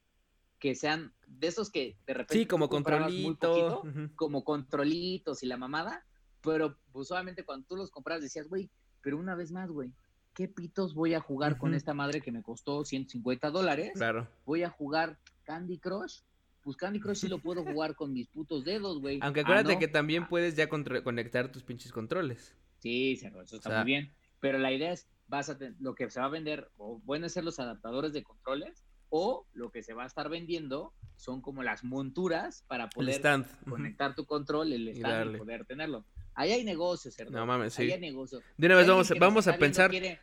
que 0.58 0.74
sean 0.74 1.12
de 1.26 1.46
esos 1.48 1.70
que 1.70 1.96
de 2.06 2.14
repente 2.14 2.34
Sí, 2.34 2.46
como 2.46 2.68
comprabas 2.68 3.12
muy 3.12 3.36
controlito. 3.36 3.80
poquito, 3.82 4.00
ujú. 4.00 4.14
como 4.14 4.44
controlitos 4.44 5.42
y 5.42 5.46
la 5.46 5.56
mamada, 5.56 6.04
pero 6.42 6.76
pues 6.92 7.10
obviamente 7.10 7.44
cuando 7.44 7.66
tú 7.66 7.76
los 7.76 7.90
compras 7.90 8.20
decías, 8.22 8.48
güey, 8.48 8.70
pero 9.00 9.18
una 9.18 9.34
vez 9.34 9.50
más, 9.52 9.70
güey, 9.70 9.92
¿qué 10.34 10.48
pitos 10.48 10.94
voy 10.94 11.14
a 11.14 11.20
jugar 11.20 11.56
con 11.58 11.70
Ujú. 11.70 11.76
esta 11.78 11.94
madre 11.94 12.20
que 12.20 12.30
me 12.32 12.42
costó 12.42 12.84
150 12.84 13.50
dólares? 13.50 13.92
Claro. 13.94 14.28
Voy 14.44 14.62
a 14.62 14.70
jugar 14.70 15.18
Candy 15.44 15.78
Crush. 15.78 16.20
Pues 16.62 16.76
Candy 16.76 17.00
Crush 17.00 17.16
sí 17.16 17.28
lo 17.28 17.38
puedo 17.38 17.64
jugar 17.82 17.96
con 17.96 18.12
mis 18.12 18.28
putos 18.28 18.64
dedos, 18.64 19.00
güey. 19.00 19.18
Aunque 19.22 19.40
Ah, 19.40 19.42
acuérdate 19.44 19.72
¿no? 19.74 19.78
que 19.80 19.88
también 19.88 20.28
puedes 20.28 20.56
ya 20.56 20.68
conectar 20.68 21.50
tus 21.50 21.62
pinches 21.64 21.90
controles. 21.90 22.54
Sí, 22.80 23.16
cerro, 23.16 23.42
eso 23.42 23.56
está 23.56 23.68
O 23.68 23.72
sea- 23.72 23.82
muy 23.82 23.92
bien. 23.92 24.12
Pero 24.40 24.58
la 24.58 24.72
idea 24.72 24.92
es, 24.92 25.06
vas 25.28 25.48
a 25.50 25.58
lo 25.78 25.94
que 25.94 26.10
se 26.10 26.18
va 26.18 26.26
a 26.26 26.30
vender, 26.30 26.68
o 26.76 27.00
pueden 27.04 27.28
ser 27.30 27.44
los 27.44 27.60
adaptadores 27.60 28.12
de 28.12 28.22
controles, 28.22 28.84
o 29.10 29.46
lo 29.52 29.70
que 29.70 29.82
se 29.82 29.92
va 29.92 30.04
a 30.04 30.06
estar 30.06 30.28
vendiendo 30.28 30.92
son 31.16 31.42
como 31.42 31.62
las 31.62 31.84
monturas 31.84 32.64
para 32.68 32.88
poder 32.88 33.20
conectar 33.68 34.14
tu 34.14 34.24
control, 34.24 34.72
el 34.72 34.88
Y 34.88 34.92
stand 34.92 35.34
y, 35.34 35.38
poder 35.38 35.64
tenerlo. 35.66 36.04
Ahí 36.34 36.52
hay 36.52 36.64
negocio, 36.64 37.10
cerdo. 37.10 37.32
No 37.32 37.44
mames, 37.44 37.78
Ahí 37.78 37.86
sí. 37.88 37.92
hay 37.92 38.00
negocio. 38.00 38.40
De 38.56 38.66
una 38.66 38.76
vez 38.76 38.86
vamos, 38.86 39.12
vamos 39.18 39.46
a 39.48 39.58
pensar, 39.58 39.90
quiere- 39.90 40.20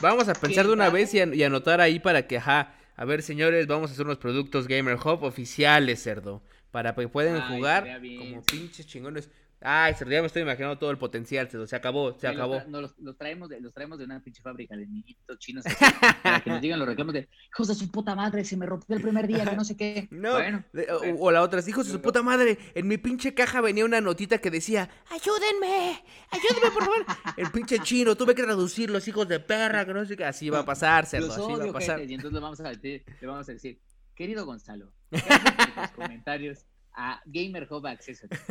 vamos 0.00 0.28
a 0.28 0.34
pensar 0.34 0.66
de 0.66 0.72
una 0.72 0.88
vez 0.88 1.12
y, 1.14 1.20
an- 1.20 1.34
y 1.34 1.42
anotar 1.42 1.80
ahí 1.80 1.98
para 1.98 2.26
que, 2.26 2.38
ajá, 2.38 2.74
a 2.94 3.04
ver 3.04 3.22
señores, 3.22 3.66
vamos 3.66 3.90
a 3.90 3.92
hacer 3.92 4.06
unos 4.06 4.18
productos 4.18 4.66
Gamer 4.68 4.94
Hub 4.96 5.24
oficiales, 5.24 6.02
cerdo, 6.02 6.42
para 6.70 6.94
que 6.94 7.08
puedan 7.08 7.42
Ay, 7.42 7.56
jugar 7.56 8.00
bien, 8.00 8.18
como 8.18 8.40
sí. 8.42 8.46
pinches 8.58 8.86
chingones. 8.86 9.30
Ay, 9.62 9.94
ya 9.98 10.20
me 10.20 10.26
estoy 10.26 10.42
imaginando 10.42 10.78
todo 10.78 10.90
el 10.90 10.98
potencial, 10.98 11.48
cerdo, 11.48 11.66
se 11.66 11.74
acabó, 11.74 12.18
se 12.18 12.26
los 12.28 12.36
acabó. 12.36 12.56
tra- 12.56 12.66
no, 12.66 12.82
los, 12.82 12.96
los 12.98 13.16
traemos 13.16 13.48
de, 13.48 13.58
los 13.60 13.72
traemos 13.72 13.98
de 13.98 14.04
una 14.04 14.20
pinche 14.22 14.42
fábrica 14.42 14.76
de 14.76 14.86
niñitos 14.86 15.38
chinos 15.38 15.64
así, 15.64 15.82
para 16.22 16.40
que 16.40 16.50
nos 16.50 16.60
digan 16.60 16.78
los 16.78 16.86
reclamos 16.86 17.14
de 17.14 17.26
hijos 17.48 17.68
de 17.68 17.74
su 17.74 17.90
puta 17.90 18.14
madre, 18.14 18.44
se 18.44 18.56
me 18.56 18.66
rompió 18.66 18.94
el 18.94 19.02
primer 19.02 19.26
día, 19.26 19.44
que 19.46 19.56
no 19.56 19.64
sé 19.64 19.76
qué. 19.76 20.08
No, 20.12 20.32
bueno, 20.32 20.62
de- 20.74 20.92
o, 20.92 20.98
bueno. 20.98 21.16
o 21.20 21.30
la 21.30 21.42
otra, 21.42 21.60
hijos 21.66 21.86
de 21.86 21.92
su 21.92 22.02
puta 22.02 22.22
madre, 22.22 22.58
en 22.74 22.86
mi 22.86 22.98
pinche 22.98 23.32
caja 23.34 23.60
venía 23.62 23.84
una 23.86 24.00
notita 24.02 24.38
que 24.38 24.50
decía, 24.50 24.90
ayúdenme, 25.10 26.02
ayúdenme 26.30 26.70
por 26.72 26.84
favor. 26.84 27.06
El 27.38 27.50
pinche 27.50 27.78
chino, 27.80 28.14
tuve 28.14 28.34
que 28.34 28.42
traducir 28.42 28.90
los 28.90 29.08
hijos 29.08 29.26
de 29.26 29.40
perra, 29.40 29.84
que 29.86 29.94
no 29.94 30.04
sé 30.04 30.16
qué, 30.16 30.24
así 30.26 30.50
va 30.50 30.60
a 30.60 30.64
pasar, 30.66 31.06
cerdo, 31.06 31.28
los 31.28 31.38
así 31.38 31.52
va 31.54 31.64
a 31.64 31.72
pasar. 31.72 31.98
gente, 31.98 32.12
y 32.12 32.14
entonces 32.14 32.34
le 32.34 32.40
vamos 32.40 32.60
a 32.60 32.68
decir, 32.68 33.04
le 33.20 33.26
vamos 33.26 33.48
a 33.48 33.52
decir, 33.52 33.80
querido 34.14 34.44
Gonzalo, 34.44 34.92
gracias 35.10 35.40
por 35.74 35.82
tus 35.86 35.90
comentarios 35.96 36.66
a 36.96 37.20
Gamer 37.26 37.68
Hub 37.70 37.86
Accessories. 37.86 38.42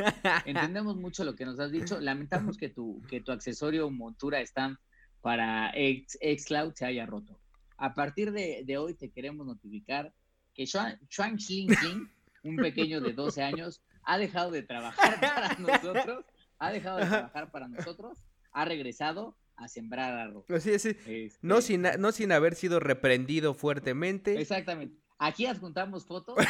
Entendemos 0.46 0.96
mucho 0.96 1.24
lo 1.24 1.36
que 1.36 1.46
nos 1.46 1.60
has 1.60 1.72
dicho. 1.72 2.00
Lamentamos 2.00 2.58
que 2.58 2.70
tu, 2.70 3.02
que 3.10 3.20
tu 3.20 3.32
accesorio 3.32 3.89
montura 3.89 4.39
stand 4.41 4.78
para 5.22 5.74
Xcloud 5.74 6.74
se 6.76 6.86
haya 6.86 7.06
roto. 7.08 7.39
A 7.78 7.93
partir 7.93 8.32
de, 8.32 8.64
de 8.64 8.78
hoy 8.78 8.93
te 8.93 9.10
queremos 9.10 9.46
notificar 9.48 10.14
que 10.54 10.66
Xuan 10.66 11.00
Xuan 11.10 11.39
Xing 11.39 11.70
Xing, 11.76 12.08
un 12.43 12.56
pequeño 12.58 13.02
de 13.02 13.14
12 13.14 13.41
años, 13.41 13.82
ha 14.04 14.18
dejado 14.20 14.52
de 14.52 14.62
trabajar 14.62 15.20
para 15.20 15.56
nosotros, 15.56 16.26
ha 16.60 16.72
dejado 16.72 17.00
de 17.00 17.06
trabajar 17.08 17.52
para 17.52 17.68
nosotros, 17.68 18.20
ha 18.52 18.64
regresado 18.64 19.36
a 19.58 19.68
sembrar 19.68 20.14
arroz. 20.14 20.46
Así, 20.52 20.74
así. 20.74 20.89
Este, 20.89 21.39
No 21.41 21.62
sin, 21.62 21.84
no 21.98 22.12
sin 22.12 22.32
haber 22.32 22.56
sido 22.56 22.80
reprendido 22.80 23.56
fuertemente. 23.56 24.39
Exactamente. 24.39 25.05
Aquí 25.26 25.45
adjuntamos 25.45 26.05
fotos 26.05 26.36
de 26.38 26.45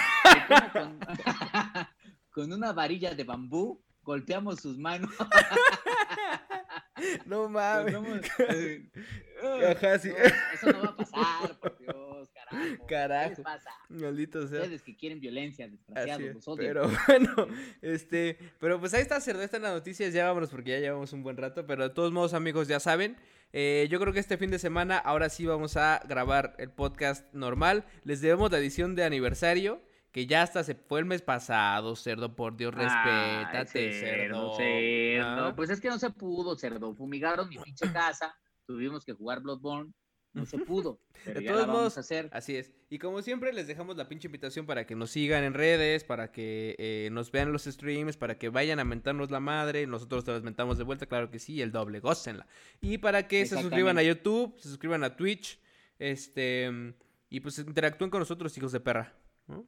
cómo 0.47 0.71
con, 0.73 0.99
con 2.31 2.53
una 2.53 2.73
varilla 2.73 3.15
de 3.15 3.23
bambú 3.23 3.81
golpeamos 4.03 4.59
sus 4.59 4.77
manos 4.77 5.09
No 7.25 7.49
mames. 7.49 7.93
Somos- 7.93 8.21
Ajá, 9.69 9.99
sí. 9.99 10.09
No, 10.09 10.15
eso 10.15 10.71
no 10.71 10.81
va 10.83 10.89
a 10.89 10.95
pasar, 10.95 11.59
por 11.59 11.77
Dios, 11.77 12.29
carajo. 12.33 12.57
¿Qué 12.57 12.85
Carajo. 12.87 13.29
les 13.29 13.39
pasa? 13.41 13.69
Maldito 13.89 14.47
sea. 14.47 14.61
Ustedes 14.61 14.81
que 14.81 14.95
quieren 14.95 15.19
violencia, 15.19 15.67
desgraciados, 15.67 16.23
es, 16.23 16.35
los 16.35 16.47
odio. 16.47 16.67
Pero 16.67 16.89
bueno, 17.07 17.47
este, 17.81 18.37
pero 18.59 18.79
pues 18.79 18.93
ahí 18.93 19.01
está, 19.01 19.19
cerdo, 19.19 19.41
están 19.43 19.61
las 19.63 19.73
noticias, 19.73 20.13
ya 20.13 20.27
vámonos 20.27 20.49
porque 20.49 20.71
ya 20.71 20.79
llevamos 20.79 21.11
un 21.13 21.21
buen 21.21 21.35
rato, 21.37 21.65
pero 21.67 21.83
de 21.83 21.89
todos 21.93 22.11
modos, 22.13 22.33
amigos, 22.33 22.67
ya 22.69 22.79
saben, 22.79 23.17
eh, 23.53 23.87
yo 23.89 23.99
creo 23.99 24.13
que 24.13 24.19
este 24.19 24.37
fin 24.37 24.51
de 24.51 24.59
semana, 24.59 24.97
ahora 24.97 25.29
sí 25.29 25.45
vamos 25.45 25.77
a 25.77 26.01
grabar 26.07 26.55
el 26.57 26.71
podcast 26.71 27.25
normal, 27.33 27.85
les 28.03 28.21
debemos 28.21 28.51
la 28.51 28.57
edición 28.57 28.95
de 28.95 29.03
aniversario, 29.05 29.81
que 30.11 30.27
ya 30.27 30.41
hasta 30.43 30.63
se 30.63 30.75
fue 30.75 30.99
el 30.99 31.05
mes 31.05 31.21
pasado, 31.21 31.95
cerdo, 31.95 32.35
por 32.35 32.55
Dios, 32.55 32.73
Ay, 32.77 32.83
respétate, 32.85 33.99
cerdo. 33.99 34.55
cerdo. 34.55 35.45
Ah, 35.47 35.53
Pues 35.55 35.69
es 35.69 35.81
que 35.81 35.89
no 35.89 35.99
se 35.99 36.09
pudo, 36.09 36.55
cerdo. 36.57 36.93
Fumigaron 36.95 37.49
mi 37.49 37.57
pinche 37.57 37.91
casa, 37.91 38.33
tuvimos 38.65 39.03
que 39.03 39.13
jugar 39.13 39.41
Bloodborne, 39.41 39.91
no 40.35 40.45
se 40.45 40.59
pudo. 40.59 40.99
Pero 41.25 41.39
De 41.39 41.45
ya 41.45 41.51
todos 41.51 41.61
la 41.61 41.67
vamos 41.67 41.81
modos, 41.81 41.97
a 41.97 42.01
hacer. 42.01 42.29
Así 42.31 42.55
es. 42.55 42.71
Y 42.89 42.99
como 42.99 43.21
siempre, 43.21 43.51
les 43.51 43.65
dejamos 43.65 43.97
la 43.97 44.07
pinche 44.07 44.27
invitación 44.27 44.65
para 44.65 44.85
que 44.85 44.95
nos 44.95 45.09
sigan 45.09 45.43
en 45.43 45.53
redes, 45.53 46.03
para 46.03 46.31
que 46.31 46.75
eh, 46.77 47.09
nos 47.11 47.31
vean 47.31 47.51
los 47.51 47.63
streams, 47.63 48.17
para 48.17 48.37
que 48.37 48.49
vayan 48.49 48.79
a 48.79 48.83
mentarnos 48.83 49.31
la 49.31 49.39
madre. 49.39 49.87
Nosotros 49.87 50.23
te 50.23 50.31
las 50.31 50.43
mentamos 50.43 50.77
de 50.77 50.83
vuelta, 50.83 51.07
claro 51.07 51.31
que 51.31 51.39
sí, 51.39 51.61
el 51.61 51.71
doble, 51.71 51.99
gócenla. 51.99 52.45
Y 52.81 52.99
para 52.99 53.27
que 53.27 53.45
se 53.45 53.59
suscriban 53.59 53.97
a. 53.97 54.03
YouTube, 54.03 54.53
se 54.59 54.69
suscriban 54.69 55.03
a 55.03 55.15
Twitch, 55.15 55.59
este, 55.97 56.93
y 57.29 57.39
pues 57.39 57.57
interactúen 57.57 58.11
con 58.11 58.19
nosotros, 58.19 58.55
hijos 58.55 58.71
de 58.71 58.79
perra. 58.79 59.13
¿no? 59.47 59.65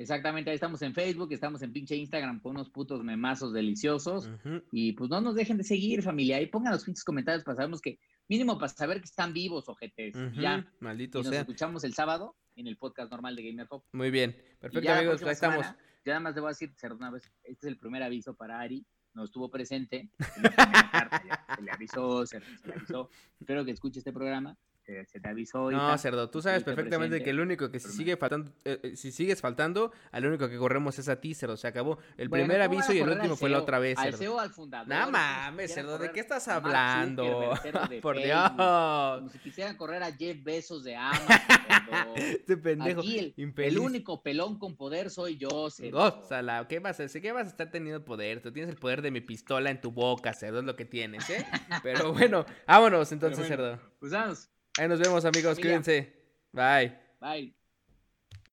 Exactamente, 0.00 0.48
ahí 0.48 0.54
estamos 0.54 0.80
en 0.80 0.94
Facebook, 0.94 1.30
estamos 1.30 1.60
en 1.60 1.74
pinche 1.74 1.94
Instagram 1.94 2.40
con 2.40 2.52
unos 2.52 2.70
putos 2.70 3.04
memazos 3.04 3.52
deliciosos. 3.52 4.30
Y 4.72 4.92
pues 4.92 5.10
no 5.10 5.20
nos 5.20 5.34
dejen 5.34 5.58
de 5.58 5.62
seguir, 5.62 6.02
familia. 6.02 6.40
Y 6.40 6.46
pongan 6.46 6.72
los 6.72 6.84
pinches 6.84 7.04
comentarios 7.04 7.44
para 7.44 7.56
sabernos 7.56 7.82
que, 7.82 7.98
mínimo 8.30 8.56
para 8.58 8.68
saber 8.68 9.00
que 9.00 9.06
están 9.06 9.32
vivos, 9.34 9.68
ojetes. 9.68 10.14
Ya. 10.34 10.64
Maldito 10.78 11.18
Y 11.18 11.22
nos 11.22 11.32
sea. 11.32 11.40
escuchamos 11.40 11.82
el 11.82 11.94
sábado 11.94 12.36
en 12.54 12.68
el 12.68 12.76
podcast 12.76 13.10
normal 13.10 13.34
de 13.34 13.42
Gamer 13.42 13.66
Hop. 13.70 13.82
Muy 13.92 14.10
bien. 14.12 14.32
Perfecto, 14.60 14.80
ya 14.80 14.98
amigos, 14.98 15.20
ahí 15.24 15.32
estamos. 15.32 15.66
semana, 15.66 15.78
ya 16.04 16.12
nada 16.20 16.20
más 16.20 16.36
a 16.36 16.48
decir, 16.48 16.72
una 16.96 17.10
vez, 17.10 17.24
este 17.42 17.66
es 17.66 17.72
el 17.72 17.76
primer 17.76 18.04
aviso 18.04 18.34
para 18.34 18.60
Ari. 18.60 18.86
No 19.14 19.24
estuvo 19.24 19.50
presente. 19.50 20.10
carta, 20.92 21.22
ya 21.26 21.56
Se 21.56 21.62
le 21.62 21.72
avisó, 21.72 22.24
se, 22.24 22.40
se 22.40 22.68
le 22.68 22.74
avisó. 22.74 23.10
Espero 23.40 23.64
que 23.64 23.72
escuche 23.72 23.98
este 23.98 24.12
programa. 24.12 24.56
Se, 24.84 25.04
se 25.04 25.20
te 25.20 25.28
avisó. 25.28 25.70
No, 25.70 25.96
cerdo, 25.98 26.30
tú 26.30 26.40
sabes 26.40 26.64
perfectamente 26.64 27.16
presente, 27.16 27.24
que 27.24 27.30
el 27.30 27.40
único 27.40 27.70
que 27.70 27.80
si 27.80 27.90
sigue 27.90 28.16
faltando, 28.16 28.50
eh, 28.64 28.80
eh, 28.82 28.96
si 28.96 29.12
sigues 29.12 29.40
faltando, 29.40 29.92
al 30.10 30.26
único 30.26 30.48
que 30.48 30.56
corremos 30.56 30.98
es 30.98 31.08
a 31.08 31.20
ti, 31.20 31.34
cerdo, 31.34 31.56
se 31.56 31.68
acabó. 31.68 31.98
El 32.16 32.28
Bueno, 32.28 32.44
primer 32.46 32.66
¿cómo 32.66 32.76
van 32.76 32.84
aviso 32.84 32.92
y 32.92 32.98
el 32.98 33.08
último 33.08 33.36
fue 33.36 33.50
la 33.50 33.58
otra 33.58 33.78
vez, 33.78 33.98
Al. 33.98 34.14
CEO, 34.14 34.40
al 34.40 34.50
fundador. 34.50 34.88
No 34.88 35.10
mames, 35.10 35.74
cerdo, 35.74 35.98
¿de 35.98 36.10
qué 36.12 36.20
estás 36.20 36.48
hablando? 36.48 37.22
Por 38.02 38.16
Facebook, 38.16 38.24
Dios. 38.24 38.50
Como 38.50 39.28
si 39.28 39.38
quisieran 39.38 39.76
correr 39.76 40.02
a 40.02 40.12
Jeff 40.12 40.42
Bezos 40.42 40.84
de 40.84 40.96
Amazon. 40.96 42.16
Este 42.16 42.56
pendejo. 42.56 43.00
Aquí 43.00 43.34
el, 43.36 43.78
único 43.78 44.22
pelón 44.22 44.58
con 44.58 44.76
poder 44.76 45.10
soy 45.10 45.36
yo, 45.36 45.70
cerdo. 45.70 45.98
Gózala, 45.98 46.66
¿qué 46.68 46.78
vas 46.78 47.00
a 47.00 47.04
hacer? 47.04 47.22
¿Qué 47.22 47.32
vas 47.32 47.46
a 47.46 47.50
estar 47.50 47.70
teniendo 47.70 48.04
poder? 48.04 48.40
Tú 48.40 48.52
tienes 48.52 48.70
el 48.70 48.78
poder 48.78 49.02
de 49.02 49.10
mi 49.10 49.20
pistola 49.20 49.70
en 49.70 49.80
tu 49.80 49.90
boca, 49.90 50.32
cerdo, 50.32 50.60
es 50.60 50.64
lo 50.64 50.76
que 50.76 50.84
tienes, 50.84 51.28
¿eh? 51.30 51.46
Pero 51.82 52.12
bueno, 52.12 52.46
vámonos 52.66 53.12
entonces, 53.12 53.48
bueno. 53.48 53.76
cerdo. 53.76 53.92
Pues 53.98 54.12
vamos. 54.12 54.50
Ahí 54.78 54.88
nos 54.88 54.98
vemos, 54.98 55.24
amigos, 55.24 55.58
cuídense. 55.58 56.12
Bye. 56.52 56.96
Bye. 57.20 57.59